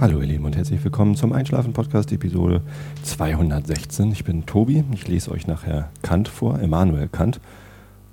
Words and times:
Hallo 0.00 0.20
ihr 0.20 0.28
Lieben 0.28 0.44
und 0.44 0.56
herzlich 0.56 0.84
willkommen 0.84 1.16
zum 1.16 1.32
Einschlafen 1.32 1.72
Podcast 1.72 2.12
Episode 2.12 2.62
216. 3.02 4.12
Ich 4.12 4.22
bin 4.22 4.46
Tobi, 4.46 4.84
ich 4.92 5.08
lese 5.08 5.32
euch 5.32 5.48
nachher 5.48 5.90
Kant 6.02 6.28
vor, 6.28 6.60
Immanuel 6.60 7.08
Kant. 7.08 7.40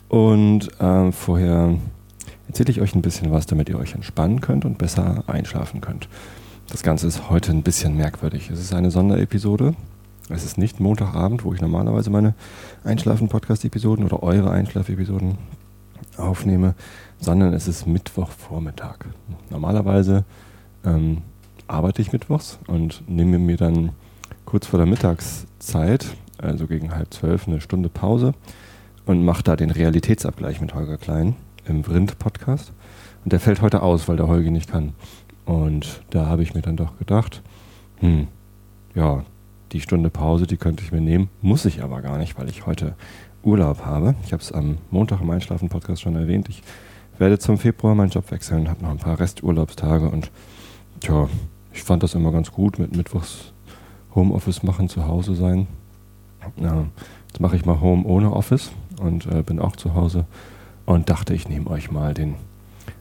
Und 0.09 0.81
äh, 0.81 1.11
vorher 1.11 1.77
erzähle 2.47 2.71
ich 2.71 2.81
euch 2.81 2.95
ein 2.95 3.03
bisschen 3.03 3.29
was, 3.29 3.45
damit 3.45 3.69
ihr 3.69 3.77
euch 3.77 3.93
entspannen 3.93 4.41
könnt 4.41 4.65
und 4.65 4.79
besser 4.79 5.25
einschlafen 5.27 5.79
könnt. 5.79 6.09
Das 6.71 6.81
Ganze 6.81 7.05
ist 7.05 7.29
heute 7.29 7.51
ein 7.51 7.61
bisschen 7.61 7.95
merkwürdig. 7.95 8.49
Es 8.49 8.59
ist 8.59 8.73
eine 8.73 8.89
Sonderepisode. 8.89 9.75
Es 10.29 10.43
ist 10.43 10.57
nicht 10.57 10.79
Montagabend, 10.79 11.45
wo 11.45 11.53
ich 11.53 11.61
normalerweise 11.61 12.09
meine 12.09 12.33
Einschlafen-Podcast-Episoden 12.83 14.05
oder 14.05 14.23
eure 14.23 14.49
Einschlafepisoden 14.49 15.37
aufnehme, 16.17 16.73
sondern 17.19 17.53
es 17.53 17.67
ist 17.67 17.85
Mittwochvormittag. 17.85 19.05
Normalerweise 19.51 20.25
ähm, 20.83 21.21
arbeite 21.67 22.01
ich 22.01 22.11
mittwochs 22.11 22.59
und 22.67 23.03
nehme 23.07 23.39
mir 23.39 23.57
dann 23.57 23.91
kurz 24.45 24.67
vor 24.67 24.77
der 24.77 24.85
Mittagszeit, 24.85 26.15
also 26.37 26.67
gegen 26.67 26.93
halb 26.93 27.13
zwölf, 27.13 27.47
eine 27.47 27.61
Stunde 27.61 27.89
Pause 27.89 28.33
und 29.05 29.23
mache 29.23 29.43
da 29.43 29.55
den 29.55 29.71
Realitätsabgleich 29.71 30.61
mit 30.61 30.73
Holger 30.73 30.97
Klein 30.97 31.35
im 31.67 31.83
Vrind-Podcast. 31.83 32.71
Und 33.23 33.33
der 33.33 33.39
fällt 33.39 33.61
heute 33.61 33.81
aus, 33.81 34.07
weil 34.07 34.17
der 34.17 34.27
Holger 34.27 34.51
nicht 34.51 34.69
kann. 34.69 34.93
Und 35.45 36.03
da 36.09 36.27
habe 36.27 36.43
ich 36.43 36.53
mir 36.53 36.61
dann 36.61 36.77
doch 36.77 36.97
gedacht, 36.97 37.41
hm, 37.97 38.27
ja, 38.93 39.23
die 39.71 39.81
Stunde 39.81 40.09
Pause, 40.09 40.47
die 40.47 40.57
könnte 40.57 40.83
ich 40.83 40.91
mir 40.91 41.01
nehmen, 41.01 41.29
muss 41.41 41.65
ich 41.65 41.83
aber 41.83 42.01
gar 42.01 42.17
nicht, 42.17 42.37
weil 42.37 42.49
ich 42.49 42.65
heute 42.65 42.95
Urlaub 43.43 43.85
habe. 43.85 44.15
Ich 44.23 44.33
habe 44.33 44.41
es 44.41 44.51
am 44.51 44.77
Montag 44.89 45.21
im 45.21 45.29
Einschlafen-Podcast 45.29 46.01
schon 46.01 46.15
erwähnt. 46.15 46.49
Ich 46.49 46.63
werde 47.17 47.39
zum 47.39 47.57
Februar 47.57 47.95
meinen 47.95 48.09
Job 48.09 48.29
wechseln, 48.31 48.69
habe 48.69 48.83
noch 48.83 48.91
ein 48.91 48.97
paar 48.97 49.19
Resturlaubstage 49.19 50.09
und 50.09 50.31
tja, 50.99 51.29
ich 51.75 51.83
fand 51.83 52.01
das 52.03 52.15
immer 52.15 52.31
ganz 52.31 52.51
gut 52.51 52.79
mit 52.79 52.95
Mittwochs 52.95 53.51
Homeoffice 54.15 54.63
machen, 54.63 54.87
zu 54.87 55.07
Hause 55.07 55.35
sein. 55.35 55.67
Ja, 56.55 56.85
jetzt 57.27 57.41
mache 57.41 57.57
ich 57.57 57.65
mal 57.65 57.81
Home 57.81 58.05
ohne 58.05 58.31
Office 58.31 58.71
und 59.01 59.25
äh, 59.25 59.43
bin 59.43 59.59
auch 59.59 59.75
zu 59.75 59.93
Hause 59.93 60.25
und 60.85 61.09
dachte, 61.09 61.33
ich 61.33 61.49
nehme 61.49 61.69
euch 61.69 61.91
mal 61.91 62.13
den 62.13 62.35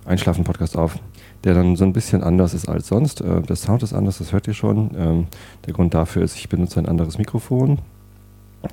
Einschlafen-Podcast 0.07 0.77
auf, 0.77 0.99
der 1.45 1.55
dann 1.55 1.77
so 1.77 1.85
ein 1.85 1.93
bisschen 1.93 2.25
anders 2.25 2.53
ist 2.53 2.69
als 2.69 2.89
sonst. 2.89 3.21
Äh, 3.21 3.43
der 3.43 3.55
Sound 3.55 3.85
ist 3.85 3.93
anders, 3.93 4.19
das 4.19 4.33
hört 4.33 4.49
ihr 4.49 4.55
schon. 4.55 4.91
Ähm, 4.97 5.27
der 5.67 5.73
Grund 5.73 5.95
dafür 5.95 6.23
ist, 6.25 6.37
ich 6.37 6.49
benutze 6.49 6.81
ein 6.81 6.87
anderes 6.87 7.17
Mikrofon. 7.17 7.79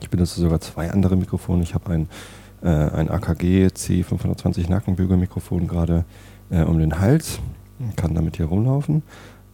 Ich 0.02 0.10
benutze 0.10 0.42
sogar 0.42 0.62
zwei 0.62 0.90
andere 0.90 1.16
Mikrofone. 1.16 1.62
Ich 1.62 1.76
habe 1.76 1.92
ein, 1.92 2.10
äh, 2.64 2.70
ein 2.70 3.12
AKG 3.12 3.68
C520 3.68 4.68
Nackenbügelmikrofon 4.68 5.68
gerade 5.68 6.06
äh, 6.50 6.64
um 6.64 6.80
den 6.80 7.00
Hals, 7.00 7.40
kann 7.98 8.16
damit 8.16 8.38
hier 8.38 8.48
rumlaufen. 8.48 9.04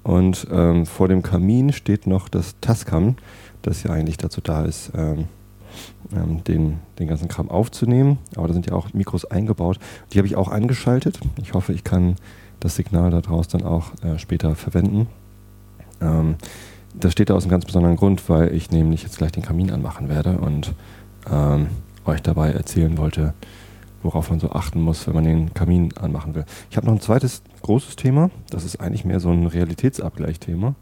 Und 0.08 0.48
ähm, 0.52 0.86
vor 0.86 1.10
dem 1.10 1.22
Kamin 1.22 1.74
steht 1.74 2.08
noch 2.08 2.30
das 2.30 2.56
Tascam, 2.62 3.18
das 3.62 3.84
ja 3.84 3.92
eigentlich 3.92 4.16
dazu 4.16 4.40
da 4.40 4.64
ist, 4.64 4.94
ähm, 4.96 5.26
ähm, 6.16 6.46
den, 6.46 6.80
den 6.98 7.10
ganzen 7.10 7.28
Kram 7.28 7.52
aufzunehmen. 7.52 8.18
Aber 8.38 8.48
da 8.48 8.54
sind 8.54 8.66
ja 8.68 8.74
auch 8.74 8.94
Mikros 8.94 9.26
eingebaut. 9.26 9.80
Die 10.14 10.18
habe 10.18 10.26
ich 10.26 10.38
auch 10.38 10.48
angeschaltet. 10.48 11.20
Ich 11.42 11.54
hoffe, 11.54 11.74
ich 11.74 11.84
kann 11.84 12.16
das 12.62 12.78
Signal 12.78 13.12
daraus 13.12 13.50
dann 13.50 13.64
auch 13.64 13.92
äh, 14.02 14.18
später 14.18 14.56
verwenden. 14.56 15.08
Ähm, 16.00 16.36
das 16.94 17.12
steht 17.12 17.30
da 17.30 17.34
aus 17.34 17.44
einem 17.44 17.52
ganz 17.52 17.66
besonderen 17.66 17.98
Grund, 17.98 18.30
weil 18.30 18.56
ich 18.56 18.72
nämlich 18.72 19.04
jetzt 19.04 19.18
gleich 19.18 19.34
den 19.34 19.44
Kamin 19.44 19.72
anmachen 19.72 20.08
werde 20.08 20.38
und 20.38 20.74
ähm, 21.30 21.68
euch 22.06 22.22
dabei 22.22 22.52
erzählen 22.52 22.98
wollte, 22.98 23.34
worauf 24.04 24.30
man 24.30 24.40
so 24.40 24.52
achten 24.52 24.82
muss, 24.82 25.08
wenn 25.08 25.16
man 25.16 25.24
den 25.24 25.54
Kamin 25.54 25.96
anmachen 25.98 26.36
will. 26.36 26.46
Ich 26.70 26.78
habe 26.78 26.88
noch 26.88 26.94
ein 26.94 27.02
zweites 27.02 27.42
großes 27.62 27.96
Thema. 27.96 28.30
Das 28.50 28.64
ist 28.64 28.80
eigentlich 28.80 29.06
mehr 29.06 29.20
so 29.20 29.30
ein 29.30 29.46
Realitätsabgleich-Thema. 29.48 30.76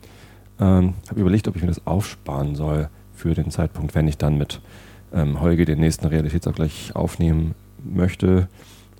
Ähm, 0.59 0.93
habe 1.09 1.19
überlegt, 1.19 1.47
ob 1.47 1.55
ich 1.55 1.61
mir 1.61 1.67
das 1.67 1.85
aufsparen 1.85 2.55
soll 2.55 2.89
für 3.13 3.33
den 3.33 3.51
Zeitpunkt, 3.51 3.95
wenn 3.95 4.07
ich 4.07 4.17
dann 4.17 4.37
mit 4.37 4.61
ähm, 5.13 5.41
Holge 5.41 5.65
den 5.65 5.79
nächsten 5.79 6.05
Realitätsabgleich 6.05 6.95
aufnehmen 6.95 7.55
möchte. 7.83 8.47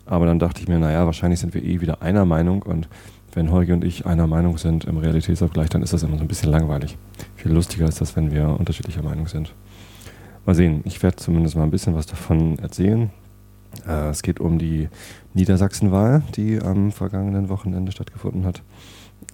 Aber 0.06 0.25
dann 0.25 0.40
dachte 0.40 0.61
ich 0.61 0.67
mir, 0.67 0.79
naja, 0.79 1.06
wahrscheinlich 1.06 1.40
sind 1.40 1.53
wir 1.53 1.63
eh 1.63 1.81
wieder 1.81 2.01
einer 2.01 2.25
Meinung 2.25 2.61
und 2.61 2.88
wenn 3.34 3.51
Holge 3.51 3.73
und 3.73 3.84
ich 3.84 4.06
einer 4.06 4.28
Meinung 4.28 4.57
sind 4.57 4.85
im 4.85 4.97
Realitätsabgleich, 4.97 5.69
dann 5.69 5.81
ist 5.81 5.91
das 5.91 6.03
immer 6.03 6.17
so 6.17 6.23
ein 6.23 6.28
bisschen 6.28 6.51
langweilig. 6.51 6.97
Viel 7.35 7.51
lustiger 7.51 7.88
ist 7.88 8.00
das, 8.00 8.16
wenn 8.16 8.31
wir 8.31 8.47
unterschiedlicher 8.47 9.03
Meinung 9.03 9.28
sind. 9.28 9.53
Mal 10.45 10.56
sehen, 10.56 10.81
ich 10.85 11.03
werde 11.03 11.17
zumindest 11.17 11.56
mal 11.56 11.63
ein 11.63 11.72
bisschen 11.72 11.95
was 11.95 12.06
davon 12.06 12.57
erzählen. 12.59 13.09
Äh, 13.88 14.09
es 14.09 14.22
geht 14.22 14.40
um 14.40 14.59
die 14.59 14.90
Niedersachsenwahl, 15.34 16.24
die 16.36 16.59
am 16.62 16.91
vergangenen 16.91 17.50
Wochenende 17.50 17.91
stattgefunden 17.91 18.46
hat. 18.46 18.62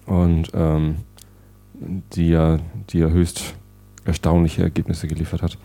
Und 0.06 0.50
ähm, 0.54 0.96
die, 2.14 2.28
ja, 2.28 2.58
die 2.90 2.98
ja 2.98 3.08
höchst 3.08 3.54
erstaunliche 4.04 4.62
Ergebnisse 4.62 5.06
geliefert 5.06 5.42
hat. 5.42 5.58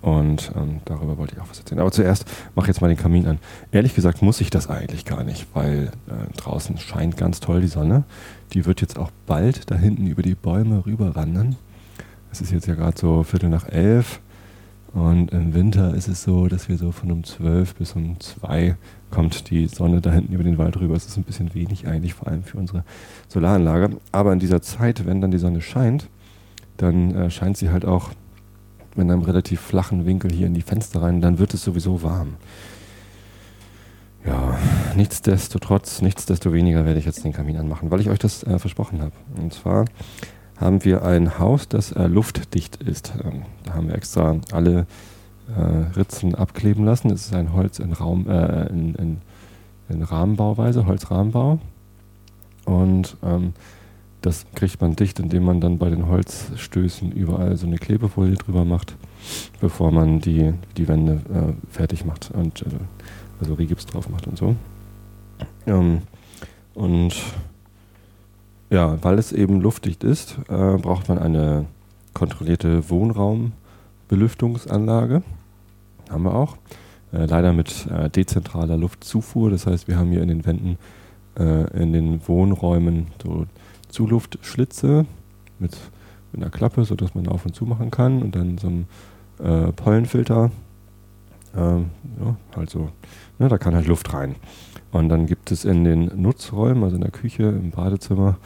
Und 0.00 0.52
ähm, 0.56 0.80
darüber 0.84 1.18
wollte 1.18 1.34
ich 1.34 1.40
auch 1.40 1.50
was 1.50 1.58
erzählen. 1.58 1.80
Aber 1.80 1.90
zuerst 1.90 2.24
mache 2.54 2.66
ich 2.66 2.68
jetzt 2.68 2.80
mal 2.80 2.88
den 2.88 2.96
Kamin 2.96 3.26
an. 3.26 3.38
Ehrlich 3.72 3.94
gesagt 3.94 4.22
muss 4.22 4.40
ich 4.40 4.50
das 4.50 4.68
eigentlich 4.68 5.04
gar 5.04 5.24
nicht, 5.24 5.48
weil 5.54 5.90
äh, 6.06 6.32
draußen 6.36 6.78
scheint 6.78 7.16
ganz 7.16 7.40
toll 7.40 7.60
die 7.60 7.68
Sonne. 7.68 8.04
Die 8.52 8.64
wird 8.64 8.80
jetzt 8.80 8.98
auch 8.98 9.10
bald 9.26 9.70
da 9.70 9.74
hinten 9.74 10.06
über 10.06 10.22
die 10.22 10.36
Bäume 10.36 10.86
rüberwandern. 10.86 11.56
Es 12.30 12.40
ist 12.40 12.52
jetzt 12.52 12.66
ja 12.66 12.74
gerade 12.74 12.98
so 12.98 13.24
Viertel 13.24 13.48
nach 13.48 13.68
elf. 13.68 14.20
Und 14.94 15.32
im 15.32 15.54
Winter 15.54 15.94
ist 15.94 16.08
es 16.08 16.22
so, 16.22 16.48
dass 16.48 16.68
wir 16.68 16.78
so 16.78 16.92
von 16.92 17.10
um 17.12 17.22
12 17.22 17.74
bis 17.74 17.92
um 17.92 18.18
2 18.18 18.76
kommt 19.10 19.50
die 19.50 19.66
Sonne 19.66 20.00
da 20.00 20.12
hinten 20.12 20.32
über 20.32 20.44
den 20.44 20.58
Wald 20.58 20.78
rüber. 20.78 20.94
Es 20.94 21.06
ist 21.06 21.16
ein 21.16 21.24
bisschen 21.24 21.54
wenig 21.54 21.86
eigentlich, 21.86 22.14
vor 22.14 22.28
allem 22.28 22.42
für 22.42 22.58
unsere 22.58 22.84
Solaranlage. 23.28 23.96
Aber 24.12 24.32
in 24.32 24.38
dieser 24.38 24.62
Zeit, 24.62 25.06
wenn 25.06 25.20
dann 25.20 25.30
die 25.30 25.38
Sonne 25.38 25.60
scheint, 25.60 26.08
dann 26.78 27.14
äh, 27.14 27.30
scheint 27.30 27.56
sie 27.56 27.70
halt 27.70 27.84
auch 27.84 28.10
in 28.96 29.10
einem 29.10 29.22
relativ 29.22 29.60
flachen 29.60 30.06
Winkel 30.06 30.32
hier 30.32 30.46
in 30.46 30.54
die 30.54 30.62
Fenster 30.62 31.02
rein. 31.02 31.20
Dann 31.20 31.38
wird 31.38 31.54
es 31.54 31.62
sowieso 31.62 32.02
warm. 32.02 32.36
Ja, 34.26 34.58
nichtsdestotrotz, 34.96 36.02
nichtsdestoweniger 36.02 36.84
werde 36.84 36.98
ich 36.98 37.06
jetzt 37.06 37.24
den 37.24 37.32
Kamin 37.32 37.56
anmachen, 37.56 37.90
weil 37.90 38.00
ich 38.00 38.10
euch 38.10 38.18
das 38.18 38.42
äh, 38.42 38.58
versprochen 38.58 39.00
habe. 39.00 39.12
Und 39.40 39.52
zwar 39.52 39.84
haben 40.60 40.84
wir 40.84 41.04
ein 41.04 41.38
Haus, 41.38 41.68
das 41.68 41.92
äh, 41.92 42.06
luftdicht 42.06 42.76
ist. 42.76 43.12
Ähm, 43.24 43.42
da 43.64 43.74
haben 43.74 43.88
wir 43.88 43.94
extra 43.94 44.36
alle 44.52 44.86
äh, 45.56 45.96
Ritzen 45.96 46.34
abkleben 46.34 46.84
lassen. 46.84 47.10
Es 47.10 47.26
ist 47.26 47.34
ein 47.34 47.52
Holz 47.52 47.78
in, 47.78 47.92
Raum, 47.92 48.28
äh, 48.28 48.66
in, 48.66 48.94
in, 48.94 49.18
in 49.88 50.02
Rahmenbauweise, 50.02 50.86
Holzrahmenbau. 50.86 51.58
Und 52.64 53.16
ähm, 53.22 53.54
das 54.20 54.46
kriegt 54.54 54.80
man 54.80 54.96
dicht, 54.96 55.20
indem 55.20 55.44
man 55.44 55.60
dann 55.60 55.78
bei 55.78 55.90
den 55.90 56.08
Holzstößen 56.08 57.12
überall 57.12 57.56
so 57.56 57.66
eine 57.66 57.78
Klebefolie 57.78 58.34
drüber 58.34 58.64
macht, 58.64 58.96
bevor 59.60 59.92
man 59.92 60.20
die, 60.20 60.52
die 60.76 60.88
Wände 60.88 61.20
äh, 61.32 61.72
fertig 61.72 62.04
macht 62.04 62.30
und 62.32 62.62
äh, 62.62 62.70
also 63.40 63.54
Rigips 63.54 63.86
drauf 63.86 64.08
macht 64.08 64.26
und 64.26 64.36
so. 64.36 64.56
Ähm, 65.66 66.02
und 66.74 67.14
ja, 68.70 69.02
weil 69.02 69.18
es 69.18 69.32
eben 69.32 69.60
luftdicht 69.60 70.04
ist, 70.04 70.38
äh, 70.48 70.76
braucht 70.76 71.08
man 71.08 71.18
eine 71.18 71.66
kontrollierte 72.14 72.88
Wohnraumbelüftungsanlage. 72.90 75.22
Haben 76.10 76.24
wir 76.24 76.34
auch. 76.34 76.56
Äh, 77.12 77.26
leider 77.26 77.52
mit 77.52 77.86
äh, 77.86 78.10
dezentraler 78.10 78.76
Luftzufuhr. 78.76 79.50
Das 79.50 79.66
heißt, 79.66 79.88
wir 79.88 79.98
haben 79.98 80.10
hier 80.10 80.22
in 80.22 80.28
den 80.28 80.44
Wänden, 80.44 80.78
äh, 81.38 81.82
in 81.82 81.92
den 81.92 82.26
Wohnräumen 82.26 83.08
so 83.22 83.46
Zuluftschlitze 83.88 85.06
mit, 85.58 85.76
mit 86.32 86.42
einer 86.42 86.50
Klappe, 86.50 86.84
sodass 86.84 87.14
man 87.14 87.28
auf 87.28 87.46
und 87.46 87.54
zu 87.54 87.64
machen 87.64 87.90
kann. 87.90 88.22
Und 88.22 88.36
dann 88.36 88.58
so 88.58 88.68
ein 88.68 88.86
äh, 89.38 89.72
Pollenfilter. 89.72 90.50
Ähm, 91.56 91.90
ja, 92.20 92.36
halt. 92.54 92.76
Ne, 93.38 93.48
da 93.48 93.56
kann 93.56 93.74
halt 93.74 93.86
Luft 93.86 94.12
rein. 94.12 94.34
Und 94.90 95.08
dann 95.08 95.26
gibt 95.26 95.50
es 95.50 95.64
in 95.64 95.84
den 95.84 96.10
Nutzräumen, 96.20 96.82
also 96.82 96.96
in 96.96 97.02
der 97.02 97.10
Küche, 97.10 97.44
im 97.44 97.70
Badezimmer 97.70 98.36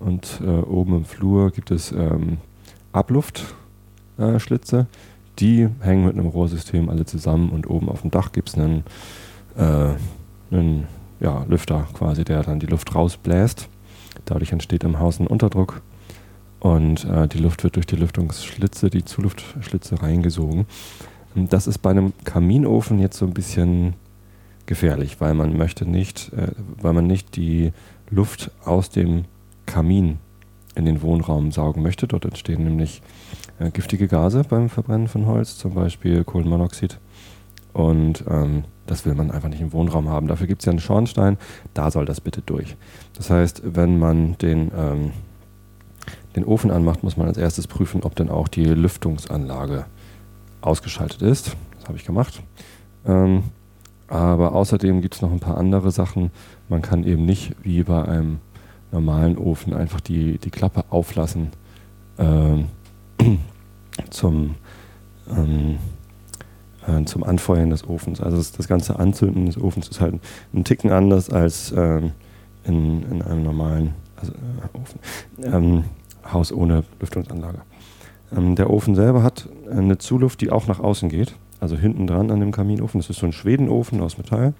und 0.00 0.40
äh, 0.44 0.48
oben 0.48 0.96
im 0.96 1.04
Flur 1.04 1.50
gibt 1.50 1.70
es 1.70 1.92
ähm, 1.92 2.38
Abluftschlitze. 2.92 4.78
Äh, 4.80 4.84
die 5.38 5.68
hängen 5.80 6.06
mit 6.06 6.14
einem 6.14 6.26
Rohrsystem 6.26 6.88
alle 6.88 7.04
zusammen 7.04 7.50
und 7.50 7.68
oben 7.70 7.88
auf 7.88 8.02
dem 8.02 8.10
Dach 8.10 8.32
gibt 8.32 8.48
es 8.48 8.56
einen, 8.56 8.82
äh, 9.56 9.90
einen 10.50 10.86
ja, 11.20 11.44
Lüfter 11.48 11.86
quasi, 11.94 12.24
der 12.24 12.42
dann 12.42 12.60
die 12.60 12.66
Luft 12.66 12.94
rausbläst. 12.94 13.68
Dadurch 14.24 14.52
entsteht 14.52 14.84
im 14.84 14.98
Haus 14.98 15.20
ein 15.20 15.26
Unterdruck 15.26 15.82
und 16.60 17.04
äh, 17.04 17.28
die 17.28 17.38
Luft 17.38 17.62
wird 17.62 17.76
durch 17.76 17.86
die 17.86 17.96
Lüftungsschlitze, 17.96 18.90
die 18.90 19.04
Zuluftschlitze 19.04 20.02
reingesogen. 20.02 20.66
Und 21.34 21.52
das 21.52 21.66
ist 21.66 21.78
bei 21.78 21.90
einem 21.90 22.12
Kaminofen 22.24 22.98
jetzt 22.98 23.18
so 23.18 23.26
ein 23.26 23.34
bisschen 23.34 23.94
gefährlich, 24.66 25.20
weil 25.20 25.34
man 25.34 25.56
möchte 25.56 25.86
nicht, 25.86 26.32
äh, 26.32 26.48
weil 26.80 26.92
man 26.94 27.06
nicht 27.06 27.36
die 27.36 27.72
Luft 28.10 28.50
aus 28.64 28.90
dem 28.90 29.24
Kamin 29.68 30.18
in 30.74 30.84
den 30.84 31.02
Wohnraum 31.02 31.52
saugen 31.52 31.82
möchte. 31.82 32.08
Dort 32.08 32.24
entstehen 32.24 32.64
nämlich 32.64 33.02
äh, 33.58 33.70
giftige 33.70 34.08
Gase 34.08 34.42
beim 34.48 34.68
Verbrennen 34.68 35.08
von 35.08 35.26
Holz, 35.26 35.58
zum 35.58 35.74
Beispiel 35.74 36.24
Kohlenmonoxid. 36.24 36.98
Und 37.72 38.24
ähm, 38.28 38.64
das 38.86 39.04
will 39.04 39.14
man 39.14 39.30
einfach 39.30 39.48
nicht 39.48 39.60
im 39.60 39.72
Wohnraum 39.72 40.08
haben. 40.08 40.26
Dafür 40.26 40.46
gibt 40.46 40.62
es 40.62 40.66
ja 40.66 40.70
einen 40.70 40.80
Schornstein, 40.80 41.36
da 41.74 41.90
soll 41.90 42.06
das 42.06 42.20
bitte 42.20 42.40
durch. 42.40 42.76
Das 43.16 43.30
heißt, 43.30 43.62
wenn 43.64 43.98
man 43.98 44.38
den, 44.38 44.70
ähm, 44.76 45.12
den 46.34 46.44
Ofen 46.44 46.70
anmacht, 46.70 47.02
muss 47.02 47.16
man 47.16 47.28
als 47.28 47.36
erstes 47.36 47.66
prüfen, 47.66 48.02
ob 48.02 48.16
dann 48.16 48.30
auch 48.30 48.48
die 48.48 48.64
Lüftungsanlage 48.64 49.84
ausgeschaltet 50.60 51.22
ist. 51.22 51.56
Das 51.76 51.88
habe 51.88 51.98
ich 51.98 52.04
gemacht. 52.04 52.42
Ähm, 53.06 53.44
aber 54.08 54.54
außerdem 54.54 55.02
gibt 55.02 55.16
es 55.16 55.22
noch 55.22 55.30
ein 55.30 55.40
paar 55.40 55.58
andere 55.58 55.90
Sachen. 55.90 56.30
Man 56.68 56.80
kann 56.80 57.04
eben 57.04 57.26
nicht 57.26 57.54
wie 57.62 57.82
bei 57.82 58.02
einem 58.04 58.38
normalen 58.92 59.36
Ofen 59.36 59.74
einfach 59.74 60.00
die, 60.00 60.38
die 60.38 60.50
Klappe 60.50 60.84
auflassen 60.90 61.50
ähm, 62.18 62.66
zum, 64.10 64.54
ähm, 65.30 65.78
äh, 66.86 67.04
zum 67.04 67.24
Anfeuern 67.24 67.70
des 67.70 67.86
Ofens. 67.86 68.20
Also 68.20 68.36
das, 68.36 68.52
das, 68.52 68.68
ganze 68.68 68.98
Anzünden 68.98 69.46
des 69.46 69.60
Ofens 69.60 69.88
ist 69.88 70.00
halt 70.00 70.20
ein 70.54 70.64
Ticken 70.64 70.90
anders 70.90 71.30
als 71.30 71.72
ähm, 71.76 72.12
in, 72.64 73.02
in 73.10 73.22
einem 73.22 73.42
normalen 73.42 73.94
also, 74.16 74.32
äh, 74.32 74.78
Ofen. 74.78 75.00
Ähm, 75.42 75.84
Haus 76.32 76.52
ohne 76.52 76.84
Lüftungsanlage. 77.00 77.60
Ähm, 78.36 78.54
der 78.54 78.70
Ofen 78.70 78.94
selber 78.94 79.22
hat 79.22 79.48
eine 79.70 79.98
Zuluft, 79.98 80.40
die 80.40 80.50
auch 80.50 80.66
nach 80.66 80.80
außen 80.80 81.08
geht. 81.08 81.34
Also 81.60 81.76
hinten 81.76 82.06
dran 82.06 82.30
an 82.30 82.40
dem 82.40 82.52
Kaminofen. 82.52 83.00
Das 83.00 83.10
ist 83.10 83.18
so 83.18 83.26
ein 83.26 83.32
Schwedenofen 83.32 84.00
aus 84.00 84.18
Metall. 84.18 84.54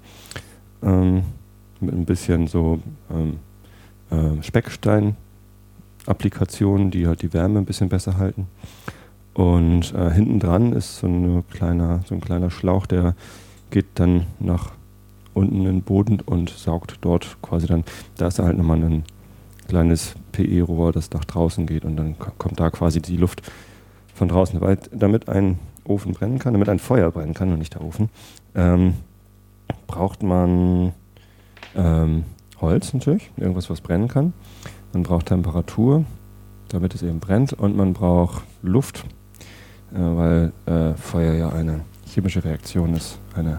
Mit 0.81 1.95
ein 1.95 2.05
bisschen 2.07 2.47
so 2.47 2.81
ähm, 3.11 3.39
äh, 4.11 4.43
Speckstein-Applikationen, 4.43 6.91
die 6.91 7.07
halt 7.07 7.23
die 7.23 7.33
Wärme 7.33 7.59
ein 7.59 7.65
bisschen 7.65 7.89
besser 7.89 8.19
halten. 8.19 8.49
Und 9.35 9.95
äh, 9.95 10.11
hinten 10.11 10.41
dran 10.41 10.73
ist 10.73 10.99
so, 10.99 11.07
eine 11.07 11.45
kleiner, 11.51 12.01
so 12.07 12.15
ein 12.15 12.21
kleiner 12.21 12.51
Schlauch, 12.51 12.87
der 12.87 13.15
geht 13.71 13.87
dann 13.95 14.27
nach 14.41 14.73
unten 15.35 15.59
in 15.59 15.65
den 15.65 15.83
Boden 15.83 16.21
und 16.21 16.51
saugt 16.51 16.99
dort 17.03 17.37
quasi 17.43 17.67
dann, 17.67 17.85
da 18.17 18.27
ist 18.27 18.41
halt 18.41 18.59
nochmal 18.59 18.83
ein 18.83 19.05
kleines 19.69 20.15
PE-Rohr, 20.33 20.93
das 20.93 21.11
nach 21.13 21.25
draußen 21.25 21.67
geht 21.67 21.85
und 21.85 21.97
dann 21.97 22.17
kommt 22.19 22.59
da 22.59 22.71
quasi 22.71 23.01
die 23.01 23.17
Luft 23.17 23.43
von 24.15 24.29
draußen. 24.29 24.61
Weil 24.61 24.79
damit 24.91 25.29
ein 25.29 25.59
Ofen 25.85 26.13
brennen 26.13 26.39
kann, 26.39 26.55
damit 26.55 26.69
ein 26.69 26.79
Feuer 26.79 27.11
brennen 27.11 27.35
kann 27.35 27.53
und 27.53 27.59
nicht 27.59 27.75
der 27.75 27.85
Ofen, 27.85 28.09
ähm, 28.55 28.95
braucht 29.87 30.23
man 30.23 30.93
ähm, 31.77 32.25
Holz 32.61 32.93
natürlich, 32.93 33.31
irgendwas, 33.37 33.71
was 33.71 33.81
brennen 33.81 34.09
kann. 34.09 34.33
Man 34.93 35.03
braucht 35.03 35.27
Temperatur, 35.27 36.05
damit 36.69 36.95
es 36.95 37.03
eben 37.03 37.21
brennt 37.21 37.53
und 37.53 37.77
man 37.77 37.93
braucht 37.93 38.43
Luft, 38.63 39.05
äh, 39.93 39.99
weil 39.99 40.53
äh, 40.67 40.95
Feuer 40.95 41.35
ja 41.35 41.51
eine 41.51 41.81
chemische 42.07 42.45
Reaktion 42.45 42.95
ist, 42.95 43.19
eine 43.35 43.59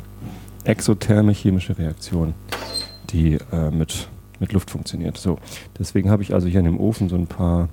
exotherme 0.63 1.31
chemische 1.31 1.77
Reaktion, 1.77 2.33
die 3.09 3.37
äh, 3.51 3.71
mit, 3.71 4.09
mit 4.39 4.53
Luft 4.53 4.69
funktioniert. 4.71 5.17
So, 5.17 5.37
deswegen 5.77 6.09
habe 6.09 6.23
ich 6.23 6.33
also 6.33 6.47
hier 6.47 6.59
in 6.59 6.65
dem 6.65 6.79
Ofen 6.79 7.09
so 7.09 7.15
ein 7.15 7.27
paar 7.27 7.69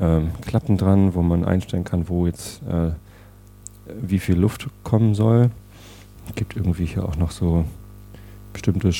ähm, 0.00 0.30
Klappen 0.46 0.76
dran, 0.76 1.14
wo 1.14 1.22
man 1.22 1.44
einstellen 1.44 1.84
kann, 1.84 2.08
wo 2.08 2.26
jetzt 2.26 2.62
äh, 2.62 2.92
wie 4.00 4.18
viel 4.18 4.36
Luft 4.36 4.68
kommen 4.82 5.14
soll. 5.14 5.50
Es 6.28 6.34
gibt 6.34 6.56
irgendwie 6.56 6.86
hier 6.86 7.04
auch 7.04 7.16
noch 7.16 7.30
so 7.30 7.64
bestimmte 8.52 8.92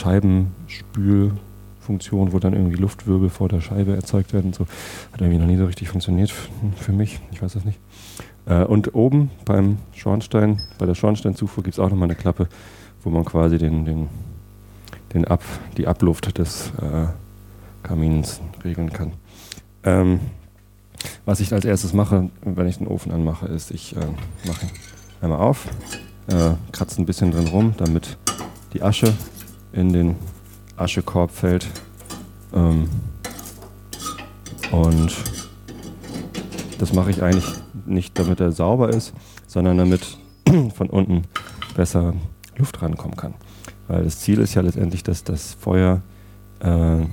Scheibenspülfunktionen, 1.84 2.32
wo 2.32 2.38
dann 2.38 2.54
irgendwie 2.54 2.76
Luftwirbel 2.76 3.28
vor 3.28 3.48
der 3.48 3.60
Scheibe 3.60 3.94
erzeugt 3.94 4.32
werden. 4.32 4.52
So 4.52 4.66
hat 5.12 5.20
irgendwie 5.20 5.38
noch 5.38 5.46
nie 5.46 5.56
so 5.56 5.66
richtig 5.66 5.88
funktioniert 5.88 6.32
für 6.76 6.92
mich. 6.92 7.20
Ich 7.32 7.42
weiß 7.42 7.52
das 7.54 7.64
nicht. 7.64 7.78
Äh, 8.46 8.64
und 8.64 8.94
oben 8.94 9.30
beim 9.44 9.78
Schornstein, 9.92 10.60
bei 10.78 10.86
der 10.86 10.94
Schornsteinzufuhr 10.94 11.62
gibt 11.62 11.74
es 11.74 11.78
auch 11.78 11.90
nochmal 11.90 12.08
eine 12.08 12.16
Klappe, 12.16 12.48
wo 13.02 13.10
man 13.10 13.24
quasi 13.24 13.58
den, 13.58 13.84
den, 13.84 14.08
den 15.12 15.24
Ab, 15.26 15.42
die 15.76 15.86
Abluft 15.86 16.38
des 16.38 16.72
äh, 16.80 17.06
Kamins 17.82 18.40
regeln 18.64 18.92
kann. 18.92 19.12
Ähm, 19.84 20.20
was 21.26 21.40
ich 21.40 21.52
als 21.52 21.64
erstes 21.64 21.92
mache, 21.92 22.30
wenn 22.42 22.66
ich 22.66 22.78
den 22.78 22.86
Ofen 22.86 23.12
anmache, 23.12 23.46
ist, 23.46 23.70
ich 23.70 23.94
äh, 23.94 24.00
mache 24.46 24.66
einmal 25.20 25.38
auf, 25.38 25.66
äh, 26.28 26.52
kratze 26.72 27.00
ein 27.02 27.06
bisschen 27.06 27.30
drin 27.30 27.48
rum, 27.48 27.74
damit 27.76 28.16
die 28.72 28.82
Asche 28.82 29.12
in 29.72 29.92
den 29.92 30.16
Aschekorb 30.76 31.30
fällt. 31.30 31.66
Ähm, 32.52 32.88
und 34.72 35.14
das 36.78 36.92
mache 36.92 37.10
ich 37.10 37.22
eigentlich 37.22 37.46
nicht, 37.86 38.18
damit 38.18 38.40
er 38.40 38.52
sauber 38.52 38.90
ist, 38.90 39.12
sondern 39.46 39.78
damit 39.78 40.18
von 40.74 40.90
unten 40.90 41.22
besser 41.76 42.14
Luft 42.56 42.82
rankommen 42.82 43.16
kann. 43.16 43.34
Weil 43.88 44.04
das 44.04 44.20
Ziel 44.20 44.38
ist 44.40 44.54
ja 44.54 44.62
letztendlich, 44.62 45.02
dass 45.02 45.24
das 45.24 45.54
Feuer 45.54 46.00
äh, 46.60 47.04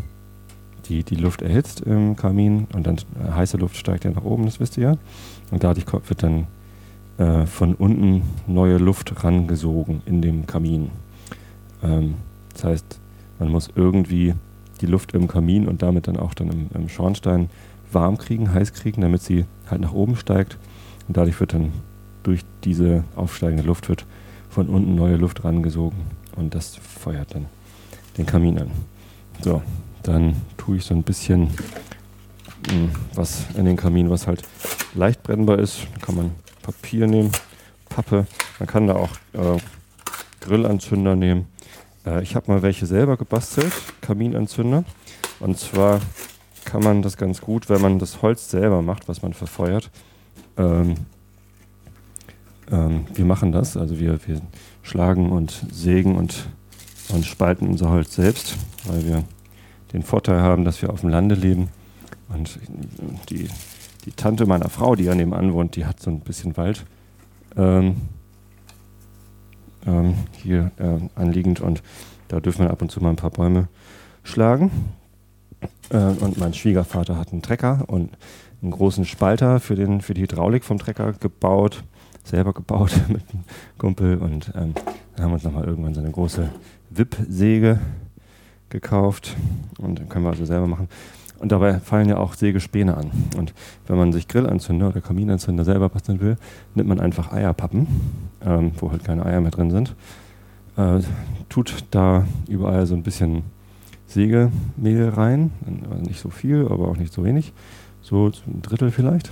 die, 0.87 1.03
die 1.03 1.15
Luft 1.15 1.41
erhitzt 1.41 1.81
im 1.81 2.15
Kamin 2.15 2.67
und 2.73 2.87
dann 2.87 2.97
äh, 2.97 3.31
heiße 3.31 3.57
Luft 3.57 3.77
steigt 3.77 4.05
ja 4.05 4.11
nach 4.11 4.23
oben, 4.23 4.45
das 4.45 4.59
wisst 4.59 4.77
ihr 4.77 4.83
ja. 4.83 4.97
Und 5.51 5.63
dadurch 5.63 5.85
wird 5.91 6.23
dann 6.23 6.47
äh, 7.17 7.45
von 7.45 7.75
unten 7.75 8.23
neue 8.47 8.77
Luft 8.77 9.23
rangesogen 9.23 10.01
in 10.05 10.21
dem 10.21 10.47
Kamin. 10.47 10.89
Ähm, 11.83 12.15
das 12.53 12.63
heißt, 12.63 13.00
man 13.41 13.49
muss 13.49 13.71
irgendwie 13.75 14.35
die 14.81 14.85
Luft 14.85 15.15
im 15.15 15.27
Kamin 15.27 15.67
und 15.67 15.81
damit 15.81 16.07
dann 16.07 16.15
auch 16.15 16.35
dann 16.35 16.49
im, 16.49 16.69
im 16.75 16.89
Schornstein 16.89 17.49
warm 17.91 18.19
kriegen, 18.19 18.53
heiß 18.53 18.71
kriegen, 18.73 19.01
damit 19.01 19.23
sie 19.23 19.45
halt 19.67 19.81
nach 19.81 19.93
oben 19.93 20.15
steigt. 20.15 20.59
Und 21.07 21.17
dadurch 21.17 21.39
wird 21.39 21.53
dann 21.53 21.71
durch 22.21 22.41
diese 22.63 23.03
aufsteigende 23.15 23.63
Luft 23.63 23.89
wird 23.89 24.05
von 24.51 24.67
unten 24.69 24.93
neue 24.93 25.15
Luft 25.15 25.43
rangesogen 25.43 25.97
und 26.35 26.53
das 26.53 26.75
feuert 26.75 27.33
dann 27.33 27.47
den 28.15 28.27
Kamin 28.27 28.59
an. 28.59 28.71
So, 29.41 29.63
dann 30.03 30.35
tue 30.57 30.77
ich 30.77 30.85
so 30.85 30.93
ein 30.93 31.01
bisschen 31.01 31.45
mh, 32.67 32.71
hm, 32.71 32.91
was 33.15 33.45
in 33.55 33.65
den 33.65 33.75
Kamin, 33.75 34.11
was 34.11 34.27
halt 34.27 34.43
leicht 34.93 35.23
brennbar 35.23 35.57
ist. 35.57 35.87
Da 35.95 36.05
kann 36.05 36.15
man 36.15 36.31
Papier 36.61 37.07
nehmen, 37.07 37.31
Pappe. 37.89 38.27
Man 38.59 38.67
kann 38.67 38.85
da 38.85 38.97
auch 38.97 39.09
äh, 39.33 39.57
Grillanzünder 40.41 41.15
nehmen. 41.15 41.47
Äh, 42.05 42.23
ich 42.23 42.35
habe 42.35 42.51
mal 42.51 42.61
welche 42.61 42.85
selber 42.85 43.17
gebastelt, 43.17 43.73
Kaminanzünder. 44.01 44.83
Und 45.39 45.57
zwar 45.57 46.01
kann 46.65 46.83
man 46.83 47.01
das 47.01 47.17
ganz 47.17 47.41
gut, 47.41 47.69
wenn 47.69 47.81
man 47.81 47.99
das 47.99 48.21
Holz 48.21 48.49
selber 48.49 48.81
macht, 48.81 49.07
was 49.07 49.21
man 49.21 49.33
verfeuert. 49.33 49.89
Ähm, 50.57 50.95
ähm, 52.71 53.05
wir 53.13 53.25
machen 53.25 53.51
das, 53.51 53.75
also 53.77 53.99
wir, 53.99 54.19
wir 54.27 54.41
schlagen 54.83 55.31
und 55.31 55.65
sägen 55.71 56.15
und, 56.15 56.47
und 57.09 57.25
spalten 57.25 57.67
unser 57.67 57.89
Holz 57.89 58.15
selbst, 58.15 58.55
weil 58.85 59.05
wir 59.05 59.23
den 59.93 60.03
Vorteil 60.03 60.41
haben, 60.41 60.63
dass 60.63 60.81
wir 60.81 60.91
auf 60.91 61.01
dem 61.01 61.09
Lande 61.09 61.35
leben. 61.35 61.69
Und 62.29 62.59
die, 63.29 63.49
die 64.05 64.11
Tante 64.11 64.45
meiner 64.45 64.69
Frau, 64.69 64.95
die 64.95 65.09
an 65.09 65.17
dem 65.17 65.31
wohnt, 65.31 65.75
die 65.75 65.85
hat 65.85 65.99
so 65.99 66.09
ein 66.09 66.21
bisschen 66.21 66.55
Wald 66.55 66.85
ähm, 67.57 67.97
ähm, 69.85 70.15
hier 70.41 70.71
äh, 70.77 71.19
anliegend 71.19 71.59
und 71.59 71.81
da 72.27 72.39
dürfen 72.39 72.65
wir 72.65 72.71
ab 72.71 72.81
und 72.81 72.91
zu 72.91 73.01
mal 73.01 73.09
ein 73.09 73.15
paar 73.15 73.31
Bäume 73.31 73.67
schlagen. 74.23 74.71
Äh, 75.89 75.97
und 75.97 76.37
mein 76.37 76.53
Schwiegervater 76.53 77.17
hat 77.17 77.31
einen 77.31 77.41
Trecker 77.41 77.83
und 77.87 78.17
einen 78.61 78.71
großen 78.71 79.05
Spalter 79.05 79.59
für, 79.59 79.75
den, 79.75 80.01
für 80.01 80.13
die 80.13 80.21
Hydraulik 80.21 80.63
vom 80.63 80.77
Trecker 80.77 81.13
gebaut, 81.13 81.83
selber 82.23 82.53
gebaut 82.53 82.91
mit 83.07 83.23
einem 83.33 83.43
Kumpel 83.77 84.17
und 84.17 84.51
ähm, 84.55 84.73
haben 85.19 85.33
uns 85.33 85.43
nochmal 85.43 85.65
irgendwann 85.65 85.93
so 85.93 86.01
eine 86.01 86.11
große 86.11 86.49
Wippsäge 86.89 87.79
gekauft 88.69 89.35
und 89.79 89.99
dann 89.99 90.09
können 90.09 90.25
wir 90.25 90.31
also 90.31 90.45
selber 90.45 90.67
machen. 90.67 90.87
Und 91.41 91.51
dabei 91.51 91.79
fallen 91.79 92.07
ja 92.07 92.17
auch 92.17 92.35
Sägespäne 92.35 92.95
an. 92.95 93.09
Und 93.35 93.55
wenn 93.87 93.97
man 93.97 94.13
sich 94.13 94.27
Grillanzünder 94.27 94.89
oder 94.89 95.01
Kaminanzünder 95.01 95.65
selber 95.65 95.89
basteln 95.89 96.21
will, 96.21 96.37
nimmt 96.75 96.87
man 96.87 96.99
einfach 96.99 97.33
Eierpappen, 97.33 97.87
ähm, 98.45 98.73
wo 98.77 98.91
halt 98.91 99.03
keine 99.03 99.25
Eier 99.25 99.41
mehr 99.41 99.49
drin 99.49 99.71
sind, 99.71 99.95
äh, 100.77 100.99
tut 101.49 101.85
da 101.89 102.27
überall 102.47 102.85
so 102.85 102.93
ein 102.93 103.01
bisschen 103.01 103.41
Sägemehl 104.05 105.09
rein, 105.09 105.49
also 105.89 106.03
nicht 106.03 106.19
so 106.19 106.29
viel, 106.29 106.67
aber 106.69 106.87
auch 106.87 106.97
nicht 106.97 107.11
so 107.11 107.23
wenig, 107.23 107.53
so 108.03 108.27
ein 108.27 108.61
Drittel 108.61 108.91
vielleicht. 108.91 109.31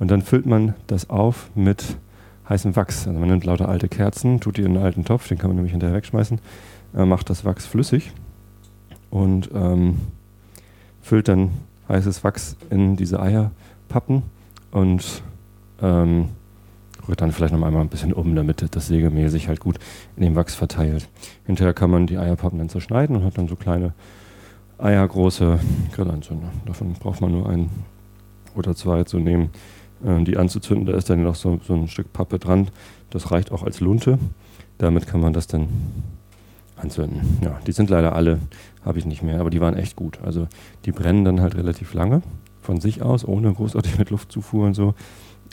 Und 0.00 0.10
dann 0.10 0.22
füllt 0.22 0.46
man 0.46 0.74
das 0.88 1.08
auf 1.08 1.50
mit 1.54 1.98
heißem 2.48 2.74
Wachs. 2.74 3.06
Also 3.06 3.20
man 3.20 3.28
nimmt 3.28 3.44
lauter 3.44 3.68
alte 3.68 3.88
Kerzen, 3.88 4.40
tut 4.40 4.56
die 4.56 4.62
in 4.62 4.74
einen 4.76 4.84
alten 4.84 5.04
Topf, 5.04 5.28
den 5.28 5.38
kann 5.38 5.50
man 5.50 5.54
nämlich 5.54 5.70
hinterher 5.70 5.94
wegschmeißen, 5.94 6.40
äh, 6.96 7.04
macht 7.04 7.30
das 7.30 7.44
Wachs 7.44 7.64
flüssig 7.64 8.10
und 9.10 9.50
ähm, 9.54 9.98
füllt 11.02 11.28
dann 11.28 11.50
heißes 11.88 12.24
Wachs 12.24 12.56
in 12.70 12.96
diese 12.96 13.20
Eierpappen 13.20 14.22
und 14.70 15.22
ähm, 15.82 16.28
rührt 17.08 17.20
dann 17.20 17.32
vielleicht 17.32 17.52
noch 17.52 17.62
einmal 17.62 17.82
ein 17.82 17.88
bisschen 17.88 18.12
um, 18.12 18.34
damit 18.34 18.74
das 18.74 18.86
Sägemehl 18.86 19.28
sich 19.28 19.48
halt 19.48 19.60
gut 19.60 19.78
in 20.16 20.22
dem 20.22 20.36
Wachs 20.36 20.54
verteilt. 20.54 21.08
Hinterher 21.44 21.74
kann 21.74 21.90
man 21.90 22.06
die 22.06 22.18
Eierpappen 22.18 22.58
dann 22.58 22.68
zerschneiden 22.68 23.16
und 23.16 23.24
hat 23.24 23.36
dann 23.36 23.48
so 23.48 23.56
kleine 23.56 23.92
eiergroße 24.78 25.58
Grillanzünder. 25.92 26.48
Davon 26.66 26.92
braucht 26.94 27.20
man 27.20 27.32
nur 27.32 27.48
ein 27.48 27.70
oder 28.54 28.74
zwei 28.74 29.04
zu 29.04 29.18
nehmen, 29.18 29.50
äh, 30.04 30.22
die 30.24 30.36
anzuzünden. 30.36 30.86
Da 30.86 30.94
ist 30.94 31.10
dann 31.10 31.22
noch 31.22 31.34
so, 31.34 31.60
so 31.66 31.74
ein 31.74 31.88
Stück 31.88 32.12
Pappe 32.12 32.38
dran. 32.38 32.68
Das 33.10 33.30
reicht 33.30 33.52
auch 33.52 33.62
als 33.62 33.80
Lunte. 33.80 34.18
Damit 34.78 35.06
kann 35.06 35.20
man 35.20 35.32
das 35.32 35.46
dann 35.46 35.68
anzünden. 36.76 37.38
Ja, 37.42 37.58
die 37.66 37.72
sind 37.72 37.90
leider 37.90 38.14
alle, 38.14 38.38
habe 38.84 38.98
ich 38.98 39.06
nicht 39.06 39.22
mehr, 39.22 39.40
aber 39.40 39.50
die 39.50 39.60
waren 39.60 39.76
echt 39.76 39.96
gut. 39.96 40.18
Also 40.22 40.48
die 40.84 40.92
brennen 40.92 41.24
dann 41.24 41.40
halt 41.40 41.56
relativ 41.56 41.94
lange 41.94 42.22
von 42.60 42.80
sich 42.80 43.02
aus, 43.02 43.26
ohne 43.26 43.52
großartig 43.52 43.98
mit 43.98 44.10
Luftzufuhr 44.10 44.66
und 44.66 44.74
so. 44.74 44.94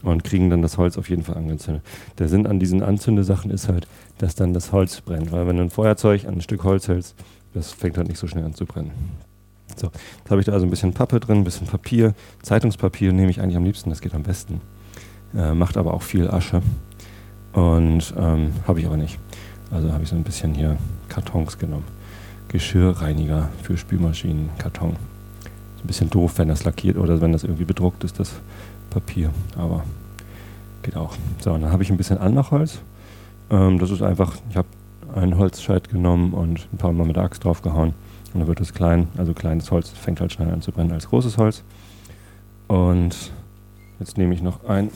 Und 0.02 0.24
kriegen 0.24 0.50
dann 0.50 0.62
das 0.62 0.78
Holz 0.78 0.98
auf 0.98 1.10
jeden 1.10 1.24
Fall 1.24 1.36
angezündet. 1.36 1.84
Der 2.20 2.30
Sinn 2.30 2.48
an 2.48 2.58
diesen 2.58 2.82
Anzündesachen 2.82 3.52
ist 3.52 3.68
halt, 3.68 3.86
dass 4.18 4.34
dann 4.34 4.54
das 4.54 4.72
Holz 4.72 5.02
brennt. 5.02 5.34
Weil 5.34 5.46
wenn 5.46 5.58
du 5.58 5.64
ein 5.64 5.70
Feuerzeug 5.70 6.26
an 6.26 6.36
ein 6.36 6.42
Stück 6.42 6.64
Holz 6.64 6.88
hältst, 6.88 7.16
das 7.54 7.74
fängt 7.74 7.98
halt 7.98 8.08
nicht 8.08 8.18
so 8.18 8.26
schnell 8.26 8.46
an 8.46 8.54
zu 8.54 8.66
brennen. 8.66 8.92
So, 9.76 9.88
jetzt 9.88 10.30
habe 10.30 10.40
ich 10.40 10.46
da 10.46 10.54
also 10.54 10.66
ein 10.66 10.70
bisschen 10.70 10.94
Pappe 10.94 11.20
drin, 11.20 11.40
ein 11.40 11.44
bisschen 11.44 11.68
Papier. 11.68 12.14
Zeitungspapier 12.42 13.12
nehme 13.12 13.30
ich 13.30 13.42
eigentlich 13.42 13.58
am 13.58 13.66
liebsten, 13.66 13.90
das 13.90 14.00
geht 14.00 14.14
am 14.14 14.24
besten. 14.24 14.62
Äh, 15.36 15.54
macht 15.54 15.76
aber 15.76 15.94
auch 15.94 16.02
viel 16.02 16.30
Asche. 16.30 16.62
Und 17.52 18.14
ähm, 18.18 18.54
habe 18.68 18.80
ich 18.80 18.86
aber 18.86 18.98
nicht. 18.98 19.20
Also 19.72 19.92
habe 19.92 20.04
ich 20.04 20.10
so 20.10 20.16
ein 20.16 20.24
bisschen 20.24 20.54
hier 20.54 20.78
Kartons 21.10 21.58
genommen. 21.58 21.99
Geschirrreiniger 22.50 23.50
für 23.64 23.78
Spülmaschinen, 23.78 24.50
Karton. 24.58 24.96
Ist 25.76 25.84
ein 25.84 25.88
bisschen 25.88 26.10
doof, 26.10 26.34
wenn 26.38 26.48
das 26.48 26.66
lackiert 26.66 26.98
oder 26.98 27.22
wenn 27.22 27.32
das 27.32 27.44
irgendwie 27.44 27.66
bedruckt 27.66 28.04
ist, 28.04 28.20
das 28.20 28.34
Papier. 28.90 29.32
Aber 29.58 29.84
geht 30.84 30.96
auch. 30.98 31.16
So, 31.40 31.52
dann 31.52 31.72
habe 31.72 31.84
ich 31.84 31.92
ein 31.92 31.98
bisschen 31.98 32.18
Anmachholz. 32.18 32.80
Ähm, 33.50 33.80
das 33.80 33.92
ist 33.92 34.02
einfach, 34.02 34.36
ich 34.50 34.58
habe 34.58 34.68
einen 35.16 35.38
Holzscheit 35.38 35.90
genommen 35.90 36.34
und 36.34 36.68
ein 36.74 36.78
paar 36.78 36.92
Mal 36.92 37.06
mit 37.06 37.16
der 37.16 37.24
Axt 37.24 37.44
draufgehauen. 37.44 37.94
Und 38.34 38.40
dann 38.42 38.48
wird 38.48 38.60
es 38.62 38.74
klein, 38.74 39.08
also 39.18 39.34
kleines 39.34 39.72
Holz 39.72 39.90
fängt 39.90 40.22
halt 40.22 40.32
schneller 40.32 40.54
an 40.54 40.62
zu 40.62 40.72
brennen 40.72 40.92
als 40.92 41.10
großes 41.10 41.38
Holz. 41.38 41.64
Und 42.68 43.32
jetzt 44.00 44.18
nehme 44.18 44.34
ich 44.34 44.42
noch 44.42 44.66
einen 44.66 44.92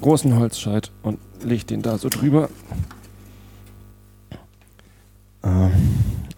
großen 0.00 0.38
Holzscheit 0.38 0.90
und 1.02 1.18
lege 1.44 1.64
den 1.64 1.82
da 1.82 1.98
so 1.98 2.08
drüber. 2.08 2.48
Ähm, 5.44 5.72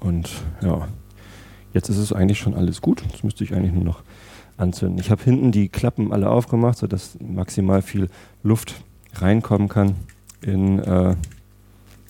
und 0.04 0.30
ja, 0.60 0.86
jetzt 1.72 1.88
ist 1.88 1.96
es 1.96 2.12
eigentlich 2.12 2.38
schon 2.38 2.54
alles 2.54 2.82
gut. 2.82 3.02
Jetzt 3.10 3.24
müsste 3.24 3.42
ich 3.42 3.54
eigentlich 3.54 3.72
nur 3.72 3.84
noch 3.84 4.02
anzünden. 4.58 4.98
Ich 4.98 5.10
habe 5.10 5.22
hinten 5.22 5.50
die 5.50 5.68
Klappen 5.68 6.12
alle 6.12 6.28
aufgemacht, 6.28 6.78
sodass 6.78 7.16
maximal 7.20 7.80
viel 7.80 8.08
Luft 8.42 8.84
reinkommen 9.14 9.68
kann 9.68 9.96
in 10.42 10.78
äh, 10.78 11.16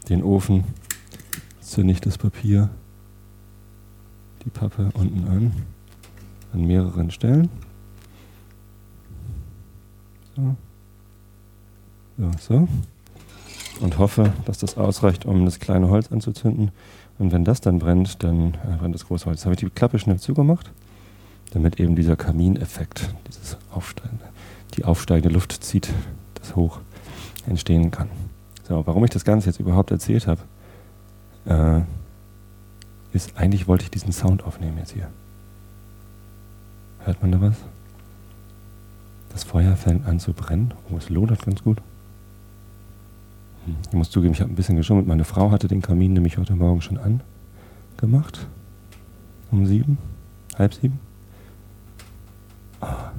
den 0.09 0.25
Ofen. 0.25 0.65
Zünde 1.61 1.93
ich 1.93 2.01
das 2.01 2.19
Papier 2.19 2.69
die 4.45 4.51
Pappe 4.51 4.91
unten 4.95 5.27
an, 5.29 5.53
an 6.53 6.67
mehreren 6.67 7.11
Stellen. 7.13 7.49
So. 10.37 10.57
So, 12.19 12.31
so. 12.41 12.69
Und 13.81 13.99
hoffe, 13.99 14.33
dass 14.45 14.59
das 14.59 14.77
ausreicht, 14.77 15.25
um 15.25 15.45
das 15.45 15.59
kleine 15.61 15.89
Holz 15.89 16.13
anzuzünden. 16.13 16.71
Und 17.19 17.33
wenn 17.33 17.45
das 17.45 17.61
dann 17.61 17.79
brennt, 17.79 18.23
dann 18.23 18.55
äh, 18.55 18.77
brennt 18.79 18.95
das 18.95 19.07
große 19.07 19.27
Holz. 19.27 19.41
Jetzt 19.41 19.45
habe 19.47 19.55
ich 19.55 19.61
die 19.61 19.71
Klappe 19.71 19.99
schnell 19.99 20.19
zugemacht, 20.19 20.71
damit 21.53 21.79
eben 21.79 21.95
dieser 21.95 22.17
Kamineffekt, 22.17 23.15
dieses 23.29 23.57
aufsteigende, 23.71 24.25
die 24.77 24.85
aufsteigende 24.85 25.33
Luft 25.33 25.53
zieht, 25.53 25.93
das 26.35 26.57
hoch 26.57 26.81
entstehen 27.47 27.91
kann. 27.91 28.09
So, 28.67 28.87
warum 28.87 29.05
ich 29.05 29.11
das 29.11 29.25
Ganze 29.25 29.49
jetzt 29.49 29.61
überhaupt 29.61 29.91
erzählt 29.91 30.27
habe, 30.27 30.41
äh, 31.47 31.83
ist, 33.15 33.37
eigentlich 33.37 33.69
wollte 33.69 33.85
ich 33.85 33.91
diesen 33.91 34.13
Sound 34.13 34.45
aufnehmen 34.45 34.79
jetzt 34.79 34.93
hier. 34.93 35.09
Hört 37.01 37.21
man 37.21 37.33
da 37.33 37.41
was? 37.41 37.57
Das 39.29 39.45
Feuer 39.45 39.77
fängt 39.77 40.07
an 40.07 40.19
zu 40.19 40.33
brennen. 40.33 40.73
Oh, 40.91 40.97
es 40.97 41.11
lodert 41.11 41.45
ganz 41.45 41.63
gut. 41.63 41.79
Ich 43.67 43.93
muss 43.93 44.11
zugeben, 44.11 44.35
ich 44.35 44.41
habe 44.41 44.53
ein 44.53 44.57
bisschen 44.57 44.77
geschummelt. 44.77 45.07
Meine 45.07 45.25
Frau 45.25 45.51
hatte 45.51 45.69
den 45.69 45.83
Kamin 45.83 46.13
nämlich 46.13 46.39
heute 46.39 46.55
Morgen 46.55 46.81
schon 46.83 46.99
angemacht. 46.99 48.47
Um 49.51 49.67
sieben, 49.67 49.99
halb 50.59 50.75
sieben. 50.75 50.99
Ah. 52.81 53.13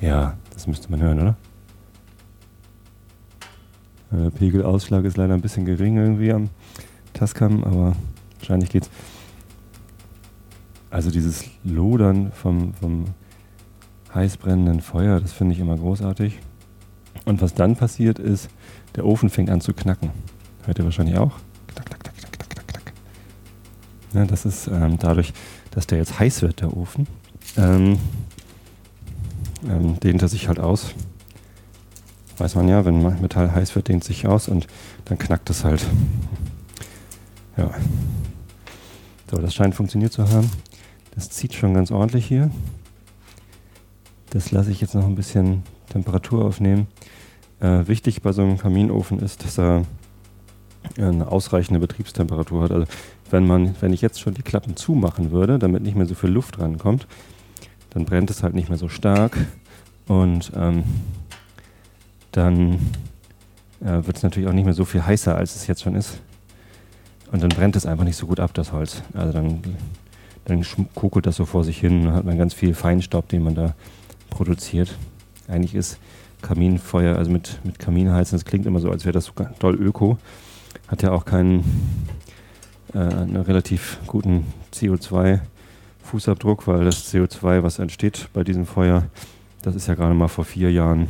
Ja, 0.00 0.36
das 0.52 0.66
müsste 0.66 0.90
man 0.90 1.02
hören, 1.02 1.20
oder? 1.20 1.36
Der 4.10 4.30
Pegelausschlag 4.30 5.04
ist 5.04 5.16
leider 5.16 5.34
ein 5.34 5.40
bisschen 5.40 5.64
gering 5.64 5.96
irgendwie 5.96 6.32
am 6.32 6.50
Tascam, 7.12 7.64
aber 7.64 7.94
Wahrscheinlich 8.44 8.68
geht's. 8.68 8.90
Also 10.90 11.10
dieses 11.10 11.46
Lodern 11.64 12.30
vom, 12.30 12.74
vom 12.74 13.06
heiß 14.14 14.36
brennenden 14.36 14.82
Feuer, 14.82 15.18
das 15.18 15.32
finde 15.32 15.54
ich 15.54 15.60
immer 15.60 15.78
großartig. 15.78 16.40
Und 17.24 17.40
was 17.40 17.54
dann 17.54 17.76
passiert 17.76 18.18
ist, 18.18 18.48
der 18.96 19.06
Ofen 19.06 19.30
fängt 19.30 19.50
an 19.50 19.60
zu 19.60 19.72
knacken. 19.72 20.10
Hört 20.64 20.78
ihr 20.78 20.84
wahrscheinlich 20.84 21.18
auch? 21.18 21.32
Knack, 21.68 21.86
knack, 21.86 22.02
knack, 22.02 22.32
knack, 22.32 22.50
knack, 22.50 22.68
knack. 22.68 22.92
Ja, 24.12 24.24
das 24.24 24.44
ist 24.44 24.66
ähm, 24.68 24.98
dadurch, 24.98 25.32
dass 25.70 25.86
der 25.86 25.98
jetzt 25.98 26.18
heiß 26.18 26.42
wird, 26.42 26.60
der 26.60 26.76
Ofen, 26.76 27.06
ähm, 27.56 27.98
ähm, 29.68 29.98
dehnt 30.00 30.22
er 30.22 30.28
sich 30.28 30.48
halt 30.48 30.58
aus. 30.58 30.94
Weiß 32.36 32.54
man 32.56 32.68
ja, 32.68 32.84
wenn 32.84 33.02
Metall 33.20 33.52
heiß 33.54 33.74
wird, 33.76 33.88
dehnt 33.88 34.04
sich 34.04 34.26
aus 34.26 34.48
und 34.48 34.66
dann 35.04 35.18
knackt 35.18 35.50
es 35.50 35.64
halt. 35.64 35.86
Ja. 37.56 37.70
So, 39.30 39.38
das 39.38 39.54
scheint 39.54 39.74
funktioniert 39.74 40.12
zu 40.12 40.28
haben. 40.28 40.50
Das 41.14 41.30
zieht 41.30 41.54
schon 41.54 41.74
ganz 41.74 41.90
ordentlich 41.90 42.26
hier. 42.26 42.50
Das 44.30 44.50
lasse 44.50 44.72
ich 44.72 44.80
jetzt 44.80 44.94
noch 44.94 45.06
ein 45.06 45.14
bisschen 45.14 45.62
Temperatur 45.88 46.44
aufnehmen. 46.44 46.86
Äh, 47.60 47.86
wichtig 47.86 48.22
bei 48.22 48.32
so 48.32 48.42
einem 48.42 48.58
Kaminofen 48.58 49.20
ist, 49.20 49.44
dass 49.44 49.58
er 49.58 49.84
eine 50.98 51.30
ausreichende 51.30 51.80
Betriebstemperatur 51.80 52.62
hat. 52.62 52.72
Also 52.72 52.86
wenn 53.30 53.46
man, 53.46 53.74
wenn 53.80 53.92
ich 53.92 54.02
jetzt 54.02 54.20
schon 54.20 54.34
die 54.34 54.42
Klappen 54.42 54.76
zumachen 54.76 55.30
würde, 55.30 55.58
damit 55.58 55.82
nicht 55.82 55.96
mehr 55.96 56.06
so 56.06 56.14
viel 56.14 56.30
Luft 56.30 56.58
rankommt, 56.58 57.06
dann 57.90 58.04
brennt 58.04 58.30
es 58.30 58.42
halt 58.42 58.54
nicht 58.54 58.68
mehr 58.68 58.78
so 58.78 58.88
stark 58.88 59.36
und 60.06 60.52
ähm, 60.56 60.84
dann 62.32 62.74
äh, 63.80 64.04
wird 64.04 64.16
es 64.16 64.22
natürlich 64.22 64.48
auch 64.48 64.52
nicht 64.52 64.64
mehr 64.64 64.74
so 64.74 64.84
viel 64.84 65.04
heißer, 65.04 65.34
als 65.34 65.56
es 65.56 65.66
jetzt 65.66 65.82
schon 65.82 65.94
ist. 65.94 66.20
Und 67.32 67.42
dann 67.42 67.50
brennt 67.50 67.76
es 67.76 67.86
einfach 67.86 68.04
nicht 68.04 68.16
so 68.16 68.26
gut 68.26 68.40
ab, 68.40 68.52
das 68.54 68.72
Holz. 68.72 69.02
Also 69.14 69.32
dann, 69.32 69.60
dann 70.44 70.64
kokelt 70.94 71.26
das 71.26 71.36
so 71.36 71.44
vor 71.44 71.64
sich 71.64 71.78
hin. 71.78 72.04
Dann 72.04 72.14
hat 72.14 72.24
man 72.24 72.38
ganz 72.38 72.54
viel 72.54 72.74
Feinstaub, 72.74 73.28
den 73.28 73.42
man 73.42 73.54
da 73.54 73.74
produziert. 74.30 74.96
Eigentlich 75.48 75.74
ist 75.74 75.98
Kaminfeuer, 76.42 77.16
also 77.16 77.30
mit, 77.30 77.58
mit 77.64 77.78
Kaminheizen, 77.78 78.36
das 78.36 78.44
klingt 78.44 78.66
immer 78.66 78.80
so, 78.80 78.90
als 78.90 79.04
wäre 79.04 79.12
das 79.12 79.26
so 79.26 79.32
doll 79.58 79.74
öko. 79.74 80.18
Hat 80.88 81.02
ja 81.02 81.12
auch 81.12 81.24
keinen 81.24 81.64
äh, 82.94 82.98
einen 82.98 83.36
relativ 83.36 83.98
guten 84.06 84.44
CO2-Fußabdruck, 84.72 86.66
weil 86.66 86.84
das 86.84 87.12
CO2, 87.12 87.62
was 87.62 87.78
entsteht 87.78 88.28
bei 88.32 88.44
diesem 88.44 88.66
Feuer, 88.66 89.04
das 89.62 89.74
ist 89.74 89.86
ja 89.86 89.94
gerade 89.94 90.14
mal 90.14 90.28
vor 90.28 90.44
vier 90.44 90.70
Jahren, 90.70 91.08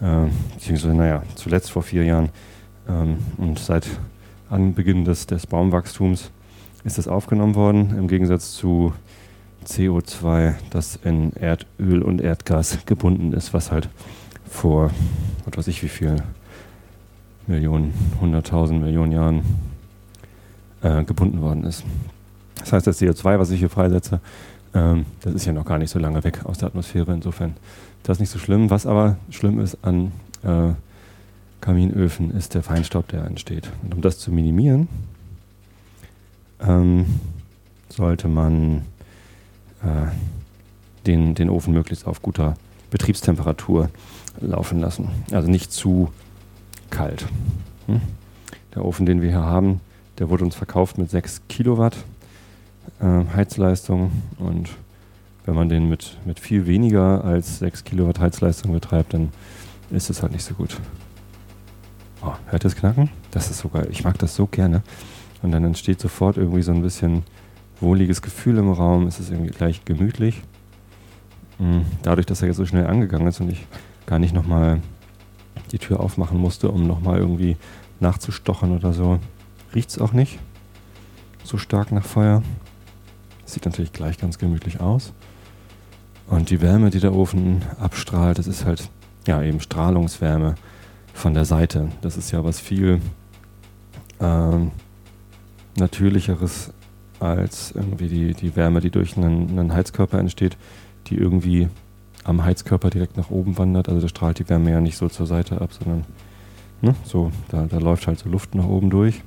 äh, 0.00 0.26
beziehungsweise, 0.54 0.94
naja, 0.94 1.22
zuletzt 1.36 1.70
vor 1.70 1.82
vier 1.82 2.04
Jahren. 2.04 2.30
Ähm, 2.88 3.18
und 3.36 3.58
seit 3.58 3.86
an 4.50 4.74
Beginn 4.74 5.04
des, 5.04 5.26
des 5.26 5.46
Baumwachstums 5.46 6.30
ist 6.84 6.98
das 6.98 7.08
aufgenommen 7.08 7.54
worden, 7.54 7.96
im 7.96 8.08
Gegensatz 8.08 8.52
zu 8.52 8.92
CO2, 9.66 10.54
das 10.70 10.98
in 11.04 11.32
Erdöl 11.34 12.02
und 12.02 12.20
Erdgas 12.20 12.78
gebunden 12.86 13.32
ist, 13.32 13.54
was 13.54 13.70
halt 13.70 13.88
vor, 14.48 14.90
was 15.44 15.58
weiß 15.58 15.68
ich 15.68 15.82
wie 15.82 15.88
viel 15.88 16.16
Millionen, 17.46 17.92
hunderttausend 18.20 18.80
Millionen 18.80 19.12
Jahren 19.12 19.42
äh, 20.82 21.04
gebunden 21.04 21.40
worden 21.40 21.64
ist. 21.64 21.84
Das 22.56 22.72
heißt, 22.72 22.86
das 22.86 23.00
CO2, 23.00 23.38
was 23.38 23.50
ich 23.50 23.58
hier 23.58 23.70
freisetze, 23.70 24.20
ähm, 24.74 25.06
das 25.20 25.34
ist 25.34 25.44
ja 25.44 25.52
noch 25.52 25.64
gar 25.64 25.78
nicht 25.78 25.90
so 25.90 25.98
lange 25.98 26.24
weg 26.24 26.44
aus 26.44 26.58
der 26.58 26.68
Atmosphäre. 26.68 27.12
Insofern 27.12 27.50
ist 27.50 28.08
das 28.08 28.20
nicht 28.20 28.30
so 28.30 28.38
schlimm. 28.38 28.70
Was 28.70 28.86
aber 28.86 29.16
schlimm 29.30 29.60
ist 29.60 29.78
an 29.82 30.12
äh, 30.42 30.72
Kaminöfen 31.60 32.30
ist 32.30 32.54
der 32.54 32.62
Feinstaub, 32.62 33.08
der 33.08 33.24
entsteht. 33.24 33.70
Und 33.82 33.94
um 33.94 34.02
das 34.02 34.18
zu 34.18 34.30
minimieren, 34.30 34.88
ähm, 36.60 37.06
sollte 37.88 38.28
man 38.28 38.82
den, 41.06 41.34
den 41.34 41.50
Ofen 41.50 41.74
möglichst 41.74 42.06
auf 42.06 42.22
guter 42.22 42.54
Betriebstemperatur 42.90 43.90
laufen 44.40 44.80
lassen. 44.80 45.08
Also 45.32 45.50
nicht 45.50 45.72
zu 45.72 46.10
kalt. 46.90 47.26
Hm? 47.86 48.00
Der 48.74 48.84
Ofen, 48.84 49.06
den 49.06 49.22
wir 49.22 49.30
hier 49.30 49.42
haben, 49.42 49.80
der 50.18 50.30
wurde 50.30 50.44
uns 50.44 50.54
verkauft 50.54 50.98
mit 50.98 51.10
6 51.10 51.42
Kilowatt 51.48 51.96
äh, 53.00 53.24
Heizleistung 53.34 54.10
und 54.38 54.70
wenn 55.44 55.54
man 55.54 55.68
den 55.68 55.88
mit, 55.88 56.16
mit 56.24 56.40
viel 56.40 56.66
weniger 56.66 57.24
als 57.24 57.58
6 57.58 57.84
Kilowatt 57.84 58.18
Heizleistung 58.18 58.72
betreibt, 58.72 59.12
dann 59.12 59.30
ist 59.90 60.08
es 60.08 60.22
halt 60.22 60.32
nicht 60.32 60.44
so 60.44 60.54
gut. 60.54 60.80
Oh, 62.22 62.32
hört 62.46 62.64
das 62.64 62.74
Knacken? 62.74 63.10
Das 63.30 63.50
ist 63.50 63.58
so 63.58 63.68
geil. 63.68 63.88
Ich 63.90 64.04
mag 64.04 64.18
das 64.18 64.34
so 64.34 64.46
gerne. 64.46 64.82
Und 65.42 65.50
dann 65.52 65.64
entsteht 65.64 66.00
sofort 66.00 66.38
irgendwie 66.38 66.62
so 66.62 66.72
ein 66.72 66.80
bisschen 66.80 67.24
wohliges 67.80 68.22
Gefühl 68.22 68.58
im 68.58 68.70
Raum. 68.70 69.06
Es 69.06 69.20
ist 69.20 69.30
irgendwie 69.30 69.50
gleich 69.50 69.84
gemütlich. 69.84 70.42
Mm, 71.58 71.80
dadurch, 72.02 72.26
dass 72.26 72.42
er 72.42 72.48
jetzt 72.48 72.56
so 72.56 72.66
schnell 72.66 72.86
angegangen 72.86 73.26
ist 73.26 73.40
und 73.40 73.50
ich 73.50 73.66
gar 74.06 74.18
nicht 74.18 74.34
nochmal 74.34 74.80
die 75.72 75.78
Tür 75.78 76.00
aufmachen 76.00 76.38
musste, 76.38 76.70
um 76.70 76.86
nochmal 76.86 77.18
irgendwie 77.18 77.56
nachzustochen 78.00 78.76
oder 78.76 78.92
so, 78.92 79.18
riecht 79.74 79.90
es 79.90 79.98
auch 79.98 80.12
nicht 80.12 80.38
so 81.44 81.58
stark 81.58 81.92
nach 81.92 82.04
Feuer. 82.04 82.42
Sieht 83.44 83.66
natürlich 83.66 83.92
gleich 83.92 84.18
ganz 84.18 84.38
gemütlich 84.38 84.80
aus. 84.80 85.12
Und 86.26 86.50
die 86.50 86.62
Wärme, 86.62 86.90
die 86.90 87.00
der 87.00 87.14
Ofen 87.14 87.62
abstrahlt, 87.78 88.38
das 88.38 88.46
ist 88.46 88.64
halt 88.64 88.88
ja 89.26 89.42
eben 89.42 89.60
Strahlungswärme 89.60 90.54
von 91.12 91.34
der 91.34 91.44
Seite. 91.44 91.90
Das 92.00 92.16
ist 92.16 92.30
ja 92.30 92.42
was 92.44 92.58
viel 92.58 93.00
ähm, 94.20 94.70
natürlicheres 95.76 96.72
als 97.20 97.72
irgendwie 97.72 98.08
die, 98.08 98.34
die 98.34 98.56
Wärme, 98.56 98.80
die 98.80 98.90
durch 98.90 99.16
einen, 99.16 99.50
einen 99.50 99.72
Heizkörper 99.72 100.18
entsteht, 100.18 100.56
die 101.06 101.16
irgendwie 101.16 101.68
am 102.24 102.44
Heizkörper 102.44 102.90
direkt 102.90 103.16
nach 103.16 103.30
oben 103.30 103.58
wandert. 103.58 103.88
Also 103.88 104.00
da 104.00 104.08
strahlt 104.08 104.38
die 104.38 104.48
Wärme 104.48 104.70
ja 104.70 104.80
nicht 104.80 104.96
so 104.96 105.08
zur 105.08 105.26
Seite 105.26 105.60
ab, 105.60 105.72
sondern 105.72 106.04
ne, 106.80 106.94
so, 107.04 107.30
da, 107.48 107.66
da 107.66 107.78
läuft 107.78 108.06
halt 108.06 108.18
so 108.18 108.28
Luft 108.28 108.54
nach 108.54 108.66
oben 108.66 108.90
durch 108.90 109.22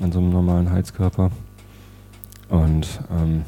an 0.00 0.12
so 0.12 0.18
einem 0.18 0.30
normalen 0.30 0.70
Heizkörper. 0.70 1.30
Und 2.48 3.00
ähm, 3.10 3.42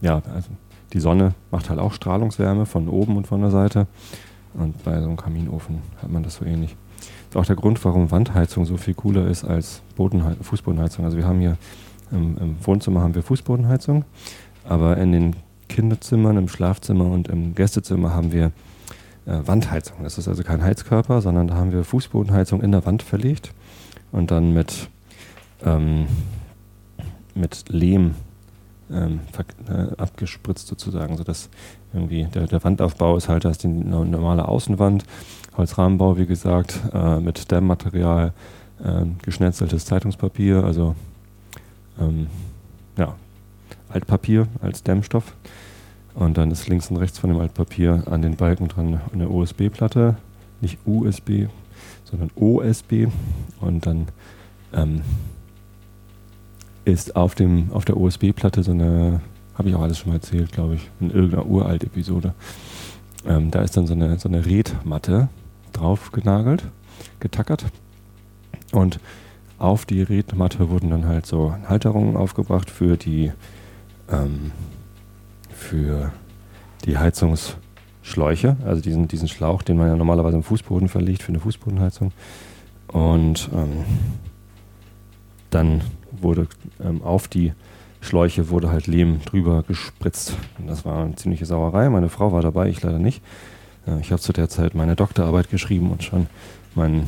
ja, 0.00 0.22
also 0.34 0.50
die 0.92 1.00
Sonne 1.00 1.34
macht 1.50 1.70
halt 1.70 1.80
auch 1.80 1.92
Strahlungswärme 1.92 2.66
von 2.66 2.88
oben 2.88 3.16
und 3.16 3.26
von 3.26 3.40
der 3.40 3.50
Seite. 3.50 3.86
Und 4.54 4.82
bei 4.84 5.00
so 5.00 5.06
einem 5.06 5.16
Kaminofen 5.16 5.78
hat 6.02 6.10
man 6.10 6.22
das 6.22 6.36
so 6.36 6.44
ähnlich. 6.44 6.76
Das 6.98 7.30
ist 7.30 7.36
auch 7.36 7.46
der 7.46 7.56
Grund, 7.56 7.82
warum 7.84 8.10
Wandheizung 8.10 8.66
so 8.66 8.76
viel 8.76 8.94
cooler 8.94 9.26
ist 9.26 9.44
als 9.44 9.82
Bodenhe 9.96 10.36
Fußbodenheizung. 10.42 11.04
Also 11.04 11.16
wir 11.16 11.26
haben 11.26 11.40
hier 11.40 11.56
im, 12.12 12.38
im, 12.38 12.56
Wohnzimmer 12.62 13.00
haben 13.00 13.14
wir 13.14 13.22
Fußbodenheizung, 13.22 14.04
aber 14.64 14.96
in 14.98 15.12
den 15.12 15.36
Kinderzimmern, 15.68 16.36
im 16.36 16.48
Schlafzimmer 16.48 17.06
und 17.06 17.28
im 17.28 17.54
Gästezimmer 17.54 18.14
haben 18.14 18.32
wir 18.32 18.52
äh, 19.26 19.38
Wandheizung. 19.46 20.02
Das 20.02 20.18
ist 20.18 20.28
also 20.28 20.42
kein 20.42 20.62
Heizkörper, 20.62 21.20
sondern 21.20 21.48
da 21.48 21.54
haben 21.54 21.72
wir 21.72 21.84
Fußbodenheizung 21.84 22.62
in 22.62 22.72
der 22.72 22.84
Wand 22.86 23.02
verlegt 23.02 23.52
und 24.12 24.30
dann 24.30 24.52
mit, 24.52 24.88
ähm, 25.64 26.06
mit 27.34 27.68
Lehm 27.68 28.14
ähm, 28.90 29.20
äh, 29.68 29.94
abgespritzt 29.96 30.66
sozusagen, 30.66 31.16
sodass 31.16 31.48
irgendwie 31.92 32.24
der, 32.24 32.46
der, 32.46 32.62
Wandaufbau 32.62 33.16
ist 33.16 33.28
halt, 33.28 33.44
das 33.44 33.58
die 33.58 33.68
normale 33.68 34.46
Außenwand, 34.46 35.04
Holzrahmenbau, 35.56 36.18
wie 36.18 36.26
gesagt, 36.26 36.80
äh, 36.92 37.20
mit 37.20 37.50
Dämmmaterial, 37.50 38.32
äh, 38.84 39.04
geschnetzeltes 39.22 39.84
Zeitungspapier, 39.84 40.64
also 40.64 40.94
ähm, 42.00 42.26
ja, 42.96 43.14
Altpapier 43.88 44.48
als 44.60 44.82
Dämmstoff. 44.82 45.34
Und 46.14 46.36
dann 46.36 46.50
ist 46.50 46.68
links 46.68 46.90
und 46.90 46.98
rechts 46.98 47.18
von 47.18 47.30
dem 47.30 47.40
Altpapier 47.40 48.04
an 48.10 48.22
den 48.22 48.36
Balken 48.36 48.68
dran 48.68 49.00
eine 49.12 49.28
USB-Platte, 49.28 50.16
nicht 50.60 50.78
USB, 50.84 51.46
sondern 52.04 52.30
OSB. 52.34 53.08
Und 53.60 53.86
dann 53.86 54.08
ähm, 54.74 55.02
ist 56.84 57.16
auf, 57.16 57.34
dem, 57.34 57.72
auf 57.72 57.84
der 57.84 57.96
USB-Platte 57.96 58.62
so 58.62 58.72
eine, 58.72 59.20
habe 59.54 59.68
ich 59.68 59.74
auch 59.74 59.82
alles 59.82 59.98
schon 59.98 60.10
mal 60.10 60.16
erzählt, 60.16 60.52
glaube 60.52 60.74
ich, 60.74 60.90
in 61.00 61.10
irgendeiner 61.10 61.46
uralt 61.46 61.84
Episode. 61.84 62.34
Ähm, 63.26 63.50
da 63.50 63.62
ist 63.62 63.76
dann 63.76 63.86
so 63.86 63.94
eine, 63.94 64.18
so 64.18 64.28
eine 64.28 64.44
Redmatte 64.44 65.28
drauf 65.72 66.12
genagelt, 66.12 66.64
getackert. 67.20 67.64
Und 68.72 69.00
auf 69.62 69.86
die 69.86 70.02
Redmatte 70.02 70.68
wurden 70.70 70.90
dann 70.90 71.06
halt 71.06 71.26
so 71.26 71.54
Halterungen 71.68 72.16
aufgebracht 72.16 72.70
für 72.70 72.96
die, 72.96 73.32
ähm, 74.10 74.50
für 75.50 76.12
die 76.84 76.98
Heizungsschläuche, 76.98 78.56
also 78.64 78.82
diesen, 78.82 79.08
diesen 79.08 79.28
Schlauch, 79.28 79.62
den 79.62 79.76
man 79.76 79.88
ja 79.88 79.96
normalerweise 79.96 80.36
im 80.36 80.42
Fußboden 80.42 80.88
verlegt 80.88 81.22
für 81.22 81.28
eine 81.28 81.40
Fußbodenheizung. 81.40 82.12
Und 82.88 83.48
ähm, 83.54 83.84
dann 85.50 85.82
wurde 86.10 86.48
ähm, 86.82 87.02
auf 87.02 87.28
die 87.28 87.52
Schläuche 88.00 88.50
wurde 88.50 88.70
halt 88.70 88.88
Lehm 88.88 89.20
drüber 89.24 89.62
gespritzt. 89.62 90.36
Und 90.58 90.66
das 90.66 90.84
war 90.84 91.04
eine 91.04 91.14
ziemliche 91.14 91.46
Sauerei. 91.46 91.88
Meine 91.88 92.08
Frau 92.08 92.32
war 92.32 92.42
dabei, 92.42 92.68
ich 92.68 92.82
leider 92.82 92.98
nicht. 92.98 93.22
Äh, 93.86 94.00
ich 94.00 94.10
habe 94.10 94.20
zu 94.20 94.32
der 94.32 94.48
Zeit 94.48 94.74
meine 94.74 94.96
Doktorarbeit 94.96 95.50
geschrieben 95.50 95.90
und 95.90 96.02
schon 96.02 96.26
mein. 96.74 97.04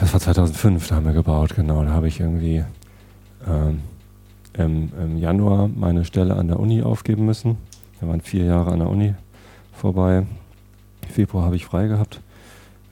Das 0.00 0.12
war 0.12 0.20
2005, 0.20 0.88
da 0.88 0.96
haben 0.96 1.06
wir 1.06 1.12
gebaut, 1.12 1.54
genau. 1.54 1.82
Da 1.84 1.90
habe 1.90 2.08
ich 2.08 2.20
irgendwie 2.20 2.64
ähm, 3.48 3.80
im, 4.54 4.90
im, 5.00 5.18
Januar 5.18 5.68
meine 5.68 6.04
Stelle 6.04 6.36
an 6.36 6.48
der 6.48 6.60
Uni 6.60 6.82
aufgeben 6.82 7.24
müssen. 7.24 7.56
Da 8.00 8.08
waren 8.08 8.20
vier 8.20 8.44
Jahre 8.44 8.72
an 8.72 8.80
der 8.80 8.88
Uni 8.88 9.14
vorbei. 9.72 10.26
Februar 11.08 11.44
habe 11.44 11.56
ich 11.56 11.64
frei 11.64 11.86
gehabt. 11.86 12.20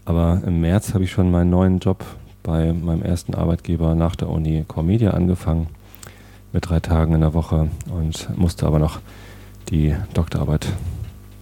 Aber 0.05 0.41
im 0.47 0.61
März 0.61 0.95
habe 0.95 1.05
ich 1.05 1.11
schon 1.13 1.31
meinen 1.31 1.51
neuen 1.51 1.79
Job 1.79 2.05
bei 2.43 2.73
meinem 2.73 3.03
ersten 3.03 3.35
Arbeitgeber 3.35 3.95
nach 3.95 4.17
der 4.17 4.31
Uni 4.31 4.65
Core 4.67 4.87
Media 4.87 5.11
angefangen 5.11 5.69
mit 6.53 6.69
drei 6.69 6.81
Tagen 6.81 7.15
in 7.15 7.21
der 7.21 7.35
Woche 7.35 7.69
und 7.91 8.37
musste 8.37 8.67
aber 8.67 8.79
noch 8.79 9.01
die 9.69 9.95
Doktorarbeit 10.15 10.67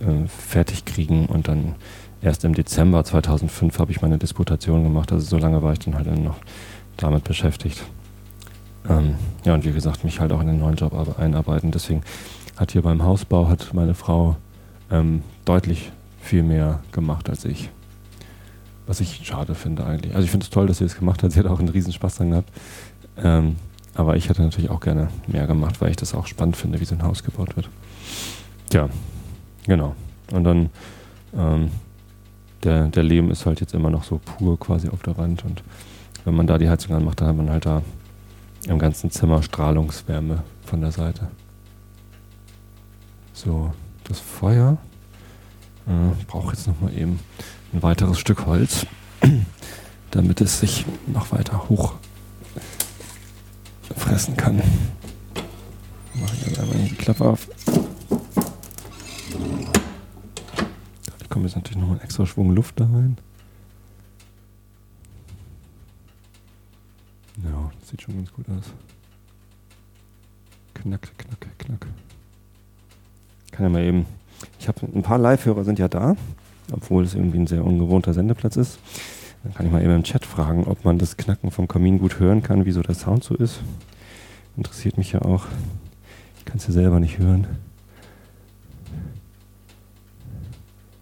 äh, 0.00 0.26
fertig 0.26 0.84
kriegen 0.84 1.26
und 1.26 1.48
dann 1.48 1.76
erst 2.22 2.44
im 2.44 2.54
Dezember 2.54 3.04
2005 3.04 3.78
habe 3.78 3.92
ich 3.92 4.02
meine 4.02 4.18
Disputation 4.18 4.82
gemacht. 4.82 5.12
Also 5.12 5.26
so 5.26 5.38
lange 5.38 5.62
war 5.62 5.72
ich 5.72 5.78
dann 5.80 5.94
halt 5.94 6.06
noch 6.18 6.36
damit 6.96 7.24
beschäftigt. 7.24 7.84
Ähm, 8.88 9.14
ja, 9.44 9.54
und 9.54 9.64
wie 9.64 9.72
gesagt, 9.72 10.04
mich 10.04 10.20
halt 10.20 10.32
auch 10.32 10.40
in 10.40 10.46
den 10.46 10.58
neuen 10.58 10.76
Job 10.76 10.92
einarbeiten. 11.18 11.70
Deswegen 11.70 12.02
hat 12.56 12.72
hier 12.72 12.82
beim 12.82 13.02
Hausbau 13.02 13.48
hat 13.48 13.72
meine 13.72 13.94
Frau 13.94 14.36
ähm, 14.90 15.22
deutlich 15.44 15.92
viel 16.20 16.42
mehr 16.42 16.80
gemacht 16.92 17.28
als 17.28 17.44
ich. 17.44 17.70
Was 18.86 19.00
ich 19.00 19.20
schade 19.26 19.54
finde 19.54 19.84
eigentlich. 19.84 20.14
Also 20.14 20.24
ich 20.24 20.30
finde 20.30 20.44
es 20.44 20.50
toll, 20.50 20.66
dass 20.66 20.78
sie 20.78 20.84
das 20.84 20.96
gemacht 20.96 21.22
hat. 21.22 21.32
Sie 21.32 21.38
hat 21.38 21.46
auch 21.46 21.58
einen 21.58 21.68
riesen 21.68 21.92
Spaß 21.92 22.16
dran 22.16 22.30
gehabt. 22.30 22.50
Ähm, 23.22 23.56
aber 23.94 24.16
ich 24.16 24.28
hätte 24.28 24.42
natürlich 24.42 24.70
auch 24.70 24.80
gerne 24.80 25.08
mehr 25.26 25.46
gemacht, 25.46 25.80
weil 25.80 25.90
ich 25.90 25.96
das 25.96 26.14
auch 26.14 26.26
spannend 26.26 26.56
finde, 26.56 26.80
wie 26.80 26.84
so 26.84 26.94
ein 26.94 27.02
Haus 27.02 27.22
gebaut 27.22 27.56
wird. 27.56 27.68
Ja, 28.72 28.88
genau. 29.66 29.94
Und 30.32 30.44
dann 30.44 30.70
ähm, 31.36 31.70
der, 32.64 32.88
der 32.88 33.02
Lehm 33.02 33.30
ist 33.30 33.46
halt 33.46 33.60
jetzt 33.60 33.74
immer 33.74 33.90
noch 33.90 34.04
so 34.04 34.18
pur 34.18 34.58
quasi 34.58 34.88
auf 34.88 35.02
der 35.02 35.16
Wand. 35.16 35.44
Und 35.44 35.62
wenn 36.24 36.34
man 36.34 36.46
da 36.46 36.58
die 36.58 36.68
Heizung 36.68 36.94
anmacht, 36.94 37.20
dann 37.20 37.28
hat 37.28 37.36
man 37.36 37.50
halt 37.50 37.66
da 37.66 37.82
im 38.66 38.78
ganzen 38.78 39.10
Zimmer 39.10 39.42
Strahlungswärme 39.42 40.42
von 40.64 40.80
der 40.80 40.92
Seite. 40.92 41.28
So, 43.32 43.72
das 44.04 44.18
Feuer. 44.20 44.78
Äh, 45.86 46.24
brauche 46.26 46.52
jetzt 46.52 46.66
nochmal 46.66 46.92
eben 46.92 47.18
ein 47.72 47.82
weiteres 47.82 48.18
Stück 48.18 48.46
Holz, 48.46 48.86
damit 50.10 50.40
es 50.40 50.60
sich 50.60 50.84
noch 51.06 51.32
weiter 51.32 51.68
hoch 51.68 51.94
fressen 53.96 54.36
kann. 54.36 54.56
Mache 56.14 56.34
ich 56.34 56.46
jetzt 56.46 56.58
einmal 56.58 56.78
die 56.78 56.94
Klappe 56.94 57.24
auf. 57.24 57.48
Da 61.28 61.34
kommt 61.34 61.44
jetzt 61.44 61.56
natürlich 61.56 61.78
noch 61.78 61.90
ein 61.90 62.00
extra 62.00 62.26
Schwung 62.26 62.54
Luft 62.54 62.80
da 62.80 62.84
rein. 62.84 63.18
Ja, 67.44 67.70
das 67.78 67.90
sieht 67.90 68.02
schon 68.02 68.16
ganz 68.16 68.32
gut 68.32 68.46
aus. 68.48 68.72
Knack, 70.74 71.12
knack, 71.18 71.58
knack. 71.58 71.86
Kann 73.52 73.66
ja 73.66 73.68
mal 73.68 73.82
eben. 73.82 74.06
Ich 74.58 74.68
habe 74.68 74.86
ein 74.86 75.02
paar 75.02 75.18
Live-Hörer 75.18 75.64
sind 75.64 75.78
ja 75.78 75.88
da 75.88 76.16
obwohl 76.72 77.04
es 77.04 77.14
irgendwie 77.14 77.38
ein 77.38 77.46
sehr 77.46 77.64
ungewohnter 77.64 78.14
Sendeplatz 78.14 78.56
ist. 78.56 78.78
Dann 79.42 79.54
kann 79.54 79.66
ich 79.66 79.72
mal 79.72 79.82
eben 79.82 79.94
im 79.94 80.02
Chat 80.02 80.26
fragen, 80.26 80.64
ob 80.64 80.84
man 80.84 80.98
das 80.98 81.16
Knacken 81.16 81.50
vom 81.50 81.68
Kamin 81.68 81.98
gut 81.98 82.18
hören 82.18 82.42
kann, 82.42 82.64
wieso 82.64 82.82
der 82.82 82.94
Sound 82.94 83.24
so 83.24 83.34
ist. 83.34 83.60
Interessiert 84.56 84.98
mich 84.98 85.12
ja 85.12 85.22
auch. 85.22 85.46
Ich 86.38 86.44
kann 86.44 86.56
es 86.56 86.66
ja 86.66 86.72
selber 86.72 86.98
nicht 87.00 87.18
hören. 87.18 87.46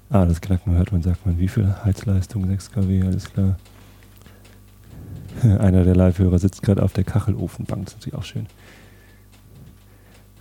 Ah, 0.08 0.24
das 0.24 0.40
Knacken 0.40 0.76
hört 0.76 0.92
man, 0.92 1.02
sagt 1.02 1.26
man. 1.26 1.38
Wie 1.38 1.48
viel 1.48 1.74
Heizleistung? 1.84 2.46
6 2.46 2.70
kW, 2.72 3.02
alles 3.02 3.32
klar. 3.32 3.56
Einer 5.42 5.84
der 5.84 5.96
Live-Hörer 5.96 6.38
sitzt 6.38 6.62
gerade 6.62 6.82
auf 6.82 6.92
der 6.92 7.04
Kachelofenbank, 7.04 7.86
das 7.86 7.94
ist 7.94 8.00
natürlich 8.00 8.18
auch 8.18 8.24
schön. 8.24 8.46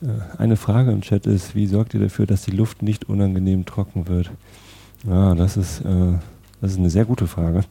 Äh, 0.01 0.37
eine 0.37 0.55
Frage 0.55 0.91
im 0.91 1.01
Chat 1.01 1.25
ist, 1.25 1.55
wie 1.55 1.65
sorgt 1.67 1.93
ihr 1.93 1.99
dafür, 1.99 2.25
dass 2.27 2.43
die 2.43 2.51
Luft 2.51 2.81
nicht 2.81 3.09
unangenehm 3.09 3.65
trocken 3.65 4.07
wird? 4.07 4.31
Ja, 5.07 5.35
das 5.35 5.57
ist, 5.57 5.81
äh, 5.81 6.13
das 6.61 6.71
ist 6.71 6.77
eine 6.77 6.89
sehr 6.89 7.05
gute 7.05 7.27
Frage. 7.27 7.61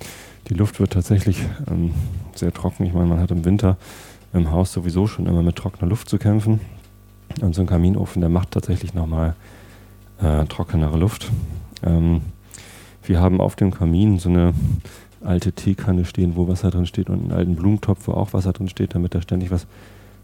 Die 0.49 0.55
Luft 0.55 0.81
wird 0.81 0.93
tatsächlich 0.93 1.43
ähm, 1.71 1.93
sehr 2.35 2.53
trocken. 2.53 2.85
Ich 2.85 2.93
meine, 2.93 3.07
man 3.07 3.21
hat 3.21 3.31
im 3.31 3.45
Winter 3.45 3.77
im 4.33 4.51
Haus 4.51 4.73
sowieso 4.73 5.07
schon 5.07 5.27
immer 5.27 5.43
mit 5.43 5.57
trockener 5.57 5.89
Luft 5.89 6.09
zu 6.09 6.19
kämpfen. 6.19 6.61
Und 7.41 7.55
so 7.55 7.63
ein 7.63 7.67
Kaminofen, 7.67 8.21
der 8.21 8.31
macht 8.31 8.51
tatsächlich 8.51 8.95
nochmal 8.95 9.35
äh, 10.21 10.45
trockenere 10.47 10.97
Luft. 10.99 11.31
Ähm, 11.85 12.23
wir 13.03 13.21
haben 13.21 13.41
auf 13.41 13.57
dem 13.57 13.71
Kamin 13.71 14.19
so 14.19 14.29
eine 14.29 14.55
alte 15.23 15.53
Teekanne 15.53 16.05
stehen, 16.05 16.37
wo 16.37 16.49
Wasser 16.49 16.71
drin 16.71 16.87
steht 16.87 17.11
und 17.11 17.23
einen 17.23 17.33
alten 17.33 17.57
Blumentopf, 17.57 18.07
wo 18.07 18.13
auch 18.13 18.33
Wasser 18.33 18.53
drin 18.53 18.69
steht, 18.69 18.95
damit 18.95 19.15
da 19.15 19.23
ständig 19.23 19.51
was 19.51 19.67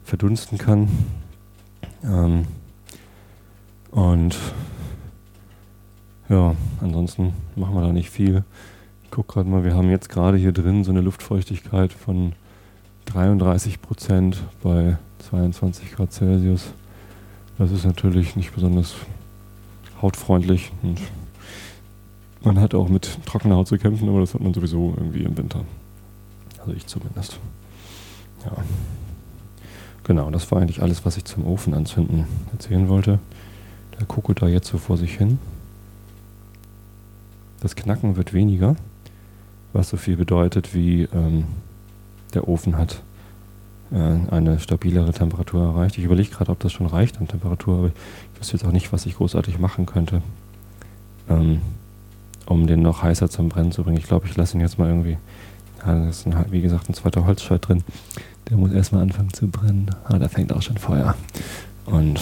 verdunsten 0.04 0.58
kann. 0.58 0.88
Ähm, 2.04 2.44
und 3.90 4.36
ja, 6.28 6.54
ansonsten 6.80 7.32
machen 7.56 7.74
wir 7.74 7.82
da 7.82 7.92
nicht 7.92 8.10
viel. 8.10 8.44
Ich 9.04 9.10
gucke 9.10 9.34
gerade 9.34 9.48
mal, 9.48 9.64
wir 9.64 9.74
haben 9.74 9.90
jetzt 9.90 10.08
gerade 10.08 10.38
hier 10.38 10.52
drin 10.52 10.84
so 10.84 10.92
eine 10.92 11.00
Luftfeuchtigkeit 11.00 11.92
von 11.92 12.32
33 13.06 13.82
Prozent 13.82 14.42
bei 14.62 14.96
22 15.30 15.92
Grad 15.92 16.12
Celsius. 16.12 16.72
Das 17.58 17.72
ist 17.72 17.84
natürlich 17.84 18.36
nicht 18.36 18.54
besonders 18.54 18.94
hautfreundlich 20.00 20.70
und 20.82 21.00
man 22.42 22.58
hat 22.60 22.74
auch 22.74 22.88
mit 22.88 23.18
trockener 23.26 23.56
Haut 23.56 23.68
zu 23.68 23.78
kämpfen, 23.78 24.08
aber 24.08 24.20
das 24.20 24.34
hat 24.34 24.40
man 24.40 24.54
sowieso 24.54 24.94
irgendwie 24.96 25.22
im 25.22 25.36
Winter. 25.36 25.64
Also 26.58 26.72
ich 26.72 26.86
zumindest. 26.86 27.38
Ja. 28.44 28.52
Genau, 30.04 30.30
das 30.30 30.50
war 30.50 30.60
eigentlich 30.60 30.82
alles, 30.82 31.04
was 31.04 31.16
ich 31.16 31.24
zum 31.24 31.46
Ofen 31.46 31.74
anzünden 31.74 32.26
erzählen 32.52 32.88
wollte. 32.88 33.18
Der 33.98 34.06
guckt 34.06 34.40
da 34.42 34.48
jetzt 34.48 34.68
so 34.68 34.78
vor 34.78 34.96
sich 34.96 35.16
hin. 35.16 35.38
Das 37.60 37.76
Knacken 37.76 38.16
wird 38.16 38.32
weniger, 38.32 38.76
was 39.72 39.90
so 39.90 39.98
viel 39.98 40.16
bedeutet 40.16 40.74
wie 40.74 41.02
ähm, 41.02 41.44
der 42.32 42.48
Ofen 42.48 42.78
hat 42.78 43.02
äh, 43.92 43.96
eine 44.30 44.58
stabilere 44.58 45.12
Temperatur 45.12 45.62
erreicht. 45.62 45.98
Ich 45.98 46.04
überlege 46.04 46.30
gerade, 46.30 46.50
ob 46.50 46.60
das 46.60 46.72
schon 46.72 46.86
reicht 46.86 47.18
an 47.18 47.28
Temperatur, 47.28 47.78
aber 47.78 47.86
ich 47.88 48.40
wüsste 48.40 48.56
jetzt 48.56 48.64
auch 48.64 48.72
nicht, 48.72 48.92
was 48.92 49.04
ich 49.04 49.16
großartig 49.16 49.58
machen 49.58 49.84
könnte, 49.84 50.22
ähm, 51.28 51.60
um 52.46 52.66
den 52.66 52.82
noch 52.82 53.02
heißer 53.02 53.28
zum 53.28 53.48
Brennen 53.48 53.72
zu 53.72 53.82
bringen. 53.82 53.98
Ich 53.98 54.06
glaube, 54.06 54.26
ich 54.26 54.36
lasse 54.36 54.56
ihn 54.56 54.60
jetzt 54.60 54.78
mal 54.78 54.88
irgendwie. 54.88 55.18
Ja, 55.86 55.94
da 55.94 56.08
ist 56.08 56.26
ein, 56.26 56.34
wie 56.50 56.60
gesagt 56.60 56.88
ein 56.88 56.94
zweiter 56.94 57.24
Holzscheit 57.26 57.66
drin. 57.66 57.82
Der 58.48 58.56
muss 58.56 58.72
erstmal 58.72 59.02
anfangen 59.02 59.32
zu 59.32 59.48
brennen. 59.48 59.90
Ah, 60.04 60.18
da 60.18 60.28
fängt 60.28 60.52
auch 60.52 60.62
schon 60.62 60.76
Feuer. 60.76 61.14
Und 61.86 62.20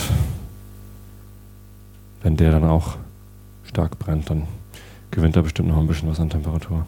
wenn 2.23 2.37
der 2.37 2.53
dann 2.53 2.65
auch 2.65 2.97
stark 3.65 3.99
brennt, 3.99 4.31
dann 4.31 4.45
gewinnt 5.11 5.37
er 5.37 5.43
bestimmt 5.43 5.69
noch 5.69 5.79
ein 5.79 5.87
bisschen 5.87 6.09
was 6.09 6.21
an 6.21 6.31
Temperatur. 6.31 6.87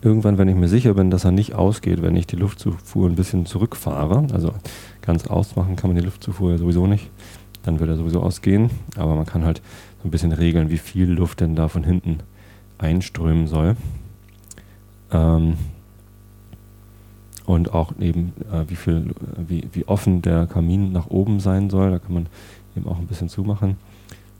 Irgendwann, 0.00 0.38
wenn 0.38 0.48
ich 0.48 0.54
mir 0.54 0.68
sicher 0.68 0.94
bin, 0.94 1.10
dass 1.10 1.24
er 1.24 1.32
nicht 1.32 1.54
ausgeht, 1.54 2.02
wenn 2.02 2.16
ich 2.16 2.26
die 2.26 2.36
Luftzufuhr 2.36 3.08
ein 3.08 3.16
bisschen 3.16 3.46
zurückfahre, 3.46 4.26
also 4.32 4.52
ganz 5.02 5.26
ausmachen 5.26 5.74
kann 5.74 5.90
man 5.90 5.96
die 5.96 6.04
Luftzufuhr 6.04 6.52
ja 6.52 6.58
sowieso 6.58 6.86
nicht, 6.86 7.10
dann 7.64 7.80
wird 7.80 7.90
er 7.90 7.96
sowieso 7.96 8.22
ausgehen. 8.22 8.70
Aber 8.96 9.16
man 9.16 9.26
kann 9.26 9.44
halt 9.44 9.60
so 10.02 10.08
ein 10.08 10.10
bisschen 10.10 10.32
regeln, 10.32 10.70
wie 10.70 10.78
viel 10.78 11.10
Luft 11.10 11.40
denn 11.40 11.56
da 11.56 11.68
von 11.68 11.84
hinten 11.84 12.18
einströmen 12.78 13.46
soll. 13.48 13.76
Ähm, 15.12 15.54
und 17.46 17.72
auch 17.72 17.92
eben, 17.98 18.34
äh, 18.52 18.68
wie, 18.68 18.76
viel, 18.76 19.14
wie, 19.36 19.66
wie 19.72 19.88
offen 19.88 20.20
der 20.20 20.46
Kamin 20.46 20.92
nach 20.92 21.06
oben 21.06 21.40
sein 21.40 21.70
soll. 21.70 21.90
Da 21.90 21.98
kann 21.98 22.12
man 22.12 22.26
eben 22.76 22.86
auch 22.86 22.98
ein 22.98 23.06
bisschen 23.06 23.28
zumachen. 23.28 23.76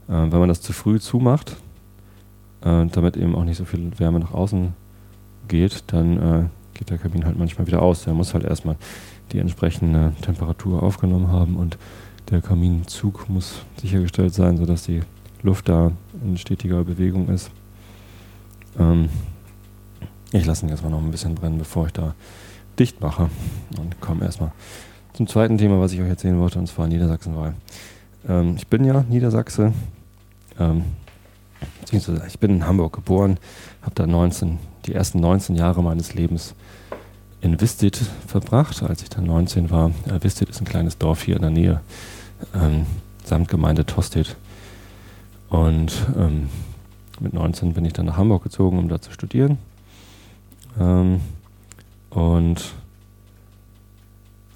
Äh, 0.07 0.13
wenn 0.13 0.39
man 0.39 0.47
das 0.47 0.61
zu 0.61 0.73
früh 0.73 0.99
zumacht, 0.99 1.57
äh, 2.61 2.85
damit 2.85 3.17
eben 3.17 3.35
auch 3.35 3.43
nicht 3.43 3.57
so 3.57 3.65
viel 3.65 3.97
Wärme 3.97 4.19
nach 4.19 4.33
außen 4.33 4.73
geht, 5.47 5.83
dann 5.87 6.17
äh, 6.17 6.45
geht 6.75 6.91
der 6.91 6.99
Kamin 6.99 7.25
halt 7.25 7.37
manchmal 7.37 7.67
wieder 7.67 7.81
aus. 7.81 8.03
Der 8.03 8.13
muss 8.13 8.33
halt 8.33 8.43
erstmal 8.43 8.77
die 9.31 9.39
entsprechende 9.39 10.13
Temperatur 10.21 10.83
aufgenommen 10.83 11.27
haben 11.29 11.55
und 11.55 11.77
der 12.29 12.41
Kaminzug 12.41 13.27
muss 13.27 13.63
sichergestellt 13.81 14.33
sein, 14.33 14.57
sodass 14.57 14.83
die 14.83 15.01
Luft 15.41 15.69
da 15.69 15.91
in 16.23 16.37
stetiger 16.37 16.83
Bewegung 16.83 17.29
ist. 17.29 17.51
Ähm, 18.77 19.09
ich 20.31 20.45
lasse 20.45 20.65
ihn 20.65 20.69
erstmal 20.69 20.91
noch 20.91 21.01
ein 21.01 21.11
bisschen 21.11 21.35
brennen, 21.35 21.57
bevor 21.57 21.87
ich 21.87 21.93
da 21.93 22.13
dicht 22.77 23.01
mache. 23.01 23.29
Und 23.79 23.99
komme 23.99 24.25
erstmal 24.25 24.51
zum 25.13 25.27
zweiten 25.27 25.57
Thema, 25.57 25.79
was 25.79 25.91
ich 25.91 26.01
euch 26.01 26.09
erzählen 26.09 26.39
wollte, 26.39 26.59
und 26.59 26.67
zwar 26.67 26.87
Niedersachsenwahl. 26.87 27.55
Ähm, 28.27 28.55
ich 28.57 28.67
bin 28.67 28.85
ja 28.85 29.03
Niedersachse. 29.09 29.73
Ähm, 30.59 30.83
ich 31.91 32.39
bin 32.39 32.51
in 32.51 32.67
Hamburg 32.67 32.93
geboren, 32.93 33.37
habe 33.81 33.95
da 33.95 34.05
19, 34.05 34.59
die 34.85 34.93
ersten 34.93 35.19
19 35.19 35.55
Jahre 35.55 35.81
meines 35.81 36.13
Lebens 36.13 36.53
in 37.41 37.59
Wistit 37.59 37.97
verbracht, 38.27 38.83
als 38.83 39.01
ich 39.01 39.09
dann 39.09 39.25
19 39.25 39.71
war. 39.71 39.91
Äh, 40.07 40.23
Wistit 40.23 40.49
ist 40.49 40.61
ein 40.61 40.65
kleines 40.65 40.97
Dorf 40.97 41.23
hier 41.23 41.35
in 41.35 41.41
der 41.41 41.51
Nähe, 41.51 41.81
ähm, 42.53 42.85
Samtgemeinde 43.23 43.85
Tostedt. 43.85 44.35
Und 45.49 45.91
ähm, 46.17 46.49
mit 47.19 47.33
19 47.33 47.73
bin 47.73 47.85
ich 47.85 47.93
dann 47.93 48.05
nach 48.05 48.17
Hamburg 48.17 48.43
gezogen, 48.43 48.77
um 48.77 48.87
da 48.87 49.01
zu 49.01 49.11
studieren. 49.11 49.57
Ähm, 50.79 51.21
und 52.09 52.73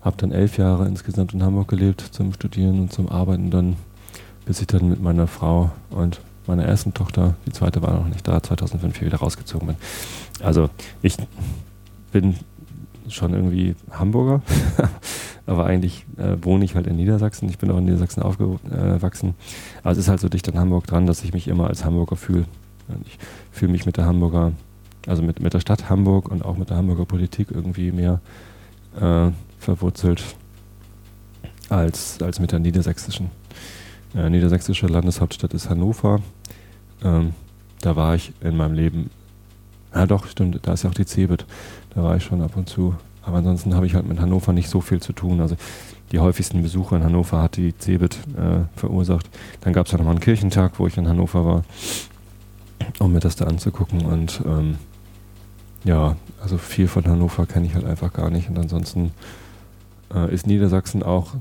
habe 0.02 0.18
dann 0.18 0.32
elf 0.32 0.58
Jahre 0.58 0.88
insgesamt 0.88 1.34
in 1.34 1.44
Hamburg 1.44 1.68
gelebt 1.68 2.02
zum 2.02 2.34
Studieren 2.34 2.80
und 2.80 2.94
zum 2.94 3.10
Arbeiten 3.10 3.50
dann, 3.52 3.78
bis 4.46 4.60
ich 4.62 4.68
dann 4.68 4.90
mit 4.90 5.02
meiner 5.02 5.28
Frau 5.28 5.72
und 5.90 6.20
meiner 6.46 6.66
ersten 6.66 6.94
Tochter, 6.94 7.36
die 7.46 7.52
zweite 7.52 7.82
war 7.82 7.94
noch 7.94 8.08
nicht 8.08 8.28
da, 8.28 8.44
2005 8.44 8.98
hier 8.98 9.08
wieder 9.08 9.20
rausgezogen 9.20 9.68
bin. 9.68 9.78
Also 10.42 10.70
ich 11.02 11.16
bin 12.12 12.36
schon 13.14 13.34
irgendwie 13.34 13.76
Hamburger, 13.92 14.42
aber 15.46 15.66
eigentlich 15.66 16.06
äh, 16.18 16.38
wohne 16.42 16.66
ich 16.66 16.76
halt 16.76 16.88
in 16.88 16.96
Niedersachsen. 16.96 17.50
Ich 17.50 17.58
bin 17.58 17.72
auch 17.72 17.78
in 17.78 17.86
Niedersachsen 17.86 18.24
aufgewachsen. 18.24 19.36
Aber 19.82 19.92
es 19.92 19.98
ist 19.98 20.08
halt 20.08 20.20
so 20.20 20.30
dicht 20.30 20.48
an 20.50 20.60
Hamburg 20.60 20.88
dran, 20.88 21.06
dass 21.06 21.24
ich 21.24 21.34
mich 21.34 21.48
immer 21.48 21.68
als 21.68 21.86
Hamburger 21.86 22.16
fühle. 22.16 22.46
Ich 23.06 23.18
fühle 23.52 23.72
mich 23.72 23.86
mit 23.86 23.98
der 23.98 24.06
Hamburger, 24.06 24.52
also 25.08 25.24
mit, 25.24 25.40
mit 25.40 25.54
der 25.54 25.60
Stadt 25.60 25.90
Hamburg 25.90 26.30
und 26.30 26.44
auch 26.44 26.58
mit 26.58 26.70
der 26.70 26.78
Hamburger 26.78 27.06
Politik 27.06 27.50
irgendwie 27.52 27.92
mehr 27.92 28.20
äh, 29.00 29.32
verwurzelt 29.60 30.24
als, 31.70 32.22
als 32.22 32.40
mit 32.40 32.52
der 32.52 32.60
niedersächsischen. 32.60 33.32
Äh, 34.16 34.30
niedersächsische 34.30 34.88
Landeshauptstadt 34.88 35.54
ist 35.54 35.70
Hannover. 35.70 36.22
Ähm, 37.04 37.34
da 37.82 37.96
war 37.96 38.16
ich 38.16 38.34
in 38.42 38.56
meinem 38.56 38.74
Leben, 38.74 39.10
ja 39.94 40.06
doch, 40.06 40.28
stimmt, 40.28 40.60
da 40.64 40.74
ist 40.74 40.84
ja 40.84 40.90
auch 40.90 40.96
die 40.96 41.06
Cebit. 41.06 41.46
Da 41.94 42.04
war 42.04 42.16
ich 42.16 42.24
schon 42.24 42.42
ab 42.42 42.56
und 42.56 42.70
zu. 42.70 42.96
Aber 43.22 43.38
ansonsten 43.38 43.74
habe 43.76 43.86
ich 43.86 43.96
halt 43.96 44.08
mit 44.08 44.20
Hannover 44.20 44.54
nicht 44.54 44.70
so 44.70 44.82
viel 44.82 45.00
zu 45.02 45.14
tun. 45.14 45.40
Also 45.40 45.56
die 46.12 46.20
häufigsten 46.20 46.62
Besuche 46.62 46.96
in 46.96 47.04
Hannover 47.04 47.42
hat 47.42 47.56
die 47.58 47.74
Cebit 47.78 48.18
äh, 48.38 48.66
verursacht. 48.76 49.30
Dann 49.62 49.74
gab 49.74 49.86
es 49.86 49.92
ja 49.92 49.98
nochmal 49.98 50.14
einen 50.14 50.22
Kirchentag, 50.22 50.74
wo 50.78 50.88
ich 50.88 50.98
in 50.98 51.08
Hannover 51.08 51.46
war, 51.46 51.64
um 53.00 53.14
mir 53.14 53.20
das 53.20 53.36
da 53.36 53.46
anzugucken. 53.46 54.06
Und 54.06 54.42
ähm, 54.46 54.78
ja, 55.84 56.18
also 56.42 56.58
viel 56.58 56.88
von 56.88 57.06
Hannover 57.06 57.46
kenne 57.46 57.66
ich 57.66 57.76
halt 57.76 57.86
einfach 57.86 58.12
gar 58.12 58.30
nicht. 58.30 58.50
Und 58.50 58.60
ansonsten 58.60 59.12
äh, 60.14 60.34
ist 60.34 60.46
Niedersachsen 60.46 61.02
auch 61.04 61.34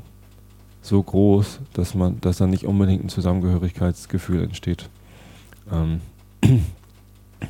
so 0.82 1.02
groß, 1.02 1.60
dass 1.74 1.94
man, 1.94 2.20
dass 2.20 2.38
da 2.38 2.46
nicht 2.46 2.64
unbedingt 2.64 3.04
ein 3.04 3.08
Zusammengehörigkeitsgefühl 3.08 4.42
entsteht. 4.42 4.88
Ähm, 5.70 6.00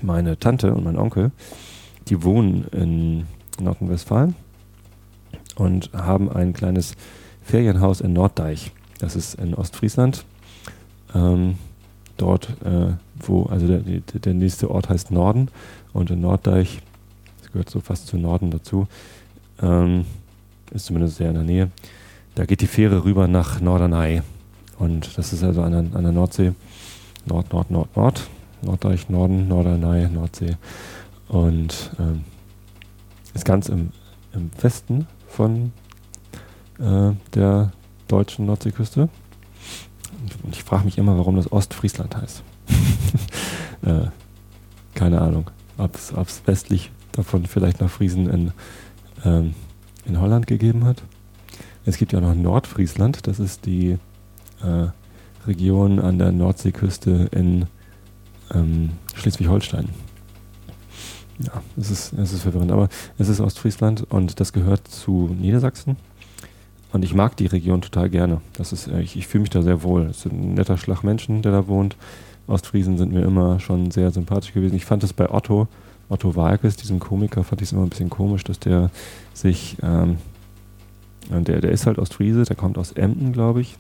meine 0.01 0.39
Tante 0.39 0.75
und 0.75 0.85
mein 0.85 0.97
Onkel, 0.97 1.31
die 2.09 2.23
wohnen 2.23 2.65
in 2.73 3.27
Nordrhein-Westfalen 3.61 4.35
und 5.57 5.91
haben 5.93 6.31
ein 6.31 6.53
kleines 6.53 6.95
Ferienhaus 7.43 8.01
in 8.01 8.13
Norddeich. 8.13 8.73
Das 8.99 9.17
ist 9.17 9.35
in 9.35 9.55
Ostfriesland. 9.55 10.25
Ähm, 11.15 11.57
dort, 12.17 12.49
äh, 12.65 12.95
wo, 13.19 13.45
also 13.45 13.67
der, 13.67 13.81
der 13.81 14.35
nächste 14.35 14.71
Ort 14.71 14.89
heißt 14.89 15.11
Norden 15.11 15.49
und 15.93 16.11
in 16.11 16.21
Norddeich, 16.21 16.81
das 17.41 17.53
gehört 17.53 17.71
so 17.71 17.81
fast 17.81 18.07
zu 18.07 18.17
Norden 18.17 18.51
dazu, 18.51 18.87
ähm, 19.61 20.05
ist 20.73 20.87
zumindest 20.87 21.17
sehr 21.17 21.29
in 21.29 21.35
der 21.35 21.45
Nähe. 21.45 21.71
Da 22.35 22.47
geht 22.47 22.63
die 22.63 22.67
Fähre 22.67 23.05
rüber 23.05 23.29
nach 23.29 23.61
Norderney. 23.61 24.23
Und 24.79 25.19
das 25.19 25.33
ist 25.33 25.45
also 25.45 25.63
an 25.63 25.73
der, 25.73 25.81
an 25.97 26.03
der 26.03 26.13
Nordsee. 26.13 26.53
Nord, 27.27 27.53
Nord, 27.53 27.71
Nord, 27.71 27.97
Nord. 27.97 28.29
Norddeich, 28.63 29.09
Norden, 29.09 29.49
Norderney, 29.49 30.09
Nordsee. 30.09 30.57
Und 31.29 31.91
ähm, 31.99 32.25
ist 33.35 33.45
ganz 33.45 33.69
im, 33.69 33.91
im 34.33 34.51
Westen 34.61 35.07
von 35.29 35.73
äh, 36.79 37.13
der 37.35 37.73
deutschen 38.09 38.47
Nordseeküste. 38.47 39.09
Und 40.43 40.55
ich 40.55 40.63
frage 40.63 40.85
mich 40.85 40.99
immer, 40.99 41.17
warum 41.17 41.37
das 41.37 41.51
Ostfriesland 41.51 42.17
heißt. 42.17 42.43
äh, 43.83 44.07
keine 44.95 45.21
Ahnung, 45.21 45.51
ob 45.79 45.97
es 45.97 46.43
westlich 46.47 46.91
davon 47.13 47.47
vielleicht 47.47 47.81
noch 47.81 47.91
Friesen 47.91 48.29
in, 48.29 48.53
ähm, 49.25 49.55
in 50.05 50.21
Holland 50.21 50.47
gegeben 50.47 50.85
hat. 50.85 51.03
Es 51.85 51.97
gibt 51.97 52.13
ja 52.13 52.21
noch 52.21 52.35
Nordfriesland, 52.35 53.27
das 53.27 53.41
ist 53.41 53.67
die 53.67 53.99
äh, 54.63 54.87
Region 55.47 55.99
an 55.99 56.19
der 56.19 56.31
Nordseeküste 56.33 57.29
in 57.33 57.67
ähm, 58.55 58.91
Schleswig-Holstein. 59.15 59.89
Ja, 61.39 61.63
es 61.77 61.91
ist, 61.91 62.13
es 62.13 62.33
ist 62.33 62.43
verwirrend, 62.43 62.73
aber 62.73 62.89
es 63.19 63.29
ist 63.29 63.41
Ostfriesland 63.41 64.07
und 64.11 64.39
das 64.39 64.53
gehört 64.53 64.87
zu 64.87 65.35
Niedersachsen. 65.39 65.97
Und 66.93 67.05
ich 67.05 67.15
mag 67.15 67.37
die 67.37 67.47
Region 67.47 67.81
total 67.81 68.11
gerne. 68.11 68.41
Das 68.53 68.73
ist, 68.73 68.87
äh, 68.87 69.01
ich, 69.01 69.17
ich 69.17 69.27
fühle 69.27 69.43
mich 69.43 69.51
da 69.51 69.63
sehr 69.63 69.83
wohl. 69.83 70.03
Es 70.03 70.19
ist 70.19 70.33
ein 70.33 70.55
netter 70.55 70.77
Schlag 70.77 71.03
Menschen, 71.03 71.43
der 71.43 71.53
da 71.53 71.67
wohnt. 71.67 71.97
Ostfriesen 72.47 72.99
sind 72.99 73.13
mir 73.13 73.23
immer 73.23 73.61
schon 73.61 73.91
sehr 73.91 74.11
sympathisch 74.11 74.53
gewesen. 74.53 74.77
Ich 74.77 74.85
fand 74.85 75.03
es 75.05 75.13
bei 75.13 75.31
Otto, 75.31 75.69
Otto 76.09 76.37
Walkes, 76.37 76.77
diesem 76.77 76.99
Komiker, 76.99 77.45
fand 77.45 77.63
ich 77.63 77.69
es 77.69 77.73
immer 77.73 77.83
ein 77.83 77.89
bisschen 77.89 78.11
komisch, 78.11 78.45
dass 78.45 78.59
der 78.59 78.91
sich 79.33 79.77
ähm, 79.83 80.19
der, 81.31 81.61
der 81.61 81.71
ist 81.71 81.87
halt 81.87 81.99
Ostfriese, 81.99 82.45
der 82.45 82.57
kommt 82.57 82.79
aus 82.79 82.93
Emden, 82.93 83.33
glaube 83.33 83.61
ich. 83.61 83.77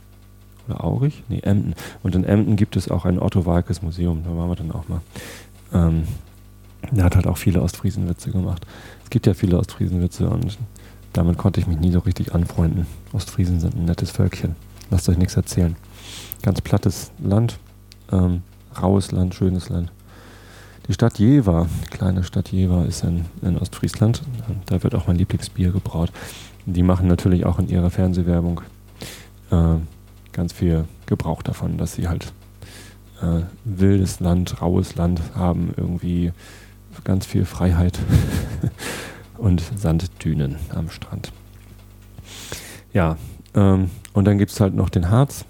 Oder 0.68 0.84
Aurich? 0.84 1.22
Nee, 1.28 1.40
Emden. 1.40 1.74
Und 2.02 2.14
in 2.14 2.24
Emden 2.24 2.56
gibt 2.56 2.76
es 2.76 2.90
auch 2.90 3.04
ein 3.04 3.20
Otto 3.20 3.46
Walkes 3.46 3.82
Museum. 3.82 4.22
Da 4.24 4.36
waren 4.36 4.48
wir 4.48 4.56
dann 4.56 4.72
auch 4.72 4.88
mal. 4.88 5.00
Ähm, 5.72 6.04
der 6.90 7.04
hat 7.04 7.16
halt 7.16 7.26
auch 7.26 7.36
viele 7.38 7.62
Ostfriesenwitze 7.62 8.30
gemacht. 8.30 8.66
Es 9.04 9.10
gibt 9.10 9.26
ja 9.26 9.34
viele 9.34 9.58
Ostfriesenwitze 9.58 10.28
und 10.28 10.58
damit 11.12 11.38
konnte 11.38 11.60
ich 11.60 11.66
mich 11.66 11.78
nie 11.78 11.92
so 11.92 12.00
richtig 12.00 12.34
anfreunden. 12.34 12.86
Ostfriesen 13.12 13.60
sind 13.60 13.76
ein 13.76 13.84
nettes 13.84 14.10
Völkchen. 14.10 14.56
lasst 14.90 15.08
euch 15.08 15.18
nichts 15.18 15.36
erzählen. 15.36 15.76
Ganz 16.42 16.60
plattes 16.60 17.12
Land, 17.22 17.58
ähm, 18.10 18.42
raues 18.80 19.12
Land, 19.12 19.34
schönes 19.34 19.68
Land. 19.68 19.92
Die 20.88 20.94
Stadt 20.94 21.18
Jever, 21.18 21.68
kleine 21.90 22.24
Stadt 22.24 22.50
Jever, 22.50 22.86
ist 22.86 23.04
in, 23.04 23.26
in 23.42 23.56
Ostfriesland. 23.56 24.22
Da 24.66 24.82
wird 24.82 24.94
auch 24.94 25.06
mein 25.06 25.16
Lieblingsbier 25.16 25.70
gebraut. 25.70 26.10
Die 26.66 26.82
machen 26.82 27.06
natürlich 27.06 27.46
auch 27.46 27.58
in 27.58 27.68
ihrer 27.68 27.90
Fernsehwerbung 27.90 28.62
äh, 29.50 29.76
ganz 30.32 30.52
viel 30.52 30.84
Gebrauch 31.06 31.42
davon, 31.42 31.78
dass 31.78 31.94
sie 31.94 32.08
halt 32.08 32.32
äh, 33.22 33.42
wildes 33.64 34.20
Land, 34.20 34.60
raues 34.60 34.96
Land 34.96 35.20
haben, 35.34 35.72
irgendwie 35.76 36.32
ganz 37.04 37.26
viel 37.26 37.44
Freiheit 37.44 37.98
und 39.38 39.62
Sanddünen 39.76 40.56
am 40.70 40.90
Strand. 40.90 41.32
Ja, 42.92 43.16
ähm, 43.54 43.90
und 44.12 44.26
dann 44.26 44.38
gibt 44.38 44.50
es 44.50 44.60
halt 44.60 44.74
noch 44.74 44.90
den 44.90 45.10
Harz. 45.10 45.44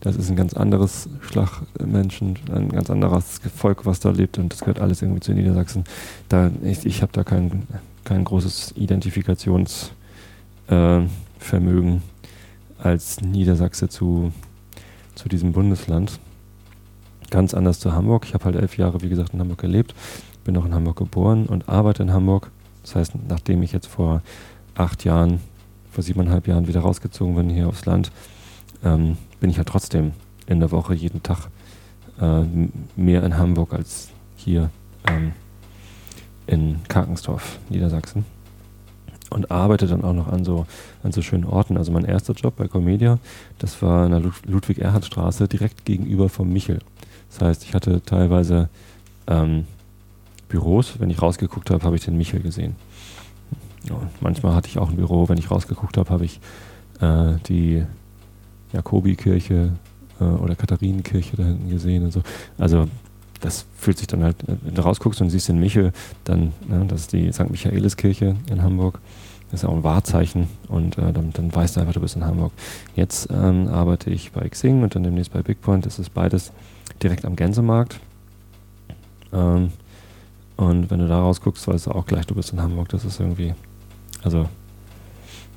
Das 0.00 0.16
ist 0.16 0.30
ein 0.30 0.36
ganz 0.36 0.54
anderes 0.54 1.10
Schlagmenschen, 1.20 2.38
ein 2.50 2.70
ganz 2.70 2.88
anderes 2.88 3.40
Volk, 3.54 3.84
was 3.84 4.00
da 4.00 4.10
lebt 4.10 4.38
und 4.38 4.50
das 4.50 4.60
gehört 4.60 4.80
alles 4.80 5.02
irgendwie 5.02 5.20
zu 5.20 5.32
Niedersachsen. 5.32 5.84
Da, 6.30 6.50
ich 6.62 6.86
ich 6.86 7.02
habe 7.02 7.12
da 7.12 7.22
kein, 7.22 7.66
kein 8.04 8.24
großes 8.24 8.72
Identifikationsvermögen 8.76 9.90
äh, 10.70 12.00
als 12.82 13.20
Niedersachse 13.20 13.88
zu, 13.88 14.32
zu 15.14 15.28
diesem 15.28 15.52
Bundesland. 15.52 16.18
Ganz 17.30 17.54
anders 17.54 17.78
zu 17.78 17.92
Hamburg. 17.92 18.24
Ich 18.26 18.34
habe 18.34 18.44
halt 18.44 18.56
elf 18.56 18.76
Jahre, 18.76 19.02
wie 19.02 19.08
gesagt, 19.08 19.34
in 19.34 19.40
Hamburg 19.40 19.58
gelebt, 19.58 19.94
bin 20.44 20.56
auch 20.56 20.64
in 20.64 20.74
Hamburg 20.74 20.96
geboren 20.96 21.46
und 21.46 21.68
arbeite 21.68 22.02
in 22.02 22.12
Hamburg. 22.12 22.50
Das 22.82 22.96
heißt, 22.96 23.12
nachdem 23.28 23.62
ich 23.62 23.72
jetzt 23.72 23.86
vor 23.86 24.22
acht 24.74 25.04
Jahren, 25.04 25.40
vor 25.90 26.02
siebeneinhalb 26.02 26.48
Jahren 26.48 26.66
wieder 26.66 26.80
rausgezogen 26.80 27.34
bin 27.36 27.50
hier 27.50 27.68
aufs 27.68 27.86
Land, 27.86 28.10
ähm, 28.84 29.16
bin 29.38 29.50
ich 29.50 29.58
halt 29.58 29.68
trotzdem 29.68 30.12
in 30.46 30.60
der 30.60 30.70
Woche 30.70 30.94
jeden 30.94 31.22
Tag 31.22 31.48
äh, 32.20 32.42
mehr 32.96 33.22
in 33.22 33.36
Hamburg 33.36 33.74
als 33.74 34.08
hier 34.36 34.70
ähm, 35.06 35.32
in 36.46 36.80
Karkensdorf, 36.88 37.58
Niedersachsen. 37.68 38.24
Und 39.30 39.50
arbeite 39.50 39.86
dann 39.86 40.02
auch 40.02 40.12
noch 40.12 40.26
an 40.26 40.44
so, 40.44 40.66
an 41.02 41.12
so 41.12 41.22
schönen 41.22 41.44
Orten. 41.44 41.76
Also 41.76 41.92
mein 41.92 42.04
erster 42.04 42.34
Job 42.34 42.56
bei 42.56 42.66
Comedia, 42.66 43.18
das 43.58 43.80
war 43.80 44.04
in 44.04 44.10
der 44.10 44.22
Ludwig-Erhard-Straße 44.46 45.46
direkt 45.46 45.84
gegenüber 45.84 46.28
vom 46.28 46.52
Michel. 46.52 46.80
Das 47.30 47.40
heißt, 47.40 47.64
ich 47.64 47.74
hatte 47.74 48.02
teilweise 48.02 48.68
ähm, 49.28 49.66
Büros. 50.48 50.94
Wenn 50.98 51.10
ich 51.10 51.22
rausgeguckt 51.22 51.70
habe, 51.70 51.84
habe 51.84 51.96
ich 51.96 52.04
den 52.04 52.16
Michel 52.16 52.40
gesehen. 52.40 52.74
Ja, 53.88 53.96
manchmal 54.20 54.54
hatte 54.54 54.68
ich 54.68 54.78
auch 54.78 54.90
ein 54.90 54.96
Büro. 54.96 55.28
Wenn 55.28 55.38
ich 55.38 55.50
rausgeguckt 55.50 55.96
habe, 55.96 56.10
habe 56.10 56.24
ich 56.24 56.40
äh, 57.00 57.34
die 57.46 57.84
Jakobikirche 58.72 59.72
äh, 60.20 60.24
oder 60.24 60.54
Katharinenkirche 60.54 61.36
da 61.36 61.44
hinten 61.44 61.70
gesehen 61.70 62.04
und 62.04 62.12
so. 62.12 62.22
Also 62.58 62.88
das 63.40 63.66
fühlt 63.76 63.98
sich 63.98 64.06
dann 64.06 64.22
halt, 64.22 64.36
wenn 64.46 64.74
du 64.74 64.82
rausguckst 64.82 65.20
und 65.20 65.30
siehst 65.30 65.48
den 65.48 65.58
Michel, 65.58 65.92
dann, 66.24 66.52
ne, 66.68 66.84
das 66.86 67.02
ist 67.02 67.12
die 67.12 67.32
St. 67.32 67.50
Michaeliskirche 67.50 68.36
in 68.50 68.62
Hamburg. 68.62 69.00
Das 69.50 69.62
ist 69.62 69.68
auch 69.68 69.74
ein 69.74 69.82
Wahrzeichen 69.82 70.48
und 70.68 70.96
äh, 70.96 71.12
dann, 71.12 71.32
dann, 71.32 71.52
weißt 71.52 71.76
du 71.76 71.80
einfach, 71.80 71.94
du 71.94 72.00
bist 72.00 72.14
in 72.14 72.24
Hamburg. 72.24 72.52
Jetzt 72.94 73.28
ähm, 73.32 73.66
arbeite 73.66 74.10
ich 74.10 74.30
bei 74.30 74.48
Xing 74.48 74.82
und 74.82 74.94
dann 74.94 75.02
demnächst 75.02 75.32
bei 75.32 75.42
Bigpoint. 75.42 75.86
Das 75.86 75.98
ist 75.98 76.14
beides 76.14 76.52
direkt 77.02 77.24
am 77.24 77.34
Gänsemarkt. 77.34 77.98
Ähm, 79.32 79.72
und 80.56 80.90
wenn 80.90 81.00
du 81.00 81.08
da 81.08 81.20
rausguckst, 81.20 81.66
weißt 81.66 81.86
du 81.86 81.90
auch 81.92 82.06
gleich, 82.06 82.26
du 82.26 82.34
bist 82.34 82.52
in 82.52 82.60
Hamburg. 82.60 82.90
Das 82.90 83.04
ist 83.04 83.18
irgendwie, 83.18 83.54
also 84.22 84.48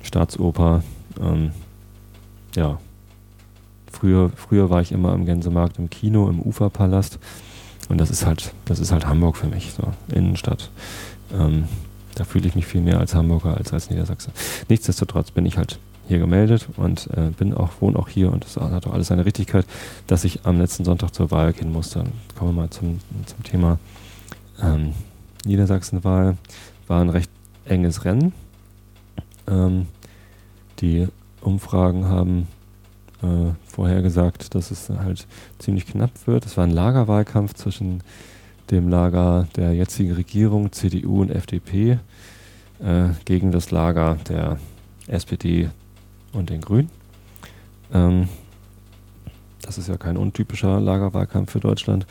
Staatsoper, 0.02 0.82
ähm, 1.20 1.52
ja, 2.56 2.78
Früher, 3.94 4.30
früher 4.34 4.70
war 4.70 4.82
ich 4.82 4.92
immer 4.92 5.12
am 5.12 5.24
Gänsemarkt 5.24 5.78
im 5.78 5.88
Kino, 5.88 6.28
im 6.28 6.40
Uferpalast. 6.40 7.18
Und 7.88 7.98
das 7.98 8.10
ist 8.10 8.26
halt, 8.26 8.52
das 8.64 8.80
ist 8.80 8.92
halt 8.92 9.06
Hamburg 9.06 9.36
für 9.36 9.46
mich, 9.46 9.72
so 9.72 9.92
Innenstadt. 10.14 10.70
Ähm, 11.32 11.64
da 12.14 12.24
fühle 12.24 12.48
ich 12.48 12.54
mich 12.54 12.66
viel 12.66 12.80
mehr 12.80 13.00
als 13.00 13.14
Hamburger 13.14 13.56
als 13.56 13.72
als 13.72 13.90
Niedersachse. 13.90 14.30
Nichtsdestotrotz 14.68 15.30
bin 15.30 15.46
ich 15.46 15.58
halt 15.58 15.78
hier 16.06 16.18
gemeldet 16.18 16.68
und 16.76 17.08
äh, 17.16 17.30
bin 17.30 17.54
auch, 17.54 17.70
wohne 17.80 17.98
auch 17.98 18.08
hier 18.08 18.30
und 18.30 18.44
das 18.44 18.56
hat 18.56 18.86
auch 18.86 18.92
alles 18.92 19.08
seine 19.08 19.24
Richtigkeit, 19.24 19.66
dass 20.06 20.24
ich 20.24 20.44
am 20.44 20.58
letzten 20.58 20.84
Sonntag 20.84 21.14
zur 21.14 21.30
Wahl 21.30 21.52
gehen 21.52 21.72
musste. 21.72 22.04
Kommen 22.38 22.54
wir 22.54 22.62
mal 22.62 22.70
zum, 22.70 23.00
zum 23.26 23.42
Thema 23.42 23.78
ähm, 24.62 24.92
Niedersachsenwahl. 25.44 26.36
War 26.86 27.00
ein 27.00 27.08
recht 27.08 27.30
enges 27.64 28.04
Rennen. 28.04 28.32
Ähm, 29.48 29.86
die 30.80 31.08
Umfragen 31.40 32.06
haben 32.06 32.48
äh, 33.22 33.52
vorhergesagt, 33.74 34.54
dass 34.54 34.70
es 34.70 34.88
halt 34.88 35.26
ziemlich 35.58 35.86
knapp 35.86 36.10
wird. 36.26 36.46
Es 36.46 36.56
war 36.56 36.64
ein 36.64 36.70
Lagerwahlkampf 36.70 37.54
zwischen 37.54 38.02
dem 38.70 38.88
Lager 38.88 39.46
der 39.56 39.74
jetzigen 39.74 40.12
Regierung, 40.12 40.72
CDU 40.72 41.20
und 41.20 41.30
FDP, 41.30 41.98
äh, 42.80 43.08
gegen 43.24 43.52
das 43.52 43.70
Lager 43.70 44.16
der 44.28 44.58
SPD 45.06 45.68
und 46.32 46.50
den 46.50 46.60
Grünen. 46.60 46.90
Ähm, 47.92 48.28
das 49.62 49.78
ist 49.78 49.88
ja 49.88 49.96
kein 49.96 50.16
untypischer 50.16 50.80
Lagerwahlkampf 50.80 51.50
für 51.50 51.60
Deutschland, 51.60 52.06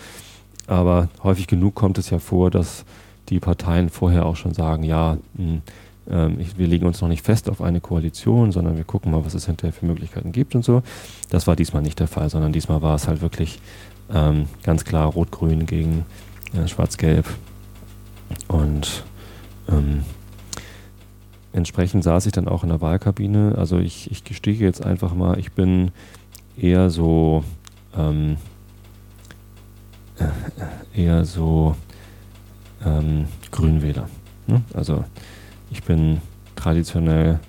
aber 0.68 1.10
häufig 1.24 1.48
genug 1.48 1.76
kommt 1.76 1.98
es 1.98 2.10
ja 2.10 2.20
vor, 2.20 2.52
dass 2.52 2.86
die 3.30 3.40
Parteien 3.40 3.90
vorher 3.90 4.26
auch 4.26 4.36
schon 4.36 4.54
sagen, 4.54 4.84
ja, 4.84 5.18
mh, 5.36 5.44
hm, 5.44 5.62
ähm, 6.10 6.38
wir 6.58 6.68
legen 6.68 6.86
uns 6.86 7.02
noch 7.02 7.08
nicht 7.08 7.24
fest 7.24 7.50
auf 7.50 7.62
eine 7.62 7.82
Koalition, 7.82 8.52
sondern 8.52 8.78
wir 8.78 8.84
gucken 8.84 9.12
mal, 9.12 9.26
was 9.26 9.34
es 9.34 9.46
hinterher 9.46 9.74
für 9.74 9.86
Möglichkeiten 9.86 10.32
gibt 10.32 10.56
und 10.56 10.64
so. 10.66 10.84
Das 11.30 11.48
war 11.48 11.56
diesmal 11.56 11.82
nicht 11.82 12.00
der 12.00 12.08
Fall, 12.08 12.30
sondern 12.30 12.52
diesmal 12.52 12.82
war 12.82 12.96
es 12.96 13.08
halt 13.08 13.22
wirklich 13.22 13.60
ähm, 14.14 14.48
ganz 14.64 14.84
klar 14.86 15.08
Rot-Grün 15.08 15.66
gegen 15.66 16.06
äh, 16.54 16.68
Schwarz-Gelb. 16.68 17.26
Und 18.48 19.04
ähm, 19.70 20.04
entsprechend 21.54 22.04
saß 22.04 22.26
ich 22.26 22.32
dann 22.32 22.48
auch 22.48 22.64
in 22.64 22.70
der 22.70 22.82
Wahlkabine. 22.82 23.56
Also 23.58 23.80
ich, 23.80 24.12
ich 24.12 24.24
gestehe 24.24 24.56
jetzt 24.56 24.86
einfach 24.86 25.14
mal, 25.14 25.40
ich 25.40 25.54
bin 25.54 25.92
eher 26.58 26.90
so 26.90 27.44
ähm, 27.98 28.38
äh, 30.20 31.02
eher 31.02 31.26
so 31.26 31.76
ähm, 32.86 33.26
Grünwähler. 33.52 34.08
Ne? 34.48 34.62
Also 34.74 35.04
ich 35.74 35.84
bin 35.84 36.22
traditionell, 36.56 37.40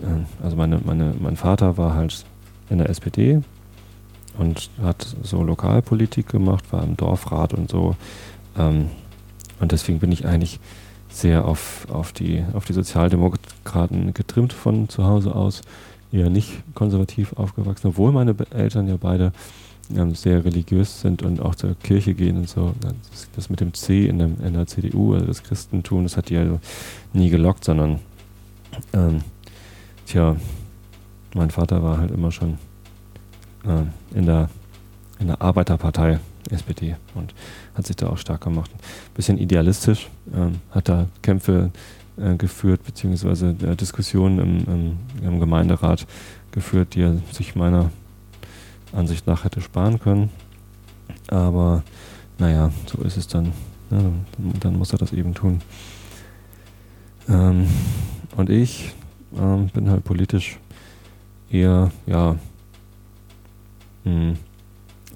äh, 0.00 0.44
also 0.44 0.56
meine, 0.56 0.80
meine, 0.84 1.12
mein 1.18 1.36
Vater 1.36 1.76
war 1.76 1.94
halt 1.94 2.24
in 2.70 2.78
der 2.78 2.88
SPD 2.88 3.42
und 4.38 4.70
hat 4.80 5.16
so 5.22 5.42
Lokalpolitik 5.42 6.28
gemacht, 6.28 6.64
war 6.72 6.84
im 6.84 6.96
Dorfrat 6.96 7.52
und 7.52 7.68
so. 7.68 7.96
Ähm, 8.56 8.90
und 9.58 9.72
deswegen 9.72 9.98
bin 9.98 10.12
ich 10.12 10.24
eigentlich 10.26 10.60
sehr 11.08 11.46
auf, 11.46 11.86
auf, 11.90 12.12
die, 12.12 12.44
auf 12.52 12.64
die 12.64 12.74
Sozialdemokraten 12.74 14.14
getrimmt 14.14 14.52
von 14.52 14.88
zu 14.88 15.04
Hause 15.04 15.34
aus, 15.34 15.62
eher 16.12 16.30
nicht 16.30 16.62
konservativ 16.74 17.32
aufgewachsen, 17.32 17.88
obwohl 17.88 18.12
meine 18.12 18.36
Eltern 18.50 18.86
ja 18.86 18.96
beide 19.00 19.32
ähm, 19.94 20.14
sehr 20.14 20.44
religiös 20.44 21.00
sind 21.00 21.22
und 21.22 21.40
auch 21.40 21.54
zur 21.54 21.74
Kirche 21.74 22.14
gehen 22.14 22.38
und 22.38 22.48
so. 22.48 22.74
Das, 22.80 23.28
das 23.34 23.50
mit 23.50 23.60
dem 23.60 23.74
C 23.74 24.06
in, 24.06 24.18
dem, 24.18 24.36
in, 24.44 24.54
der 24.54 24.66
CDU, 24.66 25.14
also 25.14 25.26
das 25.26 25.42
Christentum, 25.42 26.04
das 26.04 26.16
hat 26.16 26.28
die 26.28 26.36
also 26.36 26.60
nie 27.12 27.30
gelockt, 27.30 27.64
sondern 27.64 28.00
ähm, 28.92 29.20
tja, 30.06 30.36
mein 31.34 31.50
Vater 31.50 31.82
war 31.82 31.98
halt 31.98 32.10
immer 32.10 32.32
schon 32.32 32.58
äh, 33.64 34.16
in, 34.16 34.26
der, 34.26 34.48
in 35.18 35.28
der 35.28 35.40
Arbeiterpartei 35.40 36.18
SPD 36.50 36.96
und 37.14 37.34
hat 37.74 37.86
sich 37.86 37.96
da 37.96 38.08
auch 38.08 38.18
stark 38.18 38.42
gemacht. 38.42 38.70
Bisschen 39.14 39.38
idealistisch, 39.38 40.08
ähm, 40.34 40.56
hat 40.70 40.88
da 40.88 41.06
Kämpfe 41.22 41.70
äh, 42.16 42.36
geführt, 42.36 42.84
beziehungsweise 42.84 43.54
äh, 43.62 43.76
Diskussionen 43.76 44.38
im, 44.38 44.74
im, 45.22 45.26
im 45.26 45.40
Gemeinderat 45.40 46.06
geführt, 46.52 46.94
die 46.94 47.02
er 47.02 47.18
sich 47.32 47.54
meiner 47.54 47.90
Ansicht 48.92 49.26
nach 49.26 49.44
hätte 49.44 49.60
sparen 49.60 49.98
können. 49.98 50.30
Aber 51.28 51.82
naja, 52.38 52.70
so 52.86 53.02
ist 53.02 53.16
es 53.16 53.26
dann. 53.26 53.52
Ja, 53.90 54.00
dann 54.60 54.76
muss 54.76 54.92
er 54.92 54.98
das 54.98 55.12
eben 55.12 55.34
tun. 55.34 55.60
Ähm, 57.28 57.66
und 58.36 58.50
ich 58.50 58.92
ähm, 59.38 59.68
bin 59.72 59.90
halt 59.90 60.04
politisch 60.04 60.58
eher, 61.50 61.90
ja, 62.06 62.36
mh, 64.04 64.12
hm, 64.12 64.36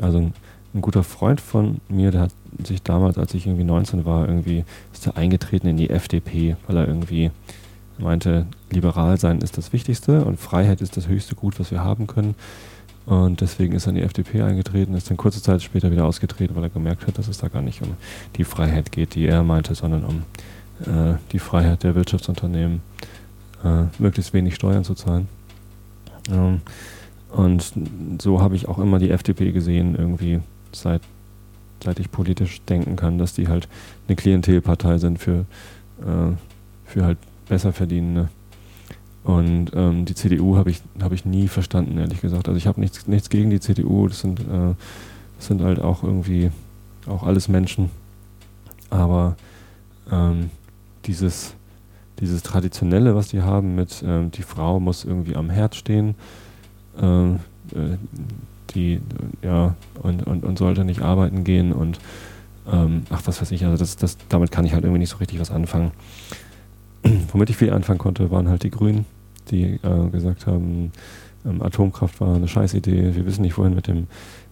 also 0.01 0.19
ein, 0.19 0.33
ein, 0.75 0.81
guter 0.81 1.03
Freund 1.03 1.41
von 1.41 1.81
mir, 1.89 2.11
der 2.11 2.23
hat 2.23 2.33
sich 2.65 2.83
damals, 2.83 3.19
als 3.19 3.35
ich 3.35 3.47
irgendwie 3.47 3.65
19 3.65 4.05
war, 4.05 4.29
irgendwie 4.29 4.65
ist 4.93 5.07
er 5.07 5.17
eingetreten 5.17 5.69
in 5.69 5.77
die 5.77 5.91
FDP, 5.91 6.57
weil 6.67 6.77
er 6.77 6.87
irgendwie 6.87 7.31
meinte, 7.99 8.47
liberal 8.71 9.19
sein 9.19 9.41
ist 9.41 9.59
das 9.59 9.73
Wichtigste 9.73 10.25
und 10.25 10.39
Freiheit 10.39 10.81
ist 10.81 10.97
das 10.97 11.07
höchste 11.07 11.35
Gut, 11.35 11.61
was 11.61 11.71
wir 11.71 11.85
haben 11.85 12.07
können. 12.07 12.35
Und 13.11 13.41
deswegen 13.41 13.75
ist 13.75 13.87
er 13.87 13.91
in 13.91 13.97
die 13.97 14.03
FDP 14.03 14.43
eingetreten, 14.43 14.95
ist 14.95 15.11
dann 15.11 15.17
kurze 15.17 15.43
Zeit 15.43 15.63
später 15.63 15.91
wieder 15.91 16.05
ausgetreten, 16.05 16.55
weil 16.55 16.63
er 16.63 16.71
gemerkt 16.71 17.09
hat, 17.09 17.19
dass 17.19 17.27
es 17.27 17.39
da 17.39 17.49
gar 17.49 17.61
nicht 17.61 17.83
um 17.83 17.95
die 18.37 18.45
Freiheit 18.45 18.93
geht, 18.93 19.17
die 19.17 19.27
er 19.27 19.43
meinte, 19.43 19.75
sondern 19.75 20.05
um 20.05 20.23
äh, 20.87 21.17
die 21.33 21.41
Freiheit 21.41 21.83
der 21.83 21.97
Wirtschaftsunternehmen, 21.97 22.83
äh, 23.65 23.83
möglichst 23.99 24.33
wenig 24.33 24.55
Steuern 24.55 24.85
zu 24.85 24.95
zahlen. 24.95 25.27
Ähm, 26.31 26.61
Und 27.33 27.73
so 28.23 28.41
habe 28.41 28.55
ich 28.55 28.69
auch 28.69 28.79
immer 28.79 29.01
die 29.01 29.11
FDP 29.11 29.51
gesehen, 29.51 29.97
irgendwie 29.97 30.41
seit, 30.71 31.03
seit 31.83 31.99
ich 31.99 32.13
politisch 32.13 32.61
denken 32.63 32.95
kann, 32.95 33.19
dass 33.19 33.35
die 33.35 33.49
halt 33.49 33.67
eine 34.07 34.15
Klientelpartei 34.15 34.99
sind 34.99 35.19
für, 35.19 35.47
äh, 36.01 36.37
für 36.85 37.05
halt 37.05 37.19
Besserverdienende. 37.49 38.29
Und 39.23 39.73
ähm, 39.75 40.07
die 40.07 40.15
CDU 40.15 40.57
habe 40.57 40.71
ich, 40.71 40.81
hab 41.01 41.13
ich 41.13 41.25
nie 41.25 41.49
verstanden, 41.49 41.99
ehrlich 41.99 42.21
gesagt. 42.21 42.49
Also 42.49 42.57
ich 42.57 42.67
habe 42.67 42.81
nichts, 42.81 43.07
nichts 43.07 43.29
gegen 43.29 43.51
die 43.51 43.61
CDU, 43.61 44.09
das 44.09 44.21
sind, 44.21 44.41
äh, 44.41 44.75
das 45.37 45.47
sind 45.47 45.63
halt 45.63 45.81
auch 45.81 46.03
irgendwie 46.03 46.51
auch 47.07 47.23
alles 47.23 47.49
Menschen. 47.49 47.91
Aber 48.89 49.37
ähm, 50.11 50.51
dieses, 51.05 51.55
dieses 52.19 52.43
Traditionelle, 52.43 53.15
was 53.15 53.29
die 53.29 53.43
haben 53.43 53.75
mit, 53.75 54.03
ähm, 54.07 54.31
die 54.31 54.43
Frau 54.43 54.81
muss 54.81 55.05
irgendwie 55.05 55.37
am 55.37 55.51
Herd 55.51 55.75
stehen, 55.75 56.15
ähm, 57.01 57.41
äh, 57.73 57.97
die, 58.75 59.01
ja, 59.43 59.75
und, 60.03 60.27
und, 60.27 60.45
und 60.45 60.59
sollte 60.59 60.85
nicht 60.85 61.03
arbeiten 61.03 61.45
gehen 61.45 61.73
und 61.73 61.99
ähm, 62.71 63.03
ach, 63.11 63.23
was 63.25 63.41
weiß 63.41 63.51
ich, 63.53 63.65
also 63.65 63.77
das, 63.77 63.97
das, 63.97 64.17
damit 64.29 64.53
kann 64.53 64.65
ich 64.65 64.75
halt 64.75 64.85
irgendwie 64.85 65.01
nicht 65.01 65.11
so 65.11 65.17
richtig 65.17 65.41
was 65.41 65.51
anfangen. 65.51 65.93
Womit 67.33 67.51
ich 67.51 67.57
viel 67.57 67.73
anfangen 67.73 67.99
konnte, 67.99 68.31
waren 68.31 68.49
halt 68.49 68.63
die 68.63 68.71
Grünen, 68.71 69.07
die 69.51 69.79
äh, 69.83 70.09
gesagt 70.11 70.47
haben, 70.47 70.93
ähm, 71.45 71.63
Atomkraft 71.63 72.21
war 72.21 72.35
eine 72.35 72.49
Scheißidee, 72.49 73.15
wir 73.15 73.27
wissen 73.27 73.43
nicht 73.43 73.57
wohin 73.57 73.75
mit 73.75 73.87
dem, 73.87 74.07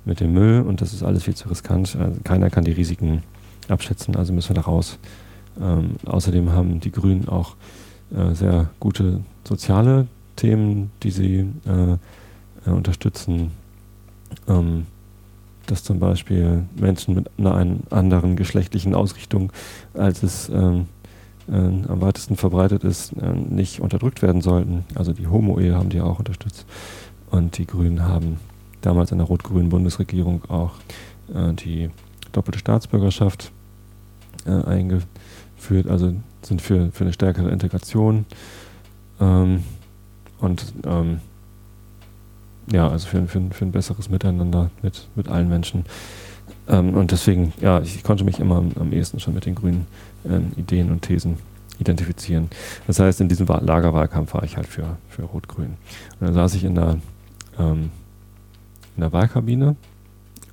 mit 0.04 0.20
dem 0.20 0.32
Müll 0.32 0.62
und 0.62 0.80
das 0.80 0.92
ist 0.92 1.02
alles 1.02 1.24
viel 1.24 1.34
zu 1.34 1.48
riskant. 1.48 1.96
Also 1.96 2.20
keiner 2.24 2.50
kann 2.50 2.64
die 2.64 2.72
Risiken 2.72 3.22
abschätzen, 3.68 4.16
also 4.16 4.32
müssen 4.32 4.50
wir 4.50 4.56
da 4.56 4.62
raus. 4.62 4.98
Ähm, 5.61 5.96
außerdem 6.06 6.52
haben 6.52 6.80
die 6.80 6.92
Grünen 6.92 7.28
auch 7.28 7.56
äh, 8.14 8.34
sehr 8.34 8.70
gute 8.80 9.20
soziale 9.44 10.06
Themen, 10.37 10.90
die 11.02 11.11
sie 11.11 11.46
äh, 11.66 11.96
äh, 12.66 12.70
unterstützen. 12.70 13.50
Ähm, 14.46 14.87
dass 15.66 15.84
zum 15.84 15.98
Beispiel 15.98 16.64
Menschen 16.80 17.14
mit 17.14 17.30
einer 17.37 17.76
anderen 17.90 18.37
geschlechtlichen 18.37 18.94
Ausrichtung, 18.94 19.52
als 19.92 20.22
es 20.22 20.48
ähm, 20.48 20.87
äh, 21.50 21.54
am 21.54 22.00
weitesten 22.00 22.37
verbreitet 22.37 22.84
ist, 22.84 23.12
äh, 23.14 23.32
nicht 23.32 23.80
unterdrückt 23.80 24.22
werden 24.22 24.40
sollten. 24.40 24.84
Also 24.94 25.12
die 25.12 25.26
Homo-Ehe 25.26 25.74
haben 25.74 25.88
die 25.88 26.00
auch 26.00 26.18
unterstützt. 26.18 26.66
Und 27.30 27.58
die 27.58 27.66
Grünen 27.66 28.04
haben 28.04 28.38
damals 28.80 29.12
in 29.12 29.18
der 29.18 29.26
rot-grünen 29.26 29.68
Bundesregierung 29.68 30.44
auch 30.48 30.72
äh, 31.34 31.52
die 31.54 31.90
doppelte 32.32 32.58
Staatsbürgerschaft 32.58 33.52
äh, 34.46 34.50
eingeführt, 34.50 35.88
also 35.88 36.14
sind 36.42 36.62
für, 36.62 36.90
für 36.92 37.04
eine 37.04 37.12
stärkere 37.12 37.50
Integration. 37.50 38.24
Ähm, 39.20 39.64
und 40.40 40.72
ähm, 40.87 41.20
ja, 42.72 42.88
also 42.88 43.08
für, 43.08 43.26
für, 43.26 43.40
für 43.50 43.64
ein 43.64 43.72
besseres 43.72 44.08
Miteinander 44.08 44.70
mit, 44.82 45.08
mit 45.14 45.28
allen 45.28 45.48
Menschen. 45.48 45.84
Ähm, 46.68 46.94
und 46.94 47.11
deswegen, 47.11 47.52
ja, 47.61 47.80
ich 47.80 48.02
konnte 48.02 48.24
mich 48.24 48.40
immer 48.40 48.56
am, 48.56 48.72
am 48.78 48.92
ehesten 48.92 49.20
schon 49.20 49.34
mit 49.34 49.46
den 49.46 49.54
grünen 49.54 49.87
ähm, 50.24 50.52
Ideen 50.57 50.90
und 50.90 51.02
Thesen 51.02 51.37
identifizieren. 51.78 52.48
Das 52.87 52.98
heißt, 52.98 53.20
in 53.20 53.28
diesem 53.28 53.46
Lagerwahlkampf 53.46 54.35
war 54.35 54.42
ich 54.42 54.57
halt 54.57 54.66
für, 54.66 54.96
für 55.09 55.22
Rot-Grün. 55.22 55.76
Und 56.20 56.26
dann 56.26 56.35
saß 56.35 56.54
ich 56.54 56.64
in 56.64 56.74
der, 56.74 56.98
ähm, 57.59 57.90
in 58.96 59.00
der 59.00 59.12
Wahlkabine 59.12 59.76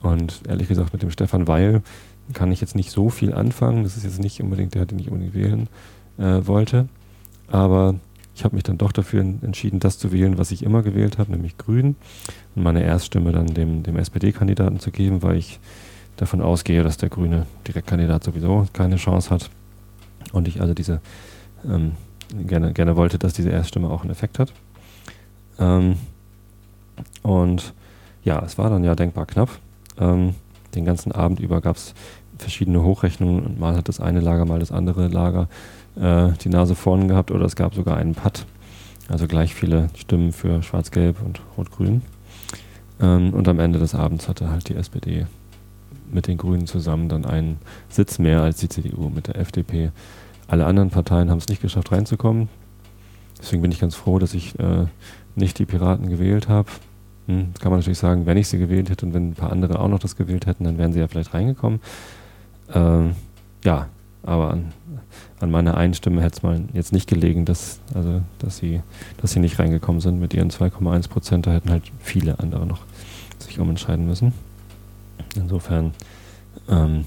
und 0.02 0.42
ehrlich 0.48 0.68
gesagt 0.68 0.94
mit 0.94 1.02
dem 1.02 1.12
Stefan 1.12 1.48
Weil 1.48 1.82
kann 2.34 2.52
ich 2.52 2.62
jetzt 2.62 2.76
nicht 2.76 2.92
so 2.92 3.10
viel 3.10 3.34
anfangen. 3.34 3.84
Das 3.84 3.98
ist 3.98 4.04
jetzt 4.04 4.20
nicht 4.20 4.42
unbedingt 4.42 4.76
der, 4.76 4.86
den 4.86 5.00
ich 5.00 5.10
unbedingt 5.10 5.36
wählen 5.36 5.68
äh, 6.18 6.46
wollte. 6.46 6.88
Aber 7.48 7.96
ich 8.36 8.44
habe 8.44 8.56
mich 8.56 8.64
dann 8.64 8.78
doch 8.78 8.92
dafür 8.92 9.22
entschieden, 9.22 9.80
das 9.80 9.98
zu 9.98 10.12
wählen, 10.12 10.38
was 10.38 10.52
ich 10.52 10.64
immer 10.64 10.82
gewählt 10.82 11.18
habe, 11.18 11.32
nämlich 11.32 11.58
Grün. 11.58 11.96
Und 12.56 12.64
meine 12.64 12.84
Erststimme 12.84 13.32
dann 13.32 13.48
dem, 13.48 13.84
dem 13.84 13.98
SPD-Kandidaten 13.98 14.80
zu 14.80 14.92
geben, 14.92 15.24
weil 15.24 15.38
ich 15.38 15.60
davon 16.18 16.42
ausgehe, 16.42 16.84
dass 16.84 16.98
der 16.98 17.10
grüne 17.10 17.46
Direktkandidat 17.68 18.24
sowieso 18.24 18.68
keine 18.74 18.98
Chance 18.98 19.30
hat. 19.30 19.50
Und 20.32 20.48
ich 20.48 20.62
also 20.62 20.74
diese 20.74 21.02
ähm, 21.66 21.94
gerne, 22.46 22.74
gerne 22.74 22.96
wollte, 22.96 23.18
dass 23.20 23.34
diese 23.34 23.50
Erststimme 23.50 23.90
auch 23.90 24.02
einen 24.02 24.12
Effekt 24.12 24.40
hat. 24.40 24.54
Ähm, 25.60 25.98
und 27.22 27.74
ja, 28.24 28.42
es 28.44 28.58
war 28.58 28.70
dann 28.70 28.84
ja 28.84 28.96
denkbar 28.96 29.26
knapp. 29.26 29.50
Ähm, 30.00 30.36
den 30.74 30.86
ganzen 30.86 31.12
Abend 31.12 31.40
über 31.40 31.62
gab 31.62 31.78
es 31.78 31.94
verschiedene 32.38 32.84
Hochrechnungen 32.84 33.46
und 33.46 33.60
mal 33.60 33.76
hat 33.76 33.88
das 33.88 34.00
eine 34.00 34.20
Lager, 34.20 34.46
mal 34.46 34.60
das 34.60 34.72
andere 34.72 35.08
Lager 35.08 35.48
äh, 35.96 36.32
die 36.44 36.50
Nase 36.50 36.76
vorn 36.76 37.08
gehabt 37.08 37.32
oder 37.32 37.46
es 37.46 37.56
gab 37.56 37.76
sogar 37.76 37.98
einen 37.98 38.16
Putt. 38.16 38.46
Also 39.08 39.28
gleich 39.28 39.54
viele 39.54 39.90
Stimmen 39.96 40.32
für 40.32 40.64
Schwarz-Gelb 40.64 41.22
und 41.24 41.42
Rot-Grün. 41.58 42.02
Ähm, 43.02 43.34
und 43.34 43.48
am 43.48 43.60
Ende 43.60 43.80
des 43.80 43.96
Abends 43.96 44.28
hatte 44.28 44.50
halt 44.50 44.68
die 44.70 44.76
SPD 44.76 45.28
mit 46.12 46.28
den 46.28 46.38
Grünen 46.38 46.68
zusammen 46.68 47.10
dann 47.10 47.26
einen 47.26 47.58
Sitz 47.90 48.20
mehr 48.20 48.42
als 48.42 48.58
die 48.58 48.70
CDU 48.70 49.10
mit 49.10 49.28
der 49.28 49.38
FDP. 49.38 49.92
Alle 50.48 50.66
anderen 50.66 50.90
Parteien 50.90 51.30
haben 51.30 51.40
es 51.40 51.48
nicht 51.48 51.62
geschafft 51.62 51.92
reinzukommen. 51.92 52.50
Deswegen 53.40 53.62
bin 53.62 53.72
ich 53.72 53.80
ganz 53.80 53.96
froh, 53.96 54.20
dass 54.20 54.34
ich 54.34 54.58
äh, 54.60 54.86
nicht 55.36 55.60
die 55.60 55.66
Piraten 55.66 56.10
gewählt 56.10 56.48
habe. 56.48 56.70
Hm, 57.28 57.54
kann 57.60 57.72
man 57.72 57.80
natürlich 57.80 58.00
sagen, 58.00 58.26
wenn 58.26 58.38
ich 58.38 58.48
sie 58.48 58.60
gewählt 58.60 58.90
hätte 58.90 59.06
und 59.06 59.14
wenn 59.14 59.30
ein 59.30 59.34
paar 59.34 59.52
andere 59.52 59.80
auch 59.80 59.88
noch 59.88 60.00
das 60.00 60.16
gewählt 60.16 60.46
hätten, 60.46 60.64
dann 60.64 60.78
wären 60.78 60.94
sie 60.94 61.00
ja 61.00 61.08
vielleicht 61.08 61.34
reingekommen. 61.34 61.80
Ähm, 62.74 63.12
ja, 63.64 63.88
aber 64.24 64.52
an, 64.52 64.74
an 65.40 65.52
meiner 65.52 65.78
einen 65.78 65.94
Stimme 65.94 66.22
hätte 66.22 66.38
es 66.38 66.44
mal 66.44 66.62
jetzt 66.74 66.94
nicht 66.94 67.08
gelegen, 67.08 67.46
dass, 67.46 67.80
also, 67.94 68.22
dass, 68.40 68.58
sie, 68.58 68.82
dass 69.18 69.32
sie 69.32 69.40
nicht 69.40 69.60
reingekommen 69.60 70.02
sind 70.02 70.20
mit 70.20 70.34
ihren 70.34 70.50
2,1 70.50 71.10
Prozent. 71.10 71.48
Da 71.48 71.52
hätten 71.52 71.70
halt 71.70 71.84
viele 72.00 72.40
andere 72.40 72.66
noch 72.66 72.82
sich 73.40 73.60
umentscheiden 73.60 74.08
müssen. 74.08 74.34
Insofern 75.38 75.94
ähm, 76.70 77.06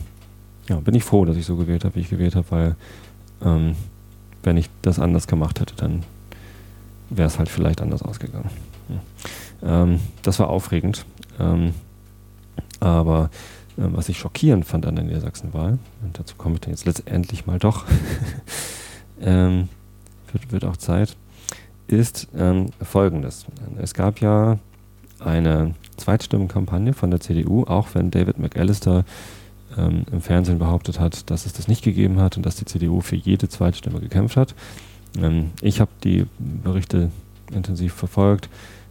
ja, 0.68 0.76
bin 0.76 0.94
ich 0.94 1.04
froh, 1.04 1.24
dass 1.24 1.36
ich 1.36 1.46
so 1.46 1.56
gewählt 1.56 1.84
habe, 1.84 1.96
wie 1.96 2.00
ich 2.00 2.10
gewählt 2.10 2.36
habe, 2.36 2.50
weil 2.50 2.76
ähm, 3.42 3.74
wenn 4.42 4.56
ich 4.56 4.68
das 4.82 4.98
anders 4.98 5.26
gemacht 5.26 5.60
hätte, 5.60 5.74
dann 5.76 6.02
wäre 7.10 7.26
es 7.26 7.38
halt 7.38 7.48
vielleicht 7.48 7.80
anders 7.80 8.02
ausgegangen. 8.02 8.50
Ja. 8.88 9.82
Ähm, 9.82 10.00
das 10.22 10.38
war 10.38 10.48
aufregend. 10.48 11.04
Ähm, 11.38 11.74
aber 12.80 13.30
ähm, 13.78 13.96
was 13.96 14.08
ich 14.08 14.18
schockierend 14.18 14.64
fand 14.64 14.86
an 14.86 14.96
der 14.96 15.04
Niedersachsenwahl, 15.04 15.78
und 16.02 16.18
dazu 16.18 16.36
komme 16.36 16.56
ich 16.56 16.60
dann 16.60 16.70
jetzt 16.70 16.86
letztendlich 16.86 17.46
mal 17.46 17.58
doch, 17.58 17.84
ähm, 19.20 19.68
wird, 20.32 20.52
wird, 20.52 20.64
auch 20.64 20.76
Zeit, 20.76 21.16
ist 21.86 22.28
ähm, 22.36 22.70
folgendes. 22.82 23.46
Es 23.80 23.94
gab 23.94 24.20
ja 24.20 24.58
eine 25.20 25.74
Zweitstimmenkampagne 25.96 26.92
von 26.92 27.10
der 27.10 27.20
CDU, 27.20 27.64
auch 27.64 27.88
wenn 27.94 28.10
David 28.10 28.38
McAllister 28.38 29.04
ähm, 29.76 30.04
im 30.10 30.20
Fernsehen 30.20 30.58
behauptet 30.58 31.00
hat, 31.00 31.30
dass 31.30 31.46
es 31.46 31.52
das 31.52 31.68
nicht 31.68 31.82
gegeben 31.82 32.20
hat 32.20 32.36
und 32.36 32.46
dass 32.46 32.56
die 32.56 32.64
CDU 32.64 33.00
für 33.00 33.16
jede 33.16 33.48
Zweitstimme 33.48 34.00
gekämpft 34.00 34.36
hat. 34.36 34.54
Ähm, 35.20 35.50
ich 35.60 35.80
habe 35.80 35.90
die 36.04 36.26
Berichte 36.38 37.10
intensiv 37.52 37.94
verfolgt 37.94 38.48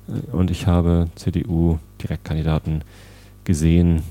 äh, 0.08 0.36
und 0.36 0.52
ich 0.52 0.68
habe 0.68 1.08
CDU-Direktkandidaten 1.16 2.84
gesehen, 3.44 4.04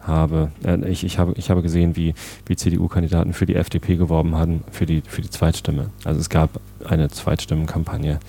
habe, 0.00 0.50
äh, 0.64 0.88
ich, 0.88 1.04
ich, 1.04 1.18
habe, 1.18 1.34
ich 1.36 1.50
habe 1.50 1.62
gesehen, 1.62 1.96
wie, 1.96 2.14
wie 2.46 2.56
CDU-Kandidaten 2.56 3.32
für 3.32 3.46
die 3.46 3.56
FDP 3.56 3.96
geworben 3.96 4.34
haben, 4.34 4.64
für 4.70 4.86
die, 4.86 5.02
für 5.06 5.22
die 5.22 5.30
Zweitstimme. 5.30 5.90
Also 6.04 6.20
es 6.20 6.28
gab 6.28 6.60
eine 6.84 7.08
Zweitstimmenkampagne 7.08 8.20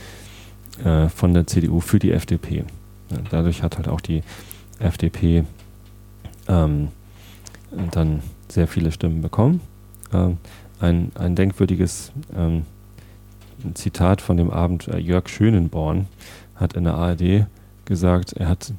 äh, 0.84 1.10
von 1.10 1.34
der 1.34 1.48
CDU 1.48 1.80
für 1.80 2.00
die 2.00 2.12
FDP. 2.12 2.66
Dadurch 3.30 3.64
hat 3.64 3.78
halt 3.78 3.88
auch 3.88 4.02
die 4.02 4.24
FDP 4.80 5.44
ähm, 6.48 6.90
dann 7.92 8.22
sehr 8.48 8.68
viele 8.68 8.92
Stimmen 8.92 9.22
bekommen. 9.22 9.62
Ähm, 10.14 10.38
ein, 10.80 11.12
ein 11.16 11.36
denkwürdiges 11.36 12.12
ähm, 12.36 12.64
Zitat 13.74 14.22
von 14.22 14.38
dem 14.38 14.50
Abend, 14.50 14.88
äh, 14.88 14.98
Jörg 14.98 15.28
Schönenborn 15.28 16.08
hat 16.56 16.74
in 16.74 16.86
der 16.86 16.96
ARD 16.96 17.48
gesagt, 17.86 18.34
er 18.34 18.48
hat 18.48 18.74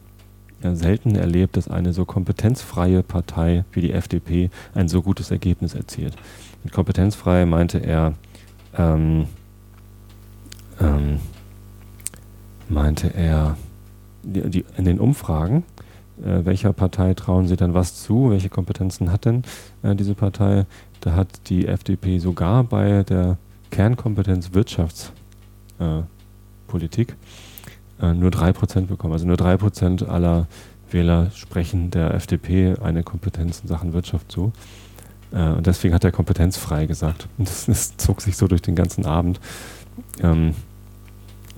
ja, 0.62 0.74
selten 0.74 1.14
erlebt, 1.14 1.56
dass 1.56 1.68
eine 1.68 1.92
so 1.92 2.04
kompetenzfreie 2.04 3.02
Partei 3.02 3.64
wie 3.72 3.80
die 3.80 3.92
FDP 3.92 4.50
ein 4.74 4.88
so 4.88 5.02
gutes 5.02 5.30
Ergebnis 5.30 5.74
erzielt. 5.74 6.16
Mit 6.64 6.72
kompetenzfrei 6.72 7.46
meinte 7.46 7.78
er, 7.78 8.14
ähm, 8.76 9.26
ähm, 10.80 11.20
meinte 12.68 13.14
er, 13.14 13.56
die, 14.22 14.48
die, 14.48 14.64
in 14.76 14.84
den 14.84 15.00
Umfragen, 15.00 15.64
äh, 16.22 16.44
welcher 16.44 16.72
Partei 16.72 17.14
trauen 17.14 17.48
sie 17.48 17.56
dann 17.56 17.74
was 17.74 18.02
zu, 18.02 18.30
welche 18.30 18.48
Kompetenzen 18.48 19.12
hat 19.12 19.24
denn 19.24 19.42
äh, 19.82 19.94
diese 19.94 20.14
Partei, 20.14 20.66
da 21.00 21.14
hat 21.14 21.48
die 21.48 21.66
FDP 21.66 22.18
sogar 22.18 22.64
bei 22.64 23.02
der 23.04 23.38
Kernkompetenz 23.70 24.52
Wirtschaftspolitik 24.52 27.16
äh, 28.00 28.14
nur 28.14 28.30
3% 28.30 28.86
bekommen. 28.86 29.12
Also 29.12 29.26
nur 29.26 29.36
3% 29.36 30.06
aller 30.06 30.46
Wähler 30.90 31.30
sprechen 31.34 31.90
der 31.90 32.14
FDP 32.14 32.74
eine 32.82 33.02
Kompetenz 33.02 33.60
in 33.60 33.68
Sachen 33.68 33.92
Wirtschaft 33.92 34.32
zu. 34.32 34.52
Äh, 35.32 35.50
und 35.50 35.66
deswegen 35.66 35.94
hat 35.94 36.04
er 36.04 36.12
kompetenzfrei 36.12 36.86
gesagt. 36.86 37.28
Und 37.38 37.48
das, 37.48 37.66
das, 37.66 37.96
zog 37.96 38.20
sich 38.20 38.36
so 38.36 38.48
durch 38.48 38.62
den 38.62 38.74
ganzen 38.74 39.06
Abend. 39.06 39.40
Ähm, 40.20 40.54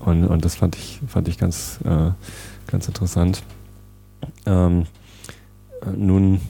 Und, 0.04 0.24
und 0.24 0.44
das 0.44 0.56
fand 0.56 0.76
ich, 0.76 1.00
fand 1.06 1.28
ich 1.28 1.38
ganz, 1.38 1.78
äh, 1.84 2.10
ganz 2.72 2.88
interessant. 2.88 3.44
Ähm, 4.46 4.86
nun, 5.94 6.40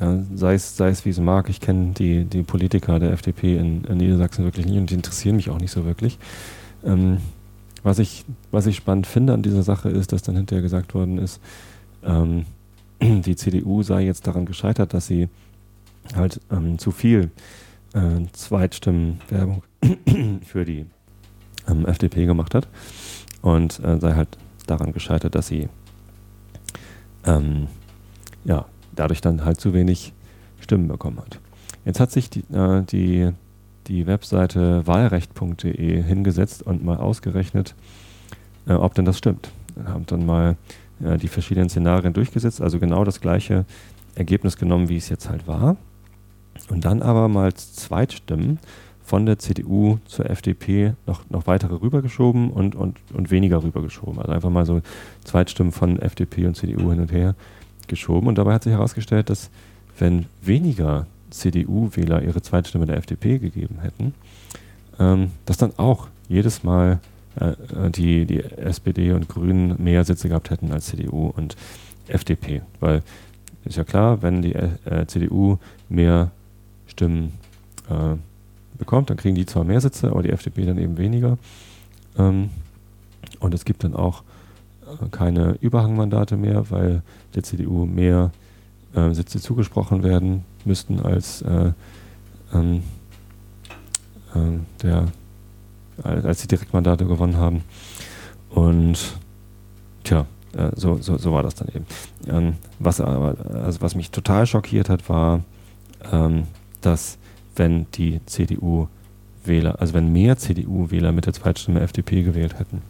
ja, 0.00 0.22
sei, 0.34 0.54
es, 0.54 0.76
sei 0.76 0.90
es 0.90 1.04
wie 1.04 1.10
es 1.10 1.18
mag, 1.18 1.48
ich 1.48 1.60
kenne 1.60 1.92
die, 1.94 2.24
die 2.24 2.42
Politiker 2.42 2.98
der 2.98 3.12
FDP 3.12 3.56
in, 3.56 3.84
in, 3.84 3.96
Niedersachsen 3.96 4.44
wirklich 4.44 4.66
nicht 4.66 4.78
und 4.78 4.90
die 4.90 4.94
interessieren 4.94 5.36
mich 5.36 5.50
auch 5.50 5.58
nicht 5.58 5.70
so 5.70 5.84
wirklich. 5.84 6.18
Ähm, 6.84 7.18
was, 7.82 7.98
ich, 7.98 8.24
was 8.50 8.66
ich 8.66 8.76
spannend 8.76 9.06
finde 9.06 9.32
an 9.32 9.42
dieser 9.42 9.62
Sache 9.62 9.88
ist, 9.88 10.12
dass 10.12 10.22
dann 10.22 10.36
hinterher 10.36 10.62
gesagt 10.62 10.94
worden 10.94 11.18
ist, 11.18 11.40
ähm, 12.04 12.44
die 13.00 13.36
CDU 13.36 13.82
sei 13.82 14.04
jetzt 14.04 14.26
daran 14.26 14.44
gescheitert, 14.44 14.92
dass 14.92 15.06
sie 15.06 15.28
halt 16.14 16.40
ähm, 16.50 16.78
zu 16.78 16.90
viel 16.90 17.30
äh, 17.94 18.26
Zweitstimmenwerbung 18.32 19.62
für 20.44 20.64
die 20.64 20.86
ähm, 21.68 21.86
FDP 21.86 22.26
gemacht 22.26 22.54
hat 22.54 22.68
und 23.40 23.80
äh, 23.82 23.98
sei 23.98 24.14
halt 24.14 24.36
daran 24.66 24.92
gescheitert, 24.92 25.34
dass 25.34 25.48
sie 25.48 25.68
ähm, 27.24 27.68
ja, 28.44 28.66
dadurch 28.94 29.20
dann 29.20 29.44
halt 29.44 29.60
zu 29.60 29.74
wenig 29.74 30.12
Stimmen 30.60 30.88
bekommen 30.88 31.18
hat. 31.18 31.38
Jetzt 31.84 32.00
hat 32.00 32.10
sich 32.10 32.30
die, 32.30 32.40
äh, 32.52 32.82
die, 32.82 33.30
die 33.86 34.06
Webseite 34.06 34.86
wahlrecht.de 34.86 36.02
hingesetzt 36.02 36.62
und 36.62 36.84
mal 36.84 36.96
ausgerechnet, 36.96 37.74
äh, 38.66 38.72
ob 38.72 38.94
denn 38.94 39.04
das 39.04 39.18
stimmt. 39.18 39.50
Haben 39.84 40.06
dann 40.06 40.26
mal 40.26 40.56
äh, 41.02 41.16
die 41.18 41.28
verschiedenen 41.28 41.68
Szenarien 41.68 42.12
durchgesetzt, 42.12 42.60
also 42.60 42.78
genau 42.78 43.04
das 43.04 43.20
gleiche 43.20 43.64
Ergebnis 44.14 44.56
genommen, 44.56 44.88
wie 44.88 44.96
es 44.96 45.08
jetzt 45.08 45.28
halt 45.28 45.46
war. 45.46 45.76
Und 46.70 46.84
dann 46.84 47.02
aber 47.02 47.28
mal 47.28 47.52
Zweitstimmen 47.54 48.58
von 49.06 49.24
der 49.24 49.38
CDU 49.38 49.98
zur 50.06 50.28
FDP 50.28 50.94
noch, 51.06 51.22
noch 51.30 51.46
weitere 51.46 51.80
rübergeschoben 51.80 52.50
und, 52.50 52.74
und, 52.74 52.98
und 53.14 53.30
weniger 53.30 53.62
rübergeschoben. 53.62 54.18
Also 54.18 54.32
einfach 54.32 54.50
mal 54.50 54.66
so 54.66 54.82
Zweitstimmen 55.22 55.70
von 55.70 56.00
FDP 56.00 56.46
und 56.46 56.56
CDU 56.56 56.90
hin 56.90 57.00
und 57.00 57.12
her 57.12 57.36
geschoben. 57.86 58.26
Und 58.26 58.36
dabei 58.36 58.54
hat 58.54 58.64
sich 58.64 58.72
herausgestellt, 58.72 59.30
dass 59.30 59.48
wenn 59.96 60.26
weniger 60.42 61.06
CDU-Wähler 61.30 62.22
ihre 62.22 62.42
Zweitstimme 62.42 62.86
der 62.86 62.96
FDP 62.96 63.38
gegeben 63.38 63.78
hätten, 63.80 64.12
ähm, 64.98 65.30
dass 65.44 65.56
dann 65.56 65.72
auch 65.76 66.08
jedes 66.28 66.64
Mal 66.64 66.98
äh, 67.38 67.52
die, 67.90 68.26
die 68.26 68.42
SPD 68.42 69.12
und 69.12 69.28
Grünen 69.28 69.80
mehr 69.82 70.04
Sitze 70.04 70.28
gehabt 70.28 70.50
hätten 70.50 70.72
als 70.72 70.86
CDU 70.86 71.28
und 71.28 71.56
FDP. 72.08 72.62
Weil 72.80 73.02
ist 73.64 73.76
ja 73.76 73.84
klar, 73.84 74.22
wenn 74.22 74.42
die 74.42 74.54
äh, 74.54 75.06
CDU 75.06 75.58
mehr 75.88 76.32
Stimmen 76.88 77.34
äh, 77.88 78.16
bekommt, 78.76 79.10
dann 79.10 79.16
kriegen 79.16 79.34
die 79.34 79.46
zwar 79.46 79.64
mehr 79.64 79.80
Sitze, 79.80 80.10
aber 80.10 80.22
die 80.22 80.30
FDP 80.30 80.64
dann 80.64 80.78
eben 80.78 80.98
weniger. 80.98 81.38
Ähm, 82.18 82.50
und 83.40 83.54
es 83.54 83.64
gibt 83.64 83.84
dann 83.84 83.94
auch 83.94 84.22
äh, 84.82 85.08
keine 85.10 85.56
Überhangmandate 85.60 86.36
mehr, 86.36 86.70
weil 86.70 87.02
der 87.34 87.42
CDU 87.42 87.86
mehr 87.86 88.30
äh, 88.94 89.12
Sitze 89.12 89.40
zugesprochen 89.40 90.02
werden 90.02 90.44
müssten 90.64 91.00
als 91.00 91.42
äh, 91.42 91.72
ähm, 92.52 92.82
äh, 94.34 94.58
der 94.82 95.06
als 96.02 96.42
die 96.42 96.48
Direktmandate 96.48 97.06
gewonnen 97.06 97.38
haben. 97.38 97.62
Und 98.50 99.16
tja, 100.04 100.26
äh, 100.56 100.70
so, 100.74 100.98
so, 101.00 101.16
so 101.16 101.32
war 101.32 101.42
das 101.42 101.54
dann 101.54 101.68
eben. 101.68 101.86
Ähm, 102.26 102.54
was, 102.78 103.00
aber, 103.00 103.36
also 103.54 103.80
was 103.80 103.94
mich 103.94 104.10
total 104.10 104.46
schockiert 104.46 104.88
hat, 104.88 105.08
war, 105.08 105.40
ähm, 106.12 106.44
dass 106.80 107.18
wenn 107.56 107.86
die 107.92 108.20
CDU-Wähler, 108.26 109.80
also 109.80 109.94
wenn 109.94 110.12
mehr 110.12 110.36
CDU-Wähler 110.36 111.12
mit 111.12 111.26
der 111.26 111.32
Zweitstimme 111.32 111.80
FDP 111.80 112.22
gewählt 112.22 112.58
hätten, 112.58 112.82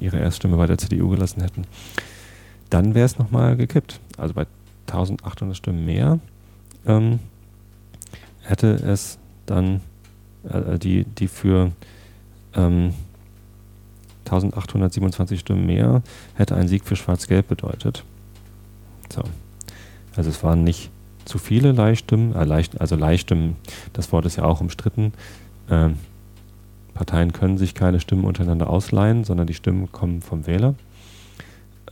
ihre 0.00 0.18
Erststimme 0.18 0.56
bei 0.56 0.66
der 0.66 0.78
CDU 0.78 1.08
gelassen 1.08 1.42
hätten, 1.42 1.64
dann 2.70 2.94
wäre 2.94 3.06
es 3.06 3.18
nochmal 3.18 3.56
gekippt. 3.56 4.00
Also 4.16 4.34
bei 4.34 4.46
1800 4.86 5.56
Stimmen 5.56 5.84
mehr 5.84 6.18
ähm, 6.86 7.18
hätte 8.42 8.74
es 8.74 9.18
dann 9.46 9.80
äh, 10.48 10.78
die, 10.78 11.04
die 11.04 11.28
für 11.28 11.72
ähm, 12.54 12.92
1827 14.24 15.40
Stimmen 15.40 15.66
mehr 15.66 16.02
hätte 16.34 16.54
ein 16.56 16.68
Sieg 16.68 16.84
für 16.84 16.96
Schwarz-Gelb 16.96 17.48
bedeutet. 17.48 18.04
So. 19.12 19.22
Also 20.16 20.30
es 20.30 20.42
waren 20.42 20.64
nicht 20.64 20.90
zu 21.24 21.38
viele 21.38 21.72
Leihstimmen, 21.72 22.34
äh, 22.34 22.44
Leih, 22.44 22.64
also 22.78 22.96
Leihstimmen, 22.96 23.56
das 23.92 24.12
Wort 24.12 24.26
ist 24.26 24.36
ja 24.36 24.44
auch 24.44 24.60
umstritten. 24.60 25.12
Ähm, 25.70 25.96
Parteien 26.94 27.32
können 27.32 27.58
sich 27.58 27.74
keine 27.74 28.00
Stimmen 28.00 28.24
untereinander 28.24 28.70
ausleihen, 28.70 29.24
sondern 29.24 29.46
die 29.46 29.54
Stimmen 29.54 29.90
kommen 29.90 30.22
vom 30.22 30.46
Wähler. 30.46 30.74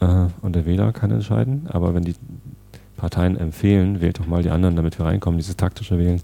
Äh, 0.01 0.27
und 0.43 0.55
der 0.55 0.67
Wähler 0.67 0.93
kann 0.93 1.11
entscheiden. 1.11 1.67
Aber 1.69 1.95
wenn 1.95 2.05
die 2.05 2.15
Parteien 2.97 3.37
empfehlen, 3.37 4.01
wählt 4.01 4.19
doch 4.19 4.27
mal 4.27 4.43
die 4.43 4.51
anderen, 4.51 4.77
damit 4.77 4.99
wir 4.99 5.07
reinkommen, 5.07 5.39
dieses 5.39 5.57
taktische 5.57 5.99
Wählen, 5.99 6.21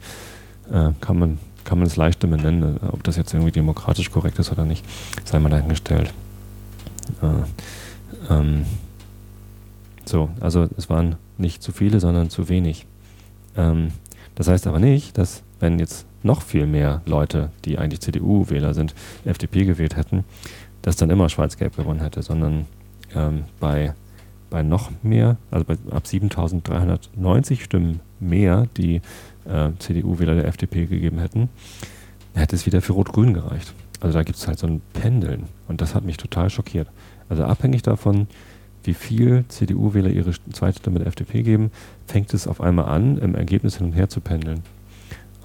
äh, 0.71 0.91
kann 1.01 1.19
man 1.19 1.39
kann 1.69 1.79
man 1.79 1.87
es 1.87 1.97
Leichtstimme 1.97 2.39
nennen. 2.39 2.81
Ob 2.93 3.05
das 3.05 3.17
jetzt 3.17 3.35
irgendwie 3.35 3.53
demokratisch 3.53 4.11
korrekt 4.11 4.39
ist 4.39 4.51
oder 4.51 4.65
nicht, 4.65 4.87
sei 5.25 5.39
mal 5.39 5.51
dahingestellt. 5.51 6.15
Äh, 7.21 8.33
ähm, 8.33 8.65
so, 10.07 10.31
also 10.41 10.67
es 10.79 10.89
waren 10.89 11.17
nicht 11.37 11.63
zu 11.63 11.73
viele, 11.73 12.01
sondern 12.01 12.31
zu 12.31 12.49
wenig. 12.49 12.87
Ähm, 13.59 13.89
das 14.35 14.49
heißt 14.49 14.67
aber 14.67 14.79
nicht, 14.79 15.19
dass 15.19 15.43
wenn 15.61 15.79
jetzt 15.79 16.07
noch 16.23 16.43
viel 16.43 16.67
mehr 16.67 17.03
Leute, 17.05 17.51
die 17.65 17.79
eigentlich 17.79 18.01
CDU-Wähler 18.01 18.73
sind, 18.73 18.95
FDP 19.25 19.65
gewählt 19.65 19.97
hätten, 19.97 20.25
dass 20.83 20.97
dann 20.97 21.11
immer 21.11 21.29
Schwarz-Gelb 21.29 21.77
gewonnen 21.77 22.01
hätte, 22.01 22.23
sondern 22.23 22.67
ähm, 23.15 23.45
bei, 23.61 23.95
bei 24.49 24.63
noch 24.63 24.91
mehr, 25.03 25.37
also 25.51 25.65
bei, 25.65 25.77
ab 25.91 26.07
7390 26.07 27.65
Stimmen 27.65 28.01
mehr, 28.21 28.67
die 28.77 29.01
äh, 29.45 29.71
CDU-Wähler 29.79 30.37
der 30.37 30.47
FDP 30.47 30.87
gegeben 30.87 31.19
hätten, 31.19 31.49
hätte 32.35 32.57
es 32.57 32.67
wieder 32.67 32.81
für 32.81 32.93
Rot-Grün 32.93 33.35
gereicht. 33.35 33.75
Also 34.01 34.17
da 34.17 34.23
gibt 34.23 34.39
es 34.39 34.47
halt 34.47 34.59
so 34.59 34.69
ein 34.69 34.81
Pendeln 34.93 35.45
und 35.67 35.81
das 35.81 35.95
hat 35.95 36.05
mich 36.05 36.17
total 36.17 36.51
schockiert. 36.51 36.89
Also 37.29 37.45
abhängig 37.45 37.83
davon, 37.83 38.29
wie 38.89 38.95
viel 38.95 39.45
CDU-Wähler 39.49 40.09
ihre 40.09 40.33
zweite 40.51 40.79
Stimme 40.79 40.99
der 40.99 41.09
FDP 41.09 41.43
geben, 41.43 41.71
fängt 42.07 42.33
es 42.33 42.49
auf 42.49 42.63
einmal 42.63 42.87
an, 42.87 43.19
im 43.19 43.35
Ergebnis 43.35 43.77
hin 43.77 43.89
und 43.89 43.93
her 43.93 44.09
zu 44.09 44.23
pendeln. 44.23 44.63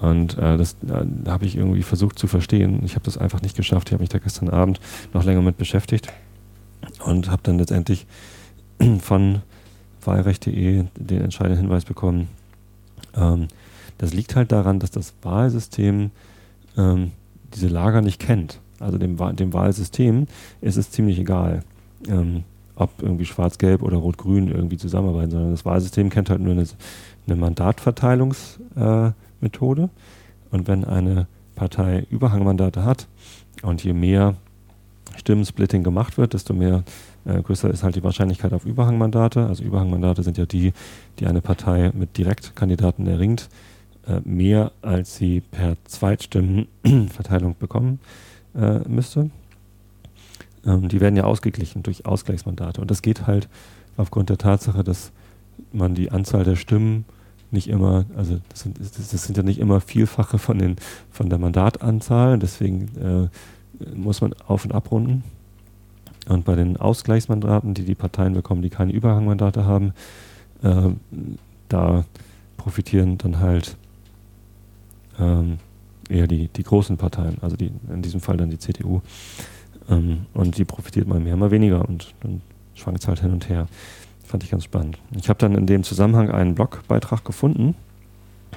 Und 0.00 0.38
äh, 0.38 0.56
das 0.56 0.76
äh, 0.88 1.28
habe 1.28 1.44
ich 1.44 1.56
irgendwie 1.56 1.82
versucht 1.82 2.18
zu 2.18 2.26
verstehen. 2.26 2.80
Ich 2.84 2.94
habe 2.94 3.04
das 3.04 3.18
einfach 3.18 3.42
nicht 3.42 3.54
geschafft. 3.54 3.88
Ich 3.88 3.92
habe 3.92 4.02
mich 4.02 4.08
da 4.08 4.18
gestern 4.18 4.48
Abend 4.48 4.80
noch 5.12 5.24
länger 5.24 5.42
mit 5.42 5.58
beschäftigt 5.58 6.10
und 7.04 7.30
habe 7.30 7.42
dann 7.44 7.58
letztendlich 7.58 8.06
von 9.00 9.42
wahlrecht.de 10.02 10.84
den 10.98 11.20
entscheidenden 11.20 11.60
Hinweis 11.60 11.84
bekommen. 11.84 12.28
Ähm, 13.14 13.48
das 13.98 14.14
liegt 14.14 14.36
halt 14.36 14.52
daran, 14.52 14.80
dass 14.80 14.90
das 14.90 15.12
Wahlsystem 15.20 16.12
ähm, 16.78 17.12
diese 17.54 17.68
Lager 17.68 18.00
nicht 18.00 18.20
kennt. 18.20 18.58
Also 18.80 18.96
dem, 18.96 19.18
dem 19.36 19.52
Wahlsystem 19.52 20.28
ist 20.62 20.78
es 20.78 20.90
ziemlich 20.90 21.18
egal. 21.18 21.62
Ähm, 22.08 22.44
ob 22.76 22.90
irgendwie 23.00 23.24
Schwarz-Gelb 23.24 23.82
oder 23.82 23.96
Rot-Grün 23.98 24.48
irgendwie 24.48 24.76
zusammenarbeiten, 24.76 25.30
sondern 25.30 25.52
das 25.52 25.64
Wahlsystem 25.64 26.10
kennt 26.10 26.28
halt 26.30 26.40
nur 26.40 26.52
eine, 26.52 26.64
eine 27.26 27.36
Mandatverteilungsmethode. 27.36 29.82
Äh, 29.82 29.88
und 30.50 30.68
wenn 30.68 30.84
eine 30.84 31.26
Partei 31.54 32.06
Überhangmandate 32.10 32.84
hat 32.84 33.06
und 33.62 33.84
je 33.84 33.92
mehr 33.92 34.34
Stimmensplitting 35.16 35.82
gemacht 35.82 36.18
wird, 36.18 36.34
desto 36.34 36.54
mehr 36.54 36.84
äh, 37.24 37.42
größer 37.42 37.70
ist 37.70 37.82
halt 37.82 37.96
die 37.96 38.04
Wahrscheinlichkeit 38.04 38.52
auf 38.52 38.64
Überhangmandate. 38.64 39.46
Also 39.46 39.64
Überhangmandate 39.64 40.22
sind 40.22 40.38
ja 40.38 40.46
die, 40.46 40.72
die 41.18 41.26
eine 41.26 41.40
Partei 41.40 41.90
mit 41.94 42.16
Direktkandidaten 42.18 43.06
erringt, 43.06 43.48
äh, 44.06 44.20
mehr 44.24 44.72
als 44.82 45.16
sie 45.16 45.40
per 45.40 45.76
Zweitstimmenverteilung 45.84 47.56
bekommen 47.58 48.00
äh, 48.54 48.80
müsste. 48.88 49.30
Ähm, 50.66 50.88
die 50.88 51.00
werden 51.00 51.16
ja 51.16 51.24
ausgeglichen 51.24 51.82
durch 51.82 52.06
Ausgleichsmandate. 52.06 52.80
Und 52.80 52.90
das 52.90 53.02
geht 53.02 53.26
halt 53.26 53.48
aufgrund 53.96 54.30
der 54.30 54.38
Tatsache, 54.38 54.84
dass 54.84 55.12
man 55.72 55.94
die 55.94 56.10
Anzahl 56.10 56.44
der 56.44 56.56
Stimmen 56.56 57.04
nicht 57.50 57.68
immer, 57.68 58.04
also 58.16 58.40
das 58.48 58.60
sind, 58.60 58.78
das 58.80 59.10
sind 59.10 59.36
ja 59.36 59.42
nicht 59.42 59.60
immer 59.60 59.80
Vielfache 59.80 60.38
von, 60.38 60.58
den, 60.58 60.76
von 61.10 61.30
der 61.30 61.38
Mandatanzahl, 61.38 62.38
deswegen 62.38 63.30
äh, 63.80 63.94
muss 63.94 64.20
man 64.20 64.34
auf- 64.46 64.64
und 64.64 64.72
abrunden. 64.72 65.22
Und 66.28 66.44
bei 66.44 66.54
den 66.54 66.76
Ausgleichsmandaten, 66.76 67.74
die 67.74 67.84
die 67.84 67.94
Parteien 67.94 68.32
bekommen, 68.32 68.62
die 68.62 68.70
keine 68.70 68.92
Überhangmandate 68.92 69.64
haben, 69.64 69.92
äh, 70.62 70.90
da 71.68 72.04
profitieren 72.56 73.18
dann 73.18 73.40
halt 73.40 73.76
ähm, 75.18 75.58
eher 76.08 76.26
die, 76.26 76.48
die 76.48 76.62
großen 76.62 76.96
Parteien, 76.96 77.36
also 77.40 77.56
die, 77.56 77.70
in 77.88 78.02
diesem 78.02 78.20
Fall 78.20 78.36
dann 78.36 78.50
die 78.50 78.58
CDU. 78.58 79.02
Ähm, 79.88 80.26
und 80.34 80.56
die 80.58 80.64
profitiert 80.64 81.06
mal 81.06 81.20
mehr, 81.20 81.36
mal 81.36 81.50
weniger 81.50 81.86
und 81.88 82.14
dann 82.20 82.42
schwankt 82.74 83.02
es 83.02 83.08
halt 83.08 83.20
hin 83.20 83.32
und 83.32 83.48
her. 83.48 83.66
Fand 84.24 84.42
ich 84.42 84.50
ganz 84.50 84.64
spannend. 84.64 84.98
Ich 85.16 85.28
habe 85.28 85.38
dann 85.38 85.54
in 85.54 85.66
dem 85.66 85.82
Zusammenhang 85.82 86.30
einen 86.30 86.54
Blogbeitrag 86.54 87.24
gefunden, 87.24 87.74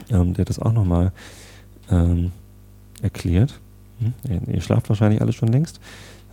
ähm, 0.09 0.33
der 0.33 0.45
das 0.45 0.59
auch 0.59 0.71
nochmal 0.71 1.11
ähm, 1.91 2.31
erklärt. 3.01 3.59
Hm? 3.99 4.13
Ihr, 4.47 4.61
schlaft 4.61 4.89
wahrscheinlich 4.89 5.21
alle 5.21 5.33
schon 5.33 5.49
längst. 5.49 5.79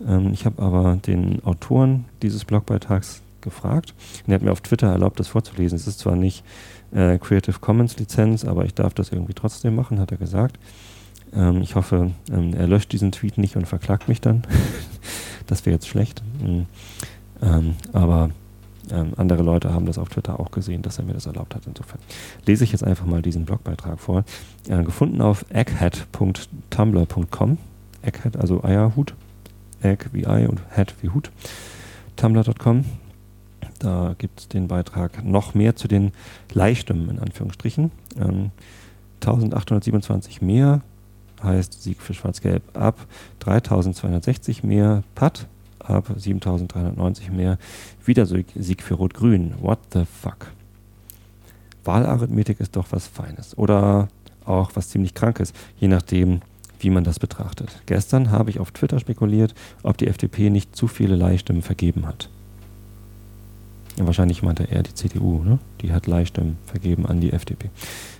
Ähm, 0.07 0.33
ich 0.33 0.47
habe 0.47 0.63
aber 0.63 0.97
den 0.97 1.45
Autoren 1.45 2.05
dieses 2.23 2.45
Blogbeitrags 2.45 3.23
gefragt 3.41 3.95
und 4.27 4.33
er 4.33 4.37
hat 4.37 4.43
mir 4.43 4.53
auf 4.53 4.61
Twitter 4.61 4.89
erlaubt, 4.89 5.21
das 5.21 5.29
vorzulesen. 5.29 5.77
Es 5.77 5.87
ist 5.87 5.99
zwar 5.99 6.17
nicht 6.17 6.45
äh, 6.93 7.19
Creative 7.19 7.59
Commons 7.59 7.99
Lizenz, 7.99 8.45
aber 8.45 8.65
ich 8.65 8.75
darf 8.75 8.95
das 8.95 9.11
irgendwie 9.11 9.35
trotzdem 9.35 9.75
machen, 9.75 10.01
hat 10.01 10.11
er 10.11 10.17
gesagt. 10.17 10.59
Ähm, 11.37 11.63
ich 11.63 11.75
hoffe, 11.75 12.13
ähm, 12.31 12.55
er 12.55 12.67
löscht 12.67 12.93
diesen 12.93 13.13
Tweet 13.13 13.39
nicht 13.39 13.57
und 13.57 13.67
verklagt 13.67 14.09
mich 14.09 14.21
dann. 14.21 14.43
das 15.47 15.65
wäre 15.67 15.75
jetzt 15.75 15.89
schlecht. 15.89 16.23
Mhm. 16.41 16.67
Ähm, 17.43 17.75
aber 17.93 18.31
ähm, 18.91 19.13
andere 19.17 19.43
Leute 19.43 19.73
haben 19.73 19.87
das 19.87 19.99
auf 19.99 20.09
Twitter 20.09 20.41
auch 20.41 20.51
gesehen, 20.51 20.83
dass 20.83 20.99
er 20.99 21.05
mir 21.05 21.15
das 21.15 21.27
erlaubt 21.27 21.55
hat. 21.55 21.63
Insofern 21.67 22.01
lese 22.47 22.65
ich 22.65 22.73
jetzt 22.73 22.85
einfach 22.85 23.07
mal 23.07 23.23
diesen 23.23 23.45
Blogbeitrag 23.45 24.01
vor. 24.01 24.25
Äh, 24.69 24.83
gefunden 24.85 25.21
auf 25.21 25.45
egghead.tumblr.com. 25.51 27.59
Egghead, 28.03 28.37
also 28.37 28.63
Eierhut. 28.63 29.15
Egg 29.83 30.07
wie 30.13 30.27
Ei 30.27 30.49
und 30.49 30.61
Head 30.75 30.95
wie 31.03 31.11
Hut. 31.11 31.31
Tumblr.com. 32.17 32.85
Da 33.79 34.15
gibt 34.19 34.41
es 34.41 34.49
den 34.49 34.67
Beitrag 34.69 35.25
noch 35.25 35.55
mehr 35.55 35.77
zu 35.77 35.89
den 35.89 36.13
Leihstimmen 36.53 37.09
in 37.11 37.19
Anführungsstrichen. 37.19 37.91
Ähm, 38.19 38.51
1827 39.21 40.43
mehr 40.43 40.83
heißt 41.43 41.83
Sieg 41.83 42.01
für 42.01 42.15
Schwarz-Gelb 42.15 42.63
ab, 42.77 43.07
3260 43.41 44.65
mehr 44.65 45.03
Patt 45.15 45.47
ab, 45.81 46.07
7390 46.17 47.31
mehr 47.31 47.59
wieder 48.05 48.27
Sieg 48.27 48.83
für 48.83 48.95
Rot-Grün. 48.95 49.55
What 49.61 49.79
the 49.93 50.05
fuck? 50.05 50.51
Wahlarithmetik 51.85 52.61
ist 52.61 52.77
doch 52.77 52.87
was 52.91 53.07
Feines. 53.07 53.57
Oder 53.59 54.09
auch 54.45 54.71
was 54.75 54.89
ziemlich 54.89 55.15
Krankes, 55.15 55.53
je 55.79 55.89
nachdem, 55.89 56.41
wie 56.79 56.91
man 56.91 57.05
das 57.05 57.19
betrachtet. 57.19 57.83
Gestern 57.87 58.31
habe 58.31 58.51
ich 58.51 58.61
auf 58.61 58.71
Twitter 58.71 58.99
spekuliert, 58.99 59.55
ob 59.83 59.97
die 59.97 60.07
FDP 60.07 60.51
nicht 60.51 60.77
zu 60.77 60.87
viele 60.87 61.17
Leihstimmen 61.17 61.63
vergeben 61.63 62.07
hat. 62.07 62.29
Wahrscheinlich 63.97 64.43
meinte 64.43 64.65
er 64.71 64.83
die 64.83 64.95
CDU, 64.95 65.43
ne? 65.45 65.59
die 65.81 65.93
hat 65.93 66.07
Leihstimmen 66.07 66.59
vergeben 66.67 67.07
an 67.07 67.21
die 67.21 67.33
FDP. 67.33 67.71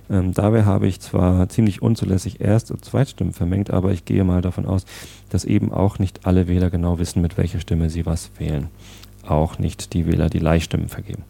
Ähm, 0.09 0.33
dabei 0.33 0.65
habe 0.65 0.87
ich 0.87 0.99
zwar 0.99 1.49
ziemlich 1.49 1.81
unzulässig 1.81 2.39
Erst- 2.39 2.71
und 2.71 2.83
Zweitstimmen 2.85 3.33
vermengt, 3.33 3.71
aber 3.71 3.91
ich 3.91 4.05
gehe 4.05 4.23
mal 4.23 4.41
davon 4.41 4.65
aus, 4.65 4.85
dass 5.29 5.45
eben 5.45 5.71
auch 5.71 5.99
nicht 5.99 6.25
alle 6.25 6.47
Wähler 6.47 6.69
genau 6.69 6.99
wissen, 6.99 7.21
mit 7.21 7.37
welcher 7.37 7.59
Stimme 7.59 7.89
sie 7.89 8.05
was 8.05 8.31
wählen. 8.37 8.67
Auch 9.27 9.57
nicht 9.57 9.93
die 9.93 10.05
Wähler, 10.05 10.29
die 10.29 10.39
Leihstimmen 10.39 10.89
vergeben. 10.89 11.23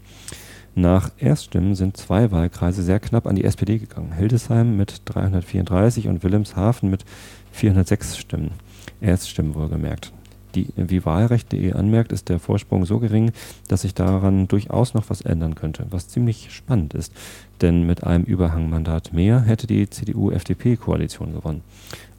Nach 0.77 1.09
Erststimmen 1.17 1.75
sind 1.75 1.95
zwei 1.95 2.31
Wahlkreise 2.31 2.83
sehr 2.83 2.99
knapp 2.99 3.27
an 3.27 3.37
die 3.37 3.45
SPD 3.45 3.77
gegangen. 3.77 4.11
Hildesheim 4.11 4.75
mit 4.75 5.03
334 5.05 6.09
und 6.09 6.21
Wilhelmshaven 6.21 6.89
mit 6.89 7.05
406 7.51 8.17
Stimmen. 8.17 8.51
Erststimmen 8.99 9.55
wohlgemerkt 9.55 10.11
die, 10.55 10.67
wie 10.75 11.05
Wahlrecht.de 11.05 11.73
anmerkt, 11.73 12.11
ist 12.11 12.29
der 12.29 12.39
Vorsprung 12.39 12.85
so 12.85 12.99
gering, 12.99 13.31
dass 13.67 13.81
sich 13.81 13.93
daran 13.93 14.47
durchaus 14.47 14.93
noch 14.93 15.09
was 15.09 15.21
ändern 15.21 15.55
könnte, 15.55 15.85
was 15.89 16.07
ziemlich 16.07 16.51
spannend 16.51 16.93
ist. 16.93 17.13
Denn 17.61 17.85
mit 17.85 18.03
einem 18.03 18.23
Überhangmandat 18.23 19.13
mehr 19.13 19.41
hätte 19.41 19.67
die 19.67 19.89
CDU-FDP-Koalition 19.89 21.33
gewonnen. 21.33 21.61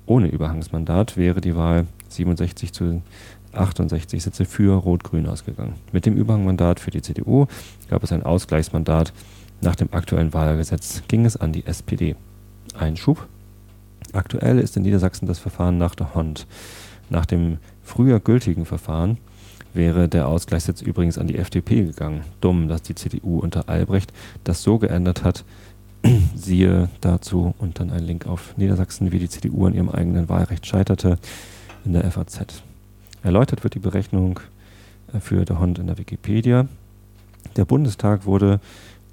Ohne 0.06 0.28
Überhangsmandat 0.28 1.16
wäre 1.16 1.40
die 1.40 1.56
Wahl 1.56 1.86
67 2.08 2.72
zu 2.72 3.02
68 3.52 4.22
Sitze 4.22 4.44
für 4.44 4.74
Rot-Grün 4.74 5.26
ausgegangen. 5.26 5.74
Mit 5.92 6.06
dem 6.06 6.16
Überhangmandat 6.16 6.80
für 6.80 6.90
die 6.90 7.02
CDU 7.02 7.46
gab 7.88 8.04
es 8.04 8.12
ein 8.12 8.22
Ausgleichsmandat. 8.22 9.12
Nach 9.60 9.74
dem 9.74 9.88
aktuellen 9.92 10.34
Wahlgesetz 10.34 11.02
ging 11.08 11.24
es 11.24 11.36
an 11.36 11.52
die 11.52 11.66
SPD. 11.66 12.14
Einschub. 12.78 13.26
Aktuell 14.12 14.58
ist 14.58 14.76
in 14.76 14.82
Niedersachsen 14.82 15.26
das 15.26 15.38
Verfahren 15.38 15.78
nach 15.78 15.94
der 15.94 16.14
Hond. 16.14 16.46
Nach 17.10 17.26
dem 17.26 17.58
früher 17.86 18.20
gültigen 18.20 18.66
Verfahren 18.66 19.16
wäre 19.72 20.08
der 20.08 20.28
Ausgleichssitz 20.28 20.82
übrigens 20.82 21.18
an 21.18 21.26
die 21.26 21.38
FDP 21.38 21.84
gegangen. 21.84 22.22
Dumm, 22.40 22.68
dass 22.68 22.82
die 22.82 22.94
CDU 22.94 23.38
unter 23.38 23.68
Albrecht 23.68 24.12
das 24.44 24.62
so 24.62 24.78
geändert 24.78 25.22
hat. 25.22 25.44
Siehe 26.34 26.88
dazu 27.00 27.54
und 27.58 27.78
dann 27.78 27.90
ein 27.90 28.04
Link 28.04 28.26
auf 28.26 28.56
Niedersachsen, 28.56 29.12
wie 29.12 29.18
die 29.18 29.28
CDU 29.28 29.66
an 29.66 29.74
ihrem 29.74 29.88
eigenen 29.88 30.28
Wahlrecht 30.28 30.66
scheiterte 30.66 31.18
in 31.84 31.92
der 31.92 32.10
FAZ. 32.10 32.62
Erläutert 33.22 33.64
wird 33.64 33.74
die 33.74 33.80
Berechnung 33.80 34.40
äh, 35.12 35.20
für 35.20 35.44
der 35.44 35.60
Hond 35.60 35.78
in 35.78 35.86
der 35.86 35.98
Wikipedia. 35.98 36.66
Der 37.56 37.64
Bundestag 37.64 38.26
wurde 38.26 38.60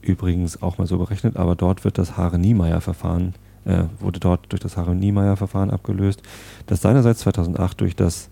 übrigens 0.01 0.61
auch 0.61 0.77
mal 0.77 0.87
so 0.87 0.97
berechnet, 0.97 1.37
aber 1.37 1.55
dort 1.55 1.85
wird 1.85 1.97
das 1.97 2.17
Haare-Niemeyer-Verfahren, 2.17 3.33
äh, 3.65 3.83
wurde 3.99 4.19
dort 4.19 4.51
durch 4.51 4.61
das 4.61 4.75
Haare-Niemeyer-Verfahren 4.75 5.71
abgelöst, 5.71 6.21
das 6.67 6.81
seinerseits 6.81 7.19
2008 7.21 7.79
durch 7.79 7.95
das 7.95 8.29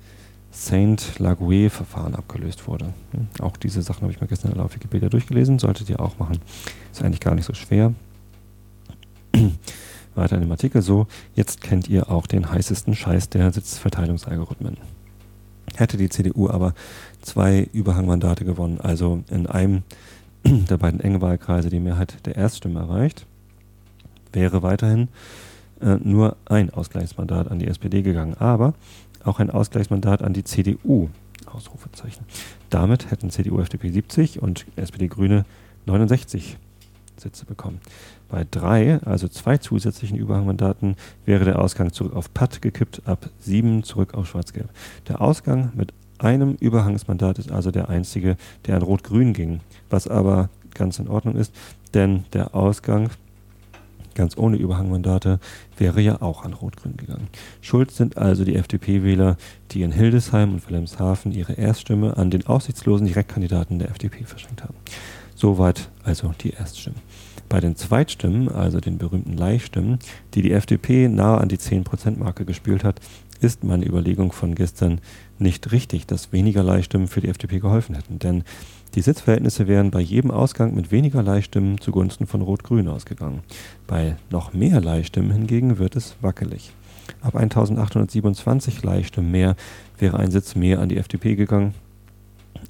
Saint-Laguet-Verfahren 0.52 2.14
abgelöst 2.16 2.68
wurde. 2.68 2.94
Hm, 3.12 3.28
auch 3.40 3.58
diese 3.58 3.82
Sachen 3.82 4.02
habe 4.04 4.12
ich 4.12 4.22
mir 4.22 4.28
gestern 4.28 4.60
auf 4.60 4.76
Wikipedia 4.76 5.10
durchgelesen, 5.10 5.60
solltet 5.60 5.90
ihr 5.90 6.00
auch 6.00 6.20
machen. 6.20 6.40
Ist 6.92 7.02
eigentlich 7.02 7.22
gar 7.22 7.36
nicht 7.36 7.46
so 7.46 7.54
schwer. 7.54 7.94
Weiter 10.16 10.36
in 10.36 10.42
dem 10.42 10.52
Artikel 10.52 10.82
so, 10.82 11.08
jetzt 11.36 11.62
kennt 11.62 11.88
ihr 11.88 12.12
auch 12.12 12.28
den 12.28 12.52
heißesten 12.52 12.96
Scheiß 12.96 13.30
der 13.30 13.52
Sitzverteilungsalgorithmen. 13.54 14.78
Hätte 15.76 15.96
die 15.96 16.10
CDU 16.10 16.50
aber 16.50 16.74
zwei 17.22 17.70
Überhangmandate 17.72 18.44
gewonnen, 18.44 18.82
also 18.82 19.24
in 19.30 19.48
einem 19.48 19.84
der 20.44 20.78
beiden 20.78 21.00
engen 21.00 21.22
Wahlkreise 21.22 21.70
die 21.70 21.80
Mehrheit 21.80 22.26
der 22.26 22.36
Erststimme 22.36 22.82
erreicht, 22.82 23.26
wäre 24.34 24.64
weiterhin 24.64 25.08
äh, 25.82 25.96
nur 26.04 26.36
ein 26.46 26.72
Ausgleichsmandat 26.72 27.50
an 27.50 27.60
die 27.60 27.68
SPD 27.68 28.02
gegangen. 28.02 28.36
Aber 28.38 28.74
auch 29.26 29.40
ein 29.40 29.50
Ausgleichsmandat 29.50 30.22
an 30.22 30.34
die 30.34 30.44
CDU. 30.44 31.10
Ausrufezeichen. 31.46 32.26
Damit 32.70 33.12
hätten 33.12 33.30
CDU, 33.30 33.60
FDP 33.60 33.90
70 33.90 34.42
und 34.42 34.66
SPD 34.76 35.08
Grüne 35.08 35.46
69 35.86 36.58
Sitze 37.18 37.46
bekommen. 37.46 37.80
Bei 38.30 38.46
drei, 38.50 39.00
also 39.04 39.28
zwei 39.28 39.58
zusätzlichen 39.58 40.18
Überhangmandaten, 40.18 40.96
wäre 41.26 41.46
der 41.46 41.60
Ausgang 41.60 41.92
zurück 41.92 42.16
auf 42.16 42.34
Patt 42.34 42.62
gekippt, 42.62 43.04
ab 43.06 43.30
sieben 43.40 43.84
zurück 43.84 44.14
auf 44.14 44.28
Schwarz-Gelb. 44.28 44.70
Der 45.08 45.22
Ausgang 45.22 45.72
mit 45.76 45.94
einem 46.18 46.56
Überhangsmandat 46.56 47.40
ist 47.40 47.52
also 47.52 47.72
der 47.72 47.90
einzige, 47.90 48.38
der 48.66 48.76
an 48.76 48.82
Rot-Grün 48.84 49.34
ging, 49.34 49.60
was 49.90 50.08
aber 50.08 50.50
ganz 50.74 51.00
in 51.00 51.08
Ordnung 51.08 51.36
ist, 51.36 51.54
denn 51.94 52.26
der 52.34 52.56
Ausgang 52.56 53.10
ganz 54.16 54.38
ohne 54.38 54.58
Überhangmandate, 54.58 55.40
wäre 55.78 56.02
ja 56.02 56.22
auch 56.22 56.44
an 56.44 56.54
Rot-Grün 56.54 56.98
gegangen. 56.98 57.28
Schuld 57.62 57.92
sind 57.92 58.18
also 58.18 58.46
die 58.46 58.56
FDP-Wähler, 58.56 59.38
die 59.72 59.82
in 59.82 59.92
Hildesheim 59.92 60.54
und 60.54 60.68
Wilhelmshaven 60.68 61.32
ihre 61.32 61.54
Erststimme 61.54 62.18
an 62.18 62.30
den 62.30 62.46
aussichtslosen 62.48 63.08
Direktkandidaten 63.08 63.80
der 63.80 63.90
FDP 63.90 64.24
verschenkt 64.26 64.64
haben. 64.64 64.76
Soweit 65.36 65.90
also 66.04 66.34
die 66.40 66.52
Erststimmen. 66.52 67.00
Bei 67.50 67.60
den 67.60 67.76
Zweitstimmen, 67.76 68.48
also 68.48 68.80
den 68.80 68.98
berühmten 68.98 69.36
Leihstimmen, 69.36 70.00
die 70.34 70.42
die 70.42 70.54
FDP 70.54 71.10
nahe 71.10 71.42
an 71.42 71.50
die 71.50 71.58
10%-Marke 71.58 72.46
gespielt 72.46 72.84
hat, 72.84 73.02
ist 73.42 73.64
meine 73.64 73.86
Überlegung 73.86 74.32
von 74.32 74.56
gestern 74.56 75.02
nicht 75.40 75.72
richtig, 75.72 76.06
dass 76.06 76.32
weniger 76.32 76.64
Leihstimmen 76.64 77.08
für 77.08 77.22
die 77.22 77.28
FDP 77.28 77.60
geholfen 77.60 77.96
hätten. 77.96 78.20
Denn 78.20 78.44
die 78.96 79.02
Sitzverhältnisse 79.02 79.68
wären 79.68 79.90
bei 79.90 80.02
jedem 80.02 80.32
Ausgang 80.32 80.76
mit 80.76 80.92
weniger 80.92 81.24
Leihstimmen 81.24 81.80
zugunsten 81.80 82.28
von 82.28 82.42
Rot-Grün 82.42 82.90
ausgegangen. 82.90 83.42
Bei 83.88 84.18
noch 84.30 84.54
mehr 84.54 84.82
Leihstimmen 84.82 85.32
hingegen 85.32 85.78
wird 85.80 85.96
es 85.96 86.16
wackelig. 86.22 86.74
Ab 87.22 87.36
1827 87.36 88.84
Leihstimmen 88.84 89.32
mehr 89.32 89.56
wäre 89.98 90.20
ein 90.20 90.32
Sitz 90.32 90.56
mehr 90.56 90.80
an 90.80 90.90
die 90.90 90.98
FDP 90.98 91.36
gegangen, 91.36 91.74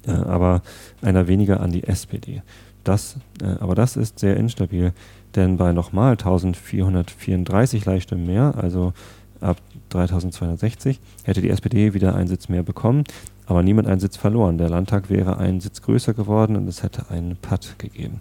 äh, 0.06 0.12
aber 0.12 0.62
einer 1.00 1.26
weniger 1.26 1.60
an 1.60 1.72
die 1.72 1.84
SPD. 1.84 2.42
Das, 2.84 3.16
äh, 3.42 3.46
aber 3.60 3.74
das 3.74 3.96
ist 3.96 4.18
sehr 4.18 4.36
instabil, 4.36 4.92
denn 5.34 5.56
bei 5.56 5.72
nochmal 5.72 6.12
1434 6.12 7.84
Leihstimmen 7.84 8.26
mehr, 8.26 8.54
also 8.56 8.92
ab 9.40 9.56
3260, 9.90 11.00
hätte 11.24 11.42
die 11.42 11.50
SPD 11.50 11.94
wieder 11.94 12.14
einen 12.14 12.28
Sitz 12.28 12.48
mehr 12.48 12.62
bekommen 12.62 13.04
aber 13.46 13.62
niemand 13.62 13.88
einen 13.88 14.00
Sitz 14.00 14.16
verloren. 14.16 14.58
Der 14.58 14.68
Landtag 14.68 15.10
wäre 15.10 15.38
einen 15.38 15.60
Sitz 15.60 15.82
größer 15.82 16.14
geworden 16.14 16.56
und 16.56 16.68
es 16.68 16.82
hätte 16.82 17.10
einen 17.10 17.36
Patt 17.36 17.76
gegeben. 17.78 18.20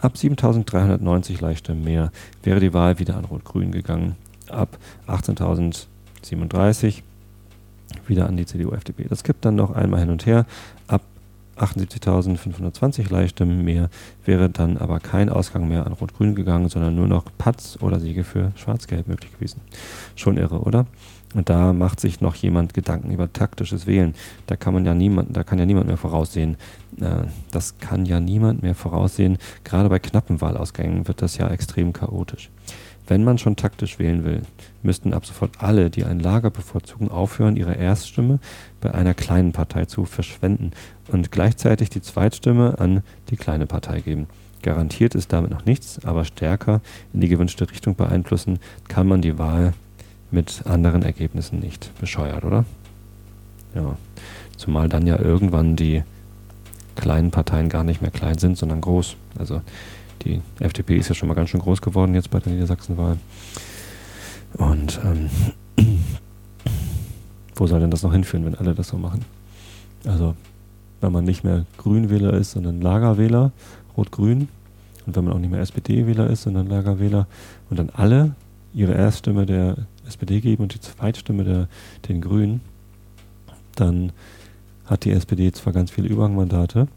Ab 0.00 0.16
7390 0.16 1.40
leichter 1.40 1.74
mehr 1.74 2.12
wäre 2.42 2.60
die 2.60 2.72
Wahl 2.72 2.98
wieder 2.98 3.16
an 3.16 3.24
Rot-Grün 3.24 3.72
gegangen. 3.72 4.16
Ab 4.48 4.78
18.037 5.08 7.02
wieder 8.06 8.28
an 8.28 8.36
die 8.36 8.46
CDU-FDP. 8.46 9.06
Das 9.08 9.24
kippt 9.24 9.44
dann 9.44 9.56
noch 9.56 9.72
einmal 9.72 10.00
hin 10.00 10.10
und 10.10 10.26
her. 10.26 10.46
Ab 10.86 11.02
78.520 11.56 13.10
Leihstimmen 13.10 13.64
mehr 13.64 13.90
wäre 14.24 14.48
dann 14.48 14.76
aber 14.76 15.00
kein 15.00 15.28
Ausgang 15.28 15.66
mehr 15.68 15.86
an 15.86 15.92
Rot-Grün 15.92 16.34
gegangen, 16.34 16.68
sondern 16.68 16.94
nur 16.94 17.08
noch 17.08 17.24
Patz 17.36 17.78
oder 17.80 17.98
Siege 17.98 18.24
für 18.24 18.52
Schwarz-Gelb 18.54 19.08
möglich 19.08 19.32
gewesen. 19.32 19.60
Schon 20.14 20.36
irre, 20.36 20.60
oder? 20.60 20.86
Und 21.34 21.50
da 21.50 21.72
macht 21.72 22.00
sich 22.00 22.20
noch 22.20 22.34
jemand 22.34 22.72
Gedanken 22.72 23.10
über 23.10 23.32
taktisches 23.32 23.86
Wählen. 23.86 24.14
Da 24.46 24.56
kann 24.56 24.72
man 24.72 24.86
ja 24.86 24.94
niemand, 24.94 25.36
da 25.36 25.44
kann 25.44 25.58
ja 25.58 25.66
niemand 25.66 25.86
mehr 25.86 25.98
voraussehen. 25.98 26.56
Äh, 27.00 27.26
das 27.50 27.78
kann 27.78 28.06
ja 28.06 28.18
niemand 28.18 28.62
mehr 28.62 28.74
voraussehen. 28.74 29.38
Gerade 29.64 29.88
bei 29.88 29.98
knappen 29.98 30.40
Wahlausgängen 30.40 31.06
wird 31.06 31.20
das 31.20 31.36
ja 31.36 31.48
extrem 31.48 31.92
chaotisch. 31.92 32.50
Wenn 33.06 33.24
man 33.24 33.38
schon 33.38 33.56
taktisch 33.56 33.98
wählen 33.98 34.24
will, 34.24 34.42
müssten 34.82 35.14
ab 35.14 35.24
sofort 35.24 35.62
alle, 35.62 35.88
die 35.88 36.04
ein 36.04 36.20
Lager 36.20 36.50
bevorzugen, 36.50 37.10
aufhören, 37.10 37.56
ihre 37.56 37.74
Erststimme 37.74 38.38
bei 38.82 38.92
einer 38.92 39.14
kleinen 39.14 39.52
Partei 39.52 39.86
zu 39.86 40.04
verschwenden 40.04 40.72
und 41.10 41.32
gleichzeitig 41.32 41.88
die 41.88 42.02
Zweitstimme 42.02 42.78
an 42.78 43.02
die 43.30 43.36
kleine 43.36 43.64
Partei 43.64 44.00
geben. 44.00 44.26
Garantiert 44.60 45.14
ist 45.14 45.32
damit 45.32 45.50
noch 45.50 45.64
nichts, 45.64 46.04
aber 46.04 46.26
stärker 46.26 46.82
in 47.14 47.20
die 47.20 47.28
gewünschte 47.28 47.70
Richtung 47.70 47.94
beeinflussen 47.94 48.58
kann 48.88 49.06
man 49.06 49.22
die 49.22 49.38
Wahl 49.38 49.72
mit 50.30 50.62
anderen 50.66 51.02
Ergebnissen 51.02 51.60
nicht. 51.60 51.90
Bescheuert, 52.00 52.44
oder? 52.44 52.64
Ja. 53.74 53.96
Zumal 54.56 54.88
dann 54.88 55.06
ja 55.06 55.18
irgendwann 55.18 55.76
die 55.76 56.02
kleinen 56.96 57.30
Parteien 57.30 57.68
gar 57.68 57.84
nicht 57.84 58.02
mehr 58.02 58.10
klein 58.10 58.38
sind, 58.38 58.58
sondern 58.58 58.80
groß. 58.80 59.16
Also 59.38 59.62
die 60.22 60.40
FDP 60.58 60.96
ist 60.96 61.08
ja 61.08 61.14
schon 61.14 61.28
mal 61.28 61.34
ganz 61.34 61.50
schön 61.50 61.60
groß 61.60 61.80
geworden 61.80 62.14
jetzt 62.14 62.30
bei 62.30 62.40
der 62.40 62.52
Niedersachsenwahl. 62.52 63.18
Und 64.54 65.00
ähm, 65.04 65.30
wo 67.54 67.66
soll 67.66 67.80
denn 67.80 67.90
das 67.90 68.02
noch 68.02 68.12
hinführen, 68.12 68.44
wenn 68.44 68.54
alle 68.54 68.74
das 68.74 68.88
so 68.88 68.96
machen? 68.96 69.24
Also, 70.04 70.34
wenn 71.00 71.12
man 71.12 71.24
nicht 71.24 71.44
mehr 71.44 71.66
Grünwähler 71.76 72.32
ist, 72.34 72.52
sondern 72.52 72.80
Lagerwähler, 72.80 73.52
Rot-Grün, 73.96 74.48
und 75.06 75.16
wenn 75.16 75.24
man 75.24 75.34
auch 75.34 75.38
nicht 75.38 75.50
mehr 75.50 75.60
SPD-Wähler 75.60 76.28
ist, 76.28 76.42
sondern 76.42 76.66
Lagerwähler, 76.66 77.26
und 77.70 77.78
dann 77.78 77.90
alle 77.90 78.34
ihre 78.74 78.94
Erststimme 78.94 79.46
der 79.46 79.76
SPD 80.08 80.40
geben 80.40 80.64
und 80.64 80.74
die 80.74 80.80
Zweitstimme 80.80 81.44
der, 81.44 81.68
den 82.08 82.20
Grünen, 82.20 82.60
dann 83.76 84.12
hat 84.86 85.04
die 85.04 85.12
SPD 85.12 85.52
zwar 85.52 85.72
ganz 85.72 85.90
viele 85.90 86.08
Überhangmandate 86.08 86.88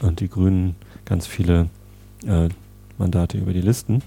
und 0.00 0.20
die 0.20 0.28
Grünen 0.28 0.76
ganz 1.04 1.26
viele 1.26 1.68
äh, 2.26 2.48
Mandate 2.98 3.38
über 3.38 3.52
die 3.52 3.60
Listen, 3.60 4.02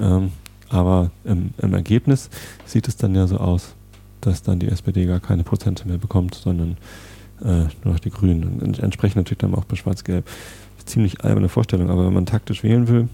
ähm, 0.00 0.32
aber 0.68 1.10
im, 1.24 1.54
im, 1.58 1.74
Ergebnis 1.74 2.28
sieht 2.66 2.88
es 2.88 2.96
dann 2.96 3.14
ja 3.14 3.26
so 3.26 3.38
aus, 3.38 3.74
dass 4.20 4.42
dann 4.42 4.58
die 4.58 4.68
SPD 4.68 5.06
gar 5.06 5.20
keine 5.20 5.44
Prozente 5.44 5.88
mehr 5.88 5.98
bekommt, 5.98 6.34
sondern 6.34 6.76
äh, 7.40 7.66
nur 7.84 7.94
noch 7.94 8.00
die 8.00 8.10
Grünen. 8.10 8.60
Und 8.60 8.78
entsprechend 8.80 9.16
natürlich 9.16 9.38
dann 9.38 9.54
auch 9.54 9.64
bei 9.64 9.76
Schwarz-Gelb. 9.76 10.28
Ziemlich 10.84 11.22
alberne 11.22 11.48
Vorstellung, 11.48 11.90
aber 11.90 12.06
wenn 12.06 12.14
man 12.14 12.26
taktisch 12.26 12.62
wählen 12.62 12.88
will, 12.88 13.08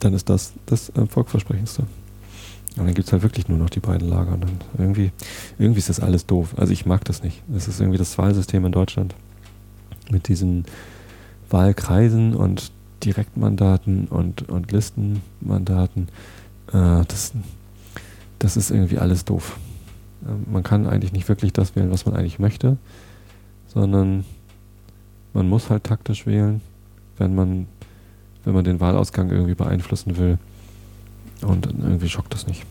dann 0.00 0.12
ist 0.14 0.28
das 0.28 0.52
das 0.66 0.90
äh, 0.90 1.06
Volkversprechendste. 1.06 1.84
Und 2.76 2.84
dann 2.86 2.94
gibt 2.94 3.06
es 3.06 3.12
halt 3.12 3.22
wirklich 3.22 3.48
nur 3.48 3.58
noch 3.58 3.70
die 3.70 3.80
beiden 3.80 4.08
Lager. 4.08 4.32
Und 4.32 4.46
irgendwie, 4.76 5.10
irgendwie 5.58 5.78
ist 5.78 5.88
das 5.88 6.00
alles 6.00 6.26
doof. 6.26 6.54
Also 6.56 6.72
ich 6.72 6.84
mag 6.84 7.04
das 7.06 7.22
nicht. 7.22 7.42
Das 7.48 7.68
ist 7.68 7.80
irgendwie 7.80 7.98
das 7.98 8.18
Wahlsystem 8.18 8.64
in 8.66 8.72
Deutschland. 8.72 9.14
Mit 10.10 10.28
diesen 10.28 10.66
Wahlkreisen 11.48 12.34
und 12.34 12.70
Direktmandaten 13.02 14.08
und, 14.08 14.48
und 14.48 14.72
Listenmandaten. 14.72 16.08
Äh, 16.72 17.04
das, 17.08 17.32
das 18.38 18.56
ist 18.56 18.70
irgendwie 18.70 18.98
alles 18.98 19.24
doof. 19.24 19.58
Äh, 20.24 20.50
man 20.50 20.62
kann 20.62 20.86
eigentlich 20.86 21.12
nicht 21.12 21.28
wirklich 21.28 21.52
das 21.52 21.76
wählen, 21.76 21.90
was 21.90 22.04
man 22.04 22.14
eigentlich 22.14 22.38
möchte, 22.38 22.76
sondern 23.68 24.24
man 25.32 25.48
muss 25.48 25.70
halt 25.70 25.84
taktisch 25.84 26.26
wählen, 26.26 26.60
wenn 27.16 27.34
man, 27.34 27.66
wenn 28.44 28.54
man 28.54 28.64
den 28.64 28.80
Wahlausgang 28.80 29.30
irgendwie 29.30 29.54
beeinflussen 29.54 30.16
will. 30.16 30.38
Und 31.42 31.66
irgendwie 31.66 32.08
schockt 32.08 32.34
das 32.34 32.46
nicht. 32.46 32.64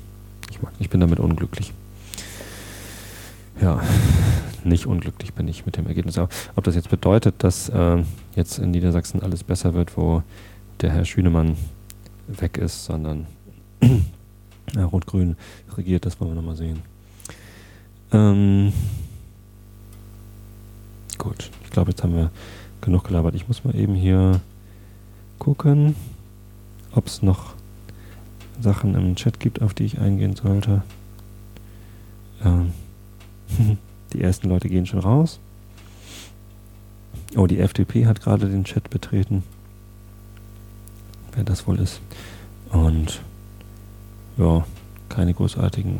Ich, 0.49 0.61
mag, 0.61 0.73
ich 0.79 0.89
bin 0.89 0.99
damit 0.99 1.19
unglücklich. 1.19 1.73
Ja, 3.61 3.81
nicht 4.63 4.85
unglücklich 4.85 5.33
bin 5.33 5.47
ich 5.47 5.65
mit 5.65 5.77
dem 5.77 5.87
Ergebnis. 5.87 6.17
Aber 6.17 6.29
ob 6.55 6.63
das 6.63 6.75
jetzt 6.75 6.89
bedeutet, 6.89 7.35
dass 7.39 7.69
äh, 7.69 8.03
jetzt 8.35 8.59
in 8.59 8.71
Niedersachsen 8.71 9.21
alles 9.21 9.43
besser 9.43 9.73
wird, 9.73 9.95
wo 9.97 10.23
der 10.81 10.91
Herr 10.91 11.05
Schünemann 11.05 11.55
weg 12.27 12.57
ist, 12.57 12.85
sondern 12.85 13.27
äh, 13.81 14.81
Rot-Grün 14.81 15.35
regiert, 15.77 16.05
das 16.05 16.19
wollen 16.19 16.31
wir 16.31 16.35
nochmal 16.35 16.55
sehen. 16.55 16.81
Ähm, 18.11 18.73
gut, 21.17 21.49
ich 21.63 21.69
glaube, 21.69 21.91
jetzt 21.91 22.03
haben 22.03 22.15
wir 22.15 22.31
genug 22.81 23.05
gelabert. 23.05 23.35
Ich 23.35 23.47
muss 23.47 23.63
mal 23.63 23.75
eben 23.75 23.95
hier 23.95 24.41
gucken, 25.39 25.95
ob 26.93 27.07
es 27.07 27.21
noch 27.21 27.54
Sachen 28.61 28.95
im 28.95 29.15
Chat 29.15 29.39
gibt, 29.39 29.61
auf 29.61 29.73
die 29.73 29.85
ich 29.85 29.99
eingehen 29.99 30.35
sollte. 30.35 30.83
Ähm, 32.43 32.71
die 34.13 34.21
ersten 34.21 34.49
Leute 34.49 34.69
gehen 34.69 34.85
schon 34.85 34.99
raus. 34.99 35.39
Oh, 37.35 37.47
die 37.47 37.59
FDP 37.59 38.05
hat 38.05 38.21
gerade 38.21 38.47
den 38.47 38.63
Chat 38.63 38.89
betreten. 38.89 39.43
Wer 41.33 41.43
das 41.43 41.67
wohl 41.67 41.79
ist. 41.79 41.99
Und 42.71 43.21
ja, 44.37 44.65
keine 45.09 45.33
großartigen 45.33 45.99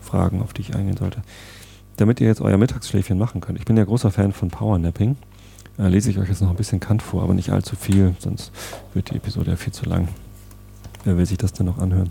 Fragen, 0.00 0.42
auf 0.42 0.52
die 0.52 0.62
ich 0.62 0.74
eingehen 0.74 0.96
sollte. 0.96 1.22
Damit 1.96 2.20
ihr 2.20 2.26
jetzt 2.26 2.42
euer 2.42 2.58
Mittagsschläfchen 2.58 3.18
machen 3.18 3.40
könnt. 3.40 3.58
Ich 3.58 3.64
bin 3.64 3.76
ja 3.76 3.84
großer 3.84 4.10
Fan 4.10 4.32
von 4.32 4.50
Powernapping. 4.50 5.16
Äh, 5.78 5.88
lese 5.88 6.10
ich 6.10 6.18
euch 6.18 6.28
jetzt 6.28 6.42
noch 6.42 6.50
ein 6.50 6.56
bisschen 6.56 6.80
Kant 6.80 7.02
vor, 7.02 7.22
aber 7.22 7.34
nicht 7.34 7.50
allzu 7.50 7.76
viel, 7.76 8.14
sonst 8.18 8.50
wird 8.94 9.10
die 9.10 9.16
Episode 9.16 9.52
ja 9.52 9.56
viel 9.56 9.72
zu 9.72 9.86
lang. 9.86 10.08
Wer 11.06 11.16
will 11.16 11.24
sich 11.24 11.38
das 11.38 11.52
denn 11.52 11.66
noch 11.66 11.78
anhören? 11.78 12.10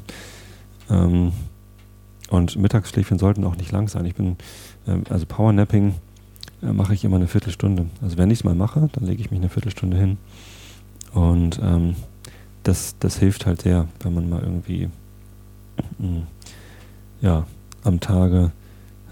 Ähm, 0.89 1.33
und 2.29 2.55
Mittagsschläfchen 2.55 3.19
sollten 3.19 3.43
auch 3.43 3.57
nicht 3.57 3.71
lang 3.71 3.89
sein. 3.89 4.05
Ich 4.05 4.15
bin, 4.15 4.37
äh, 4.87 4.97
also 5.09 5.25
Powernapping 5.25 5.95
äh, 6.63 6.71
mache 6.71 6.93
ich 6.93 7.03
immer 7.03 7.17
eine 7.17 7.27
Viertelstunde. 7.27 7.87
Also 8.01 8.17
wenn 8.17 8.31
ich 8.31 8.39
es 8.39 8.43
mal 8.45 8.55
mache, 8.55 8.89
dann 8.93 9.05
lege 9.05 9.21
ich 9.21 9.31
mich 9.31 9.41
eine 9.41 9.49
Viertelstunde 9.49 9.97
hin. 9.97 10.17
Und 11.13 11.59
ähm, 11.61 11.95
das, 12.63 12.95
das 12.99 13.17
hilft 13.17 13.45
halt 13.45 13.61
sehr, 13.61 13.87
wenn 13.99 14.13
man 14.13 14.29
mal 14.29 14.41
irgendwie 14.41 14.89
mh, 15.99 16.23
ja, 17.21 17.45
am 17.83 17.99
Tage 17.99 18.53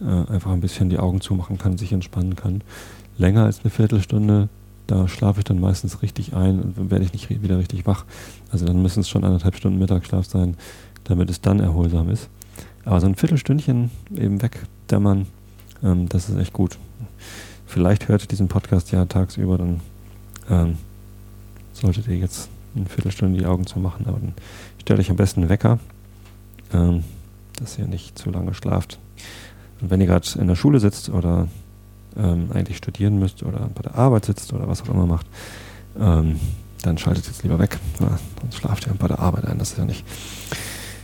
äh, 0.02 0.32
einfach 0.32 0.52
ein 0.52 0.62
bisschen 0.62 0.90
die 0.90 1.00
Augen 1.00 1.20
zumachen 1.20 1.58
kann, 1.58 1.78
sich 1.78 1.92
entspannen 1.92 2.38
kann. 2.38 2.62
Länger 3.18 3.44
als 3.44 3.60
eine 3.60 3.70
Viertelstunde 3.70 4.48
da 4.88 5.08
schlafe 5.08 5.40
ich 5.40 5.46
dann 5.46 5.60
meistens 5.60 6.02
richtig 6.02 6.34
ein 6.34 6.62
und 6.62 6.92
werde 6.92 7.06
ich 7.06 7.14
nicht 7.14 7.30
wieder 7.30 7.58
richtig 7.58 7.86
wach. 7.86 8.06
Also 8.52 8.66
dann 8.66 8.82
müssen 8.82 9.00
es 9.00 9.10
schon 9.10 9.24
anderthalb 9.24 9.56
Stunden 9.56 9.80
Mittagsschlaf 9.80 10.26
sein, 10.26 10.58
damit 11.06 11.30
es 11.30 11.42
dann 11.42 11.60
erholsam 11.60 12.10
ist. 12.10 12.30
Aber 12.86 13.00
so 13.00 13.08
ein 13.08 13.16
Viertelstündchen 13.16 13.92
eben 14.16 14.42
wegdämmern, 14.42 15.28
ähm, 15.84 16.10
das 16.10 16.30
ist 16.30 16.38
echt 16.38 16.54
gut. 16.54 16.78
Vielleicht 17.66 18.08
hört 18.08 18.24
ihr 18.24 18.28
diesen 18.28 18.50
Podcast 18.50 18.92
ja 18.92 19.06
tagsüber, 19.06 19.58
dann 19.58 19.80
ähm, 20.50 20.78
solltet 21.72 22.08
ihr 22.08 22.18
jetzt 22.18 22.50
eine 22.76 22.86
Viertelstunde 22.86 23.40
die 23.40 23.46
Augen 23.46 23.66
zu 23.66 23.80
machen, 23.80 24.06
aber 24.08 24.20
dann 24.20 24.34
stellt 24.80 25.00
euch 25.00 25.10
am 25.10 25.16
besten 25.16 25.42
einen 25.42 25.50
Wecker, 25.50 25.80
ähm, 26.74 27.04
dass 27.58 27.78
ihr 27.78 27.88
nicht 27.88 28.18
zu 28.18 28.30
lange 28.32 28.54
schlaft. 28.54 29.00
Und 29.82 29.90
wenn 29.90 30.02
ihr 30.02 30.08
gerade 30.08 30.28
in 30.40 30.48
der 30.48 30.56
Schule 30.56 30.80
sitzt 30.80 31.10
oder 31.10 31.48
ähm, 32.18 32.50
eigentlich 32.54 32.78
studieren 32.78 33.20
müsst 33.20 33.44
oder 33.44 33.70
bei 33.74 33.82
der 33.82 33.96
Arbeit 33.96 34.26
sitzt 34.26 34.54
oder 34.54 34.68
was 34.68 34.82
auch 34.82 34.90
immer 34.90 35.06
macht, 35.06 35.26
ähm, 36.00 36.40
dann 36.82 36.98
schaltet 36.98 37.28
jetzt 37.28 37.44
lieber 37.44 37.60
weg. 37.60 37.80
Ja, 38.00 38.18
sonst 38.42 38.58
schlaft 38.58 38.88
ihr 38.88 38.94
bei 38.94 39.08
der 39.08 39.20
Arbeit 39.20 39.46
ein. 39.46 39.58
Das 39.58 39.72
ist 39.72 39.78
ja 39.78 39.86
nicht 39.86 40.06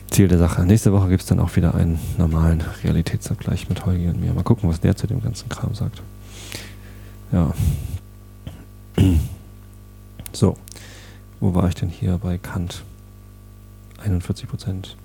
Ziel 0.09 0.27
der 0.27 0.37
Sache. 0.37 0.65
Nächste 0.65 0.91
Woche 0.91 1.09
gibt 1.09 1.21
es 1.21 1.27
dann 1.27 1.39
auch 1.39 1.55
wieder 1.55 1.75
einen 1.75 1.99
normalen 2.17 2.61
Realitätsabgleich 2.83 3.69
mit 3.69 3.85
Holgi 3.85 4.07
und 4.07 4.19
mir. 4.19 4.33
Mal 4.33 4.43
gucken, 4.43 4.69
was 4.69 4.79
der 4.79 4.95
zu 4.95 5.07
dem 5.07 5.21
ganzen 5.21 5.49
Kram 5.49 5.73
sagt. 5.73 6.01
Ja. 7.31 7.53
So. 10.33 10.55
Wo 11.39 11.55
war 11.55 11.69
ich 11.69 11.75
denn 11.75 11.89
hier 11.89 12.17
bei 12.17 12.37
Kant? 12.37 12.83
41 14.03 14.47
Prozent. 14.49 14.97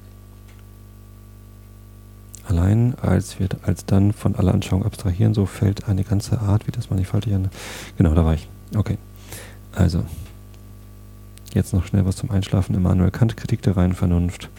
Allein 2.47 2.95
als 3.01 3.39
wir 3.39 3.49
als 3.63 3.87
dann 3.87 4.13
von 4.13 4.37
aller 4.37 4.53
Anschauung 4.53 4.85
abstrahieren, 4.85 5.35
so 5.35 5.47
fällt 5.47 5.89
eine 5.89 6.05
ganze 6.05 6.41
Art 6.41 6.67
wie 6.67 6.73
das 6.73 6.91
Mannigfaltige. 6.91 7.41
Genau, 7.97 8.15
da 8.15 8.25
war 8.25 8.35
ich. 8.35 8.49
Okay. 8.77 8.99
Also. 9.73 10.05
Jetzt 11.55 11.73
noch 11.73 11.87
schnell 11.87 12.05
was 12.05 12.17
zum 12.17 12.31
Einschlafen. 12.31 12.75
Immanuel 12.75 13.11
Kant, 13.11 13.37
Kritik 13.37 13.63
der 13.63 13.77
reinen 13.77 13.95
Vernunft. 13.95 14.51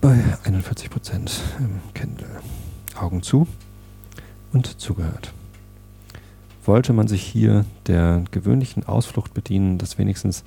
Bei 0.00 0.18
41 0.44 0.90
Prozent 0.90 1.42
im 1.58 1.80
Kindle. 1.94 2.40
Augen 2.98 3.22
zu 3.22 3.46
und 4.52 4.80
zugehört. 4.80 5.32
Wollte 6.64 6.92
man 6.92 7.08
sich 7.08 7.22
hier 7.22 7.64
der 7.86 8.24
gewöhnlichen 8.30 8.84
Ausflucht 8.86 9.34
bedienen, 9.34 9.78
dass 9.78 9.98
wenigstens 9.98 10.44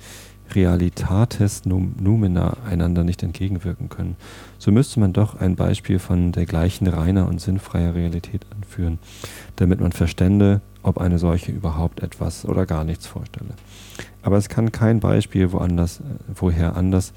Realitates 0.54 1.64
Numina 1.64 2.56
einander 2.68 3.04
nicht 3.04 3.22
entgegenwirken 3.22 3.88
können, 3.88 4.16
so 4.58 4.70
müsste 4.72 5.00
man 5.00 5.12
doch 5.12 5.38
ein 5.38 5.56
Beispiel 5.56 5.98
von 5.98 6.32
der 6.32 6.46
gleichen 6.46 6.86
reiner 6.86 7.28
und 7.28 7.40
sinnfreier 7.40 7.94
Realität 7.94 8.46
anführen, 8.54 8.98
damit 9.56 9.80
man 9.80 9.92
verstände, 9.92 10.60
ob 10.82 10.98
eine 10.98 11.18
solche 11.18 11.52
überhaupt 11.52 12.02
etwas 12.02 12.44
oder 12.44 12.66
gar 12.66 12.84
nichts 12.84 13.06
vorstelle. 13.06 13.54
Aber 14.22 14.36
es 14.36 14.48
kann 14.48 14.72
kein 14.72 15.00
Beispiel 15.00 15.52
woanders, 15.52 16.00
äh, 16.00 16.02
woher 16.34 16.76
anders 16.76 17.12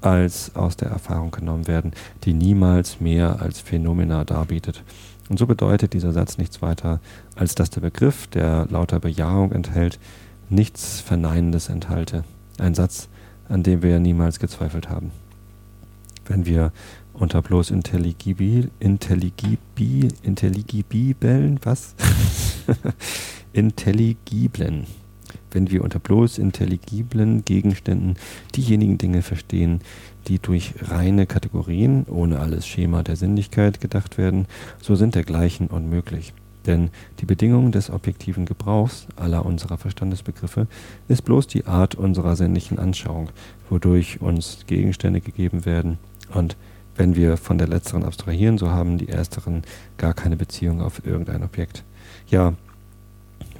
als 0.00 0.54
aus 0.54 0.76
der 0.76 0.88
Erfahrung 0.88 1.30
genommen 1.30 1.66
werden, 1.66 1.92
die 2.24 2.34
niemals 2.34 3.00
mehr 3.00 3.40
als 3.40 3.60
Phänomena 3.60 4.24
darbietet. 4.24 4.82
Und 5.28 5.38
so 5.38 5.46
bedeutet 5.46 5.92
dieser 5.92 6.12
Satz 6.12 6.38
nichts 6.38 6.62
weiter, 6.62 7.00
als 7.34 7.54
dass 7.54 7.70
der 7.70 7.80
Begriff, 7.80 8.26
der 8.28 8.66
lauter 8.70 9.00
Bejahung 9.00 9.52
enthält, 9.52 9.98
nichts 10.48 11.00
Verneinendes 11.00 11.68
enthalte. 11.68 12.24
Ein 12.58 12.74
Satz, 12.74 13.08
an 13.48 13.62
dem 13.62 13.82
wir 13.82 13.98
niemals 14.00 14.38
gezweifelt 14.38 14.88
haben. 14.88 15.10
wenn 16.28 16.44
wir 16.44 16.72
unter 17.12 17.40
bloß 17.40 17.70
intelligibil, 17.70 18.70
intelligibil, 18.80 20.08
intelligibeln, 20.22 21.60
was? 21.62 21.94
Intelligiblen. 23.52 24.86
Wenn 25.50 25.70
wir 25.70 25.82
unter 25.84 25.98
bloß 25.98 26.38
intelligiblen 26.38 27.44
Gegenständen 27.44 28.16
diejenigen 28.54 28.98
Dinge 28.98 29.22
verstehen, 29.22 29.80
die 30.28 30.38
durch 30.38 30.74
reine 30.82 31.26
Kategorien, 31.26 32.04
ohne 32.08 32.40
alles 32.40 32.66
Schema 32.66 33.02
der 33.02 33.16
Sinnlichkeit 33.16 33.80
gedacht 33.80 34.18
werden, 34.18 34.46
so 34.82 34.96
sind 34.96 35.14
dergleichen 35.14 35.68
unmöglich. 35.68 36.32
Denn 36.66 36.90
die 37.20 37.26
Bedingung 37.26 37.72
des 37.72 37.90
objektiven 37.90 38.44
Gebrauchs 38.44 39.06
aller 39.16 39.46
unserer 39.46 39.78
Verstandesbegriffe 39.78 40.66
ist 41.08 41.24
bloß 41.24 41.46
die 41.46 41.66
Art 41.66 41.94
unserer 41.94 42.36
sinnlichen 42.36 42.78
Anschauung, 42.78 43.30
wodurch 43.70 44.20
uns 44.20 44.64
Gegenstände 44.66 45.20
gegeben 45.20 45.64
werden. 45.64 45.98
Und 46.32 46.56
wenn 46.96 47.14
wir 47.14 47.36
von 47.36 47.58
der 47.58 47.68
letzteren 47.68 48.04
abstrahieren, 48.04 48.58
so 48.58 48.70
haben 48.70 48.98
die 48.98 49.08
ersteren 49.08 49.62
gar 49.98 50.14
keine 50.14 50.36
Beziehung 50.36 50.80
auf 50.80 51.06
irgendein 51.06 51.42
Objekt. 51.42 51.84
Ja, 52.28 52.54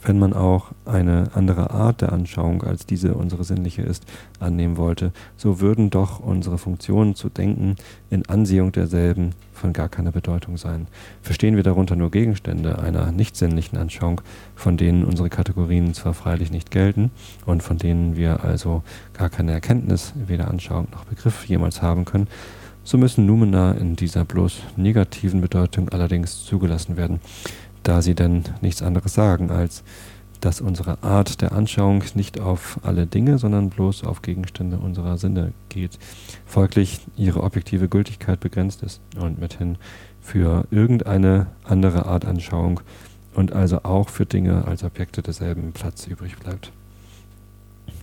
wenn 0.02 0.18
man 0.18 0.32
auch 0.32 0.72
eine 0.84 1.30
andere 1.34 1.70
Art 1.70 2.00
der 2.00 2.12
Anschauung 2.12 2.62
als 2.62 2.86
diese 2.86 3.14
unsere 3.14 3.44
sinnliche 3.44 3.82
ist, 3.82 4.04
annehmen 4.40 4.76
wollte, 4.76 5.12
so 5.36 5.60
würden 5.60 5.90
doch 5.90 6.20
unsere 6.20 6.58
Funktionen 6.58 7.14
zu 7.14 7.28
denken 7.28 7.76
in 8.10 8.28
Ansehung 8.28 8.72
derselben 8.72 9.32
von 9.52 9.72
gar 9.72 9.88
keiner 9.88 10.12
Bedeutung 10.12 10.56
sein. 10.56 10.86
Verstehen 11.22 11.56
wir 11.56 11.62
darunter 11.62 11.96
nur 11.96 12.10
Gegenstände 12.10 12.78
einer 12.78 13.10
nicht 13.12 13.36
sinnlichen 13.36 13.78
Anschauung, 13.78 14.20
von 14.54 14.76
denen 14.76 15.04
unsere 15.04 15.30
Kategorien 15.30 15.94
zwar 15.94 16.14
freilich 16.14 16.50
nicht 16.50 16.70
gelten 16.70 17.10
und 17.46 17.62
von 17.62 17.78
denen 17.78 18.16
wir 18.16 18.44
also 18.44 18.82
gar 19.14 19.30
keine 19.30 19.52
Erkenntnis, 19.52 20.12
weder 20.14 20.48
Anschauung 20.48 20.88
noch 20.92 21.04
Begriff 21.04 21.46
jemals 21.46 21.82
haben 21.82 22.04
können, 22.04 22.28
so 22.84 22.98
müssen 22.98 23.26
Numena 23.26 23.72
in 23.72 23.96
dieser 23.96 24.24
bloß 24.24 24.60
negativen 24.76 25.40
Bedeutung 25.40 25.88
allerdings 25.88 26.44
zugelassen 26.44 26.96
werden 26.96 27.20
da 27.86 28.02
sie 28.02 28.14
denn 28.14 28.42
nichts 28.60 28.82
anderes 28.82 29.14
sagen, 29.14 29.50
als 29.50 29.84
dass 30.40 30.60
unsere 30.60 31.02
Art 31.02 31.40
der 31.40 31.52
Anschauung 31.52 32.02
nicht 32.14 32.40
auf 32.40 32.80
alle 32.82 33.06
Dinge, 33.06 33.38
sondern 33.38 33.70
bloß 33.70 34.04
auf 34.04 34.22
Gegenstände 34.22 34.78
unserer 34.78 35.18
Sinne 35.18 35.52
geht. 35.68 35.98
Folglich 36.44 37.00
ihre 37.16 37.42
objektive 37.42 37.88
Gültigkeit 37.88 38.40
begrenzt 38.40 38.82
ist 38.82 39.00
und 39.18 39.38
mithin 39.38 39.78
für 40.20 40.66
irgendeine 40.70 41.46
andere 41.64 42.06
Art 42.06 42.24
Anschauung 42.24 42.80
und 43.34 43.52
also 43.52 43.84
auch 43.84 44.08
für 44.08 44.26
Dinge 44.26 44.66
als 44.66 44.82
Objekte 44.82 45.22
derselben 45.22 45.72
Platz 45.72 46.06
übrig 46.06 46.36
bleibt. 46.36 46.72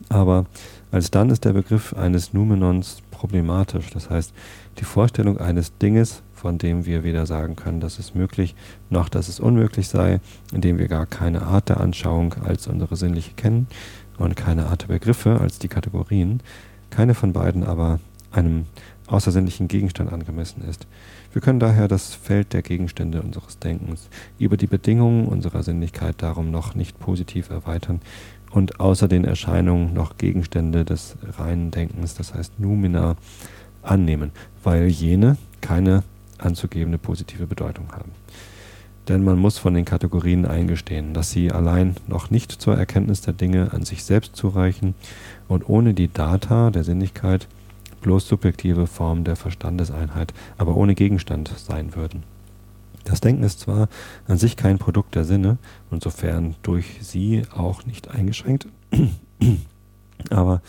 Aber 0.10 0.46
alsdann 0.92 1.30
ist 1.30 1.46
der 1.46 1.54
Begriff 1.54 1.94
eines 1.94 2.34
Numenons 2.34 2.98
problematisch, 3.12 3.90
das 3.92 4.10
heißt 4.10 4.34
die 4.80 4.86
Vorstellung 4.86 5.38
eines 5.38 5.78
Dinges 5.78 6.24
von 6.44 6.58
dem 6.58 6.86
wir 6.86 7.06
weder 7.06 7.26
sagen 7.26 7.56
können, 7.56 7.80
dass 7.80 8.00
es 8.00 8.16
möglich 8.16 8.54
noch 8.90 9.08
dass 9.08 9.30
es 9.30 9.40
unmöglich 9.40 9.88
sei, 9.88 10.20
indem 10.52 10.78
wir 10.78 10.90
gar 10.90 11.06
keine 11.06 11.44
Art 11.44 11.70
der 11.70 11.80
Anschauung 11.80 12.36
als 12.44 12.68
unsere 12.68 12.98
sinnliche 12.98 13.32
kennen 13.32 13.68
und 14.18 14.36
keine 14.36 14.66
Art 14.66 14.82
der 14.82 14.88
Begriffe 14.88 15.40
als 15.40 15.58
die 15.58 15.70
Kategorien, 15.70 16.42
keine 16.90 17.14
von 17.14 17.32
beiden 17.32 17.64
aber 17.64 18.02
einem 18.34 18.66
außersinnlichen 19.08 19.70
Gegenstand 19.70 20.12
angemessen 20.12 20.66
ist. 20.70 20.86
Wir 21.32 21.42
können 21.42 21.62
daher 21.62 21.88
das 21.88 22.14
Feld 22.14 22.52
der 22.52 22.62
Gegenstände 22.62 23.22
unseres 23.22 23.60
Denkens 23.60 24.10
über 24.38 24.58
die 24.58 24.68
Bedingungen 24.68 25.28
unserer 25.28 25.64
Sinnlichkeit 25.64 26.16
darum 26.18 26.52
noch 26.52 26.76
nicht 26.76 27.00
positiv 27.00 27.52
erweitern 27.52 28.02
und 28.54 28.80
außer 28.80 29.08
den 29.08 29.26
Erscheinungen 29.26 29.94
noch 29.94 30.18
Gegenstände 30.18 30.86
des 30.86 31.18
reinen 31.38 31.72
Denkens, 31.72 32.14
das 32.14 32.34
heißt 32.34 32.60
Numina, 32.60 33.16
annehmen, 33.82 34.32
weil 34.64 34.88
jene 34.88 35.38
keine 35.60 36.04
anzugebende 36.38 36.98
positive 36.98 37.48
Bedeutung 37.48 37.92
haben. 37.92 38.12
Denn 39.10 39.24
man 39.24 39.38
muss 39.38 39.58
von 39.58 39.74
den 39.74 39.84
Kategorien 39.84 40.46
eingestehen, 40.46 41.14
dass 41.14 41.32
sie 41.32 41.52
allein 41.52 41.96
noch 42.08 42.30
nicht 42.30 42.52
zur 42.52 42.78
Erkenntnis 42.78 43.20
der 43.22 43.34
Dinge 43.34 43.74
an 43.74 43.84
sich 43.84 44.04
selbst 44.06 44.36
zureichen 44.36 44.96
und 45.50 45.68
ohne 45.68 45.94
die 45.94 46.08
Data 46.08 46.70
der 46.70 46.86
Sinnlichkeit 46.86 47.48
bloß 48.02 48.28
subjektive 48.28 48.88
Formen 48.88 49.26
der 49.26 49.36
Verstandeseinheit, 49.36 50.34
aber 50.58 50.78
ohne 50.78 50.96
Gegenstand 50.96 51.52
sein 51.58 51.96
würden. 51.96 52.24
Das 53.04 53.22
Denken 53.22 53.44
ist 53.44 53.60
zwar 53.60 53.90
an 54.28 54.38
sich 54.38 54.56
kein 54.56 54.78
Produkt 54.78 55.16
der 55.16 55.26
Sinne 55.26 55.58
und 55.90 56.04
sofern 56.04 56.56
durch 56.64 57.00
sie 57.02 57.44
auch 57.54 57.86
nicht 57.86 58.10
eingeschränkt, 58.10 58.68
aber 60.30 60.62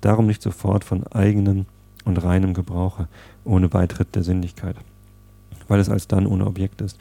darum 0.00 0.26
nicht 0.26 0.42
sofort 0.42 0.84
von 0.84 1.06
eigenem 1.06 1.66
und 2.04 2.22
reinem 2.22 2.54
Gebrauche, 2.54 3.08
ohne 3.44 3.68
Beitritt 3.68 4.14
der 4.14 4.22
Sinnlichkeit 4.22 4.76
weil 5.68 5.80
es 5.80 5.88
alsdann 5.88 6.26
ohne 6.26 6.46
Objekt 6.46 6.80
ist. 6.80 6.98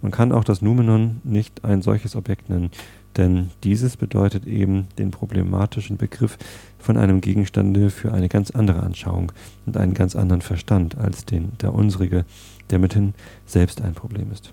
Man 0.00 0.12
kann 0.12 0.32
auch 0.32 0.44
das 0.44 0.62
Numenon 0.62 1.20
nicht 1.24 1.64
ein 1.64 1.82
solches 1.82 2.14
Objekt 2.14 2.50
nennen, 2.50 2.70
denn 3.16 3.50
dieses 3.62 3.96
bedeutet 3.96 4.46
eben 4.46 4.88
den 4.98 5.10
problematischen 5.10 5.96
Begriff 5.96 6.38
von 6.78 6.96
einem 6.96 7.20
Gegenstande 7.20 7.90
für 7.90 8.12
eine 8.12 8.28
ganz 8.28 8.50
andere 8.50 8.82
Anschauung 8.82 9.32
und 9.66 9.76
einen 9.76 9.94
ganz 9.94 10.16
anderen 10.16 10.42
Verstand 10.42 10.96
als 10.96 11.24
den 11.24 11.52
der 11.60 11.74
unsrige, 11.74 12.24
der 12.72 12.80
mithin 12.80 13.14
selbst 13.46 13.80
ein 13.80 13.94
Problem 13.94 14.32
ist. 14.32 14.52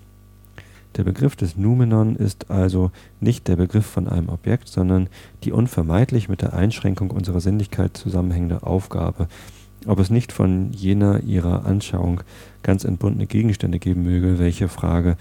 Der 0.96 1.04
Begriff 1.04 1.36
des 1.36 1.56
Numenon 1.56 2.16
ist 2.16 2.50
also 2.50 2.90
nicht 3.20 3.48
der 3.48 3.56
Begriff 3.56 3.86
von 3.86 4.08
einem 4.08 4.28
Objekt, 4.28 4.68
sondern 4.68 5.08
die 5.44 5.52
unvermeidlich 5.52 6.28
mit 6.28 6.42
der 6.42 6.52
Einschränkung 6.52 7.10
unserer 7.10 7.40
Sinnlichkeit 7.40 7.96
zusammenhängende 7.96 8.64
Aufgabe, 8.64 9.28
ob 9.86 9.98
es 10.00 10.10
nicht 10.10 10.32
von 10.32 10.72
jener 10.72 11.22
ihrer 11.22 11.64
Anschauung 11.64 12.22
ganz 12.62 12.84
entbundene 12.84 13.26
Gegenstände 13.26 13.78
geben 13.78 14.02
möge, 14.02 14.38
welche 14.38 14.68
Frage 14.68 15.16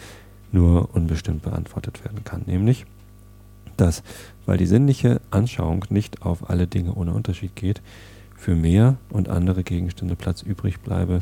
nur 0.52 0.93
unbestimmt 0.95 1.43
beantwortet 1.43 2.04
werden 2.04 2.24
kann, 2.24 2.41
nämlich, 2.47 2.86
dass, 3.78 4.04
weil 4.45 4.58
die 4.58 4.66
sinnliche 4.66 5.22
Anschauung 5.30 5.86
nicht 5.89 6.24
auf 6.24 6.50
alle 6.50 6.68
Dinge 6.68 6.95
ohne 6.95 7.14
Unterschied 7.14 7.56
geht, 7.56 7.82
für 8.36 8.56
mehr 8.56 8.97
und 9.10 9.30
andere 9.30 9.64
Gegenstände 9.64 10.16
Platz 10.16 10.41
übrig 10.41 10.80
bleibe, 10.80 11.22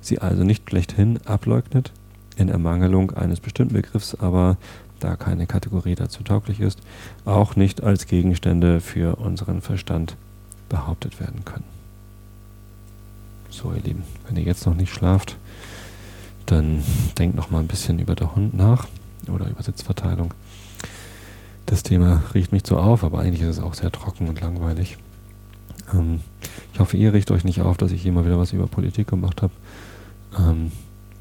sie 0.00 0.18
also 0.18 0.44
nicht 0.44 0.68
schlechthin 0.68 1.18
ableugnet, 1.24 1.92
in 2.36 2.48
Ermangelung 2.48 3.12
eines 3.12 3.40
bestimmten 3.40 3.74
Begriffs 3.74 4.14
aber, 4.14 4.56
da 5.00 5.16
keine 5.16 5.46
Kategorie 5.46 5.94
dazu 5.94 6.22
tauglich 6.22 6.60
ist, 6.60 6.80
auch 7.24 7.56
nicht 7.56 7.82
als 7.82 8.06
Gegenstände 8.06 8.80
für 8.80 9.16
unseren 9.16 9.60
Verstand 9.60 10.16
behauptet 10.68 11.20
werden 11.20 11.44
können. 11.44 11.64
So, 13.50 13.72
ihr 13.72 13.82
Lieben, 13.82 14.02
wenn 14.26 14.36
ihr 14.36 14.42
jetzt 14.42 14.66
noch 14.66 14.74
nicht 14.74 14.92
schlaft, 14.92 15.36
dann 16.46 16.82
denkt 17.18 17.36
noch 17.36 17.50
mal 17.50 17.60
ein 17.60 17.66
bisschen 17.66 17.98
über 17.98 18.14
der 18.14 18.34
Hund 18.34 18.54
nach 18.54 18.86
oder 19.28 19.48
über 19.48 19.62
Sitzverteilung. 19.62 20.32
Das 21.66 21.82
Thema 21.82 22.22
riecht 22.34 22.52
mich 22.52 22.62
so 22.64 22.76
auf, 22.78 23.02
aber 23.02 23.20
eigentlich 23.20 23.42
ist 23.42 23.58
es 23.58 23.62
auch 23.62 23.74
sehr 23.74 23.90
trocken 23.90 24.28
und 24.28 24.40
langweilig. 24.40 24.98
Ähm, 25.92 26.20
ich 26.72 26.80
hoffe, 26.80 26.96
ihr 26.96 27.12
riecht 27.12 27.30
euch 27.30 27.44
nicht 27.44 27.60
auf, 27.60 27.76
dass 27.76 27.92
ich 27.92 28.02
hier 28.02 28.12
mal 28.12 28.24
wieder 28.24 28.38
was 28.38 28.52
über 28.52 28.66
Politik 28.66 29.08
gemacht 29.08 29.42
habe. 29.42 29.52
Ähm, 30.38 30.72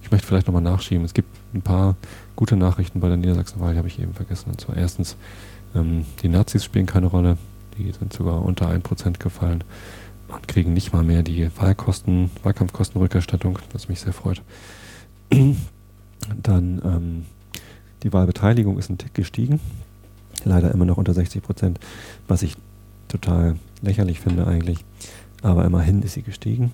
ich 0.01 0.11
möchte 0.11 0.27
vielleicht 0.27 0.47
nochmal 0.47 0.61
nachschieben. 0.61 1.03
Es 1.03 1.13
gibt 1.13 1.29
ein 1.53 1.61
paar 1.61 1.95
gute 2.35 2.55
Nachrichten 2.55 2.99
bei 2.99 3.07
der 3.07 3.17
Niedersachsenwahl, 3.17 3.73
die 3.73 3.77
habe 3.79 3.87
ich 3.87 3.99
eben 3.99 4.13
vergessen. 4.13 4.51
Und 4.51 4.61
zwar 4.61 4.77
erstens, 4.77 5.15
ähm, 5.73 6.05
die 6.21 6.29
Nazis 6.29 6.63
spielen 6.63 6.85
keine 6.85 7.07
Rolle. 7.07 7.37
Die 7.77 7.91
sind 7.91 8.13
sogar 8.13 8.43
unter 8.43 8.69
1% 8.69 9.19
gefallen 9.19 9.63
und 10.27 10.47
kriegen 10.47 10.73
nicht 10.73 10.93
mal 10.93 11.03
mehr 11.03 11.23
die 11.23 11.49
Wahlkosten, 11.57 12.31
Wahlkampfkostenrückerstattung, 12.43 13.59
was 13.73 13.89
mich 13.89 13.99
sehr 13.99 14.13
freut. 14.13 14.41
Dann 15.29 16.81
ähm, 16.83 17.25
die 18.03 18.13
Wahlbeteiligung 18.13 18.77
ist 18.77 18.89
ein 18.89 18.97
Tick 18.97 19.13
gestiegen, 19.13 19.59
leider 20.43 20.71
immer 20.71 20.85
noch 20.85 20.97
unter 20.97 21.13
60 21.13 21.43
Prozent, 21.43 21.79
was 22.27 22.43
ich 22.43 22.55
total 23.07 23.57
lächerlich 23.81 24.19
finde 24.19 24.47
eigentlich, 24.47 24.83
aber 25.41 25.65
immerhin 25.65 26.01
ist 26.01 26.13
sie 26.13 26.21
gestiegen. 26.21 26.73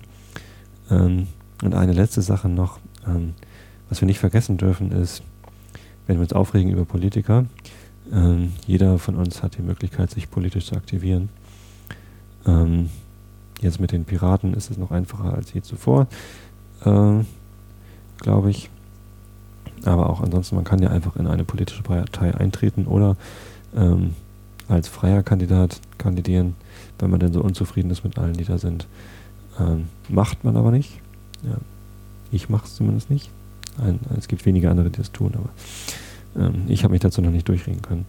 Ähm, 0.90 1.26
und 1.62 1.74
eine 1.74 1.92
letzte 1.92 2.22
Sache 2.22 2.48
noch, 2.48 2.78
ähm, 3.06 3.34
was 3.88 4.00
wir 4.00 4.06
nicht 4.06 4.18
vergessen 4.18 4.56
dürfen, 4.56 4.92
ist, 4.92 5.22
wenn 6.06 6.16
wir 6.16 6.22
uns 6.22 6.32
aufregen 6.32 6.70
über 6.70 6.84
Politiker, 6.84 7.46
ähm, 8.12 8.52
jeder 8.66 8.98
von 8.98 9.14
uns 9.14 9.42
hat 9.42 9.56
die 9.56 9.62
Möglichkeit, 9.62 10.10
sich 10.10 10.30
politisch 10.30 10.66
zu 10.66 10.76
aktivieren. 10.76 11.28
Ähm, 12.46 12.90
Jetzt 13.62 13.78
mit 13.78 13.92
den 13.92 14.04
Piraten 14.04 14.54
ist 14.54 14.70
es 14.70 14.76
noch 14.76 14.90
einfacher 14.90 15.34
als 15.34 15.52
je 15.52 15.62
zuvor, 15.62 16.08
äh, 16.84 17.20
glaube 18.18 18.50
ich. 18.50 18.68
Aber 19.84 20.10
auch 20.10 20.20
ansonsten, 20.20 20.56
man 20.56 20.64
kann 20.64 20.82
ja 20.82 20.90
einfach 20.90 21.14
in 21.14 21.28
eine 21.28 21.44
politische 21.44 21.82
Partei 21.82 22.34
eintreten 22.34 22.86
oder 22.86 23.16
ähm, 23.76 24.14
als 24.68 24.88
freier 24.88 25.22
Kandidat 25.22 25.80
kandidieren, 25.96 26.56
wenn 26.98 27.10
man 27.10 27.20
denn 27.20 27.32
so 27.32 27.40
unzufrieden 27.40 27.90
ist 27.90 28.02
mit 28.02 28.18
allen, 28.18 28.34
die 28.34 28.44
da 28.44 28.58
sind. 28.58 28.88
Ähm, 29.60 29.86
macht 30.08 30.42
man 30.42 30.56
aber 30.56 30.72
nicht. 30.72 31.00
Ja. 31.42 31.56
Ich 32.30 32.48
mache 32.48 32.66
es 32.66 32.76
zumindest 32.76 33.10
nicht. 33.10 33.30
Ein, 33.78 34.00
es 34.18 34.28
gibt 34.28 34.44
wenige 34.46 34.70
andere, 34.70 34.90
die 34.90 34.98
das 34.98 35.12
tun, 35.12 35.32
aber 35.34 35.50
ähm, 36.44 36.64
ich 36.68 36.84
habe 36.84 36.92
mich 36.92 37.00
dazu 37.00 37.20
noch 37.22 37.30
nicht 37.30 37.48
durchreden 37.48 37.82
können. 37.82 38.06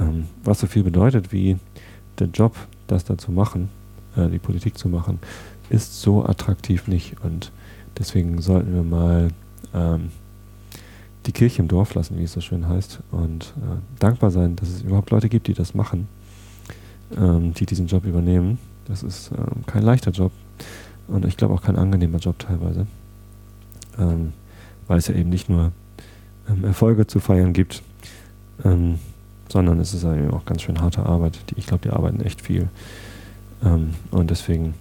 Ähm, 0.00 0.26
was 0.44 0.60
so 0.60 0.66
viel 0.66 0.82
bedeutet 0.82 1.32
wie 1.32 1.56
der 2.18 2.28
Job, 2.28 2.54
das 2.86 3.04
da 3.04 3.16
zu 3.18 3.32
machen, 3.32 3.68
äh, 4.16 4.28
die 4.28 4.38
Politik 4.38 4.78
zu 4.78 4.88
machen, 4.88 5.18
ist 5.70 6.00
so 6.00 6.24
attraktiv 6.24 6.86
nicht 6.88 7.16
und 7.22 7.50
deswegen 7.98 8.40
sollten 8.40 8.74
wir 8.74 8.82
mal 8.82 9.28
ähm, 9.74 10.10
die 11.26 11.32
Kirche 11.32 11.62
im 11.62 11.68
Dorf 11.68 11.94
lassen, 11.94 12.18
wie 12.18 12.24
es 12.24 12.32
so 12.32 12.40
schön 12.40 12.68
heißt, 12.68 13.00
und 13.10 13.54
äh, 13.56 13.98
dankbar 13.98 14.30
sein, 14.30 14.56
dass 14.56 14.68
es 14.68 14.82
überhaupt 14.82 15.10
Leute 15.10 15.28
gibt, 15.28 15.48
die 15.48 15.54
das 15.54 15.74
machen, 15.74 16.08
ähm, 17.16 17.52
die 17.54 17.66
diesen 17.66 17.88
Job 17.88 18.04
übernehmen. 18.04 18.58
Das 18.86 19.02
ist 19.02 19.32
ähm, 19.32 19.66
kein 19.66 19.82
leichter 19.82 20.12
Job 20.12 20.30
und 21.08 21.24
ich 21.24 21.36
glaube 21.36 21.54
auch 21.54 21.62
kein 21.62 21.76
angenehmer 21.76 22.18
Job 22.18 22.38
teilweise, 22.38 22.86
ähm, 23.98 24.32
weil 24.86 24.98
es 24.98 25.08
ja 25.08 25.14
eben 25.14 25.30
nicht 25.30 25.48
nur 25.48 25.72
ähm, 26.48 26.64
Erfolge 26.64 27.06
zu 27.06 27.20
feiern 27.20 27.52
gibt, 27.52 27.82
ähm, 28.64 28.98
sondern 29.48 29.80
es 29.80 29.94
ist 29.94 30.04
eben 30.04 30.30
auch 30.32 30.44
ganz 30.44 30.62
schön 30.62 30.80
harte 30.80 31.04
Arbeit. 31.06 31.38
Die, 31.50 31.58
ich 31.58 31.66
glaube, 31.66 31.82
die 31.82 31.90
arbeiten 31.90 32.20
echt 32.20 32.40
viel. 32.40 32.68
Ähm, 33.64 33.90
und 34.10 34.30
deswegen, 34.30 34.74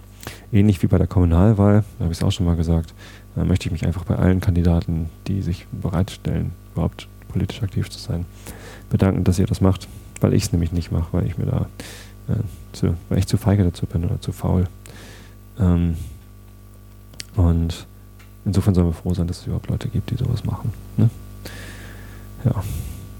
ähnlich 0.52 0.82
wie 0.82 0.88
bei 0.88 0.98
der 0.98 1.08
Kommunalwahl, 1.08 1.84
habe 2.00 2.12
ich 2.12 2.20
es 2.20 2.24
auch 2.24 2.32
schon 2.32 2.46
mal 2.46 2.56
gesagt, 2.56 2.94
äh, 3.38 3.44
möchte 3.44 3.68
ich 3.68 3.72
mich 3.72 3.86
einfach 3.86 4.06
bei 4.06 4.16
allen 4.16 4.42
Kandidaten, 4.42 5.10
die 5.28 5.42
sich 5.42 5.68
bereitstellen, 5.72 6.52
überhaupt 6.74 7.08
politisch 7.30 7.62
aktiv 7.62 7.90
zu 7.90 8.00
sein, 8.00 8.26
bedanken, 8.90 9.24
dass 9.24 9.40
ihr 9.40 9.48
das 9.48 9.62
macht, 9.62 9.88
weil 10.22 10.34
ich 10.34 10.44
es 10.44 10.52
nämlich 10.52 10.72
nicht 10.72 10.92
mache, 10.92 11.08
weil 11.12 11.26
ich 11.26 11.38
mir 11.38 11.46
da 11.46 11.68
äh, 12.28 12.38
zu, 12.72 12.96
weil 13.10 13.20
ich 13.20 13.28
zu 13.28 13.38
feige 13.38 13.64
dazu 13.64 13.86
bin 13.86 14.06
oder 14.06 14.20
zu 14.22 14.32
faul. 14.32 14.66
Ähm, 15.60 15.96
und 17.36 17.86
insofern 18.46 18.74
sollen 18.74 18.88
wir 18.88 18.94
froh 18.94 19.14
sein, 19.14 19.28
dass 19.28 19.40
es 19.40 19.48
überhaupt 19.48 19.70
Leute 19.70 19.90
gibt, 19.90 20.12
die 20.12 20.16
sowas 20.16 20.46
machen. 20.46 20.72
Ne? 20.98 21.10
Ja, 22.46 22.64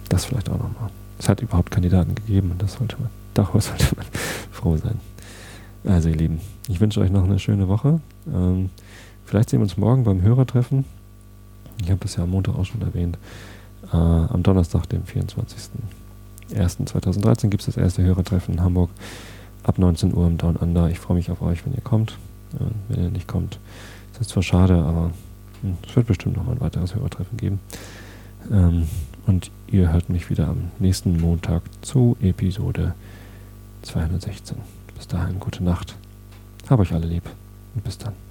das 0.10 0.26
vielleicht 0.26 0.50
auch 0.50 0.58
nochmal. 0.58 0.90
Es 1.18 1.30
hat 1.30 1.42
überhaupt 1.42 1.72
Kandidaten 1.72 2.14
gegeben 2.16 2.52
und 2.52 2.62
das 2.62 2.74
sollte 2.74 2.98
man, 3.00 3.10
darüber 3.34 3.62
sollte 3.62 3.96
man 3.96 4.06
froh 4.52 4.76
sein. 4.78 5.00
Also 5.86 6.10
ihr 6.10 6.16
Lieben, 6.16 6.42
ich 6.68 6.82
wünsche 6.82 7.00
euch 7.00 7.12
noch 7.12 7.24
eine 7.24 7.40
schöne 7.40 7.68
Woche. 7.68 8.00
Ähm, 8.34 8.70
vielleicht 9.26 9.50
sehen 9.50 9.60
wir 9.60 9.66
uns 9.66 9.78
morgen 9.78 10.04
beim 10.04 10.22
Hörertreffen. 10.22 10.86
Ich 11.82 11.90
habe 11.92 12.00
das 12.02 12.16
ja 12.16 12.24
am 12.24 12.32
Montag 12.32 12.56
auch 12.56 12.66
schon 12.66 12.82
erwähnt. 12.82 13.20
Äh, 13.92 13.98
am 13.98 14.42
Donnerstag, 14.42 14.90
dem 14.90 15.04
24.01.2013, 15.04 17.50
gibt 17.50 17.62
es 17.62 17.68
das 17.68 17.78
erste 17.78 18.02
Hörertreffen 18.02 18.56
in 18.56 18.62
Hamburg 18.62 18.90
ab 19.64 19.78
19 19.78 20.16
Uhr 20.16 20.26
im 20.28 20.38
Down 20.38 20.56
Under. 20.56 20.90
Ich 20.90 21.00
freue 21.00 21.18
mich 21.18 21.30
auf 21.30 21.42
euch, 21.42 21.66
wenn 21.66 21.74
ihr 21.74 21.82
kommt. 21.82 22.18
Äh, 22.56 22.64
wenn 22.90 23.04
ihr 23.04 23.12
nicht 23.12 23.28
kommt, 23.28 23.60
ist 24.16 24.22
das 24.22 24.28
zwar 24.30 24.44
schade, 24.44 24.76
aber 24.76 25.12
es 25.88 25.96
wird 25.96 26.08
bestimmt 26.08 26.38
noch 26.38 26.46
mal 26.46 26.54
ein 26.54 26.62
weiteres 26.62 26.96
Hörertreffen 26.96 27.38
geben. 27.38 27.60
Ähm, 28.50 28.88
und 29.28 29.52
ihr 29.68 29.92
hört 29.92 30.10
mich 30.10 30.30
wieder 30.30 30.48
am 30.48 30.72
nächsten 30.80 31.20
Montag 31.20 31.64
zu 31.82 32.16
Episode 32.22 32.94
216. 33.82 34.58
Bis 34.96 35.08
dahin, 35.08 35.40
gute 35.40 35.64
Nacht. 35.64 35.96
Hab 36.70 36.80
euch 36.80 36.94
alle 36.94 37.08
lieb 37.08 37.24
und 37.74 37.84
bis 37.84 37.98
dann. 37.98 38.25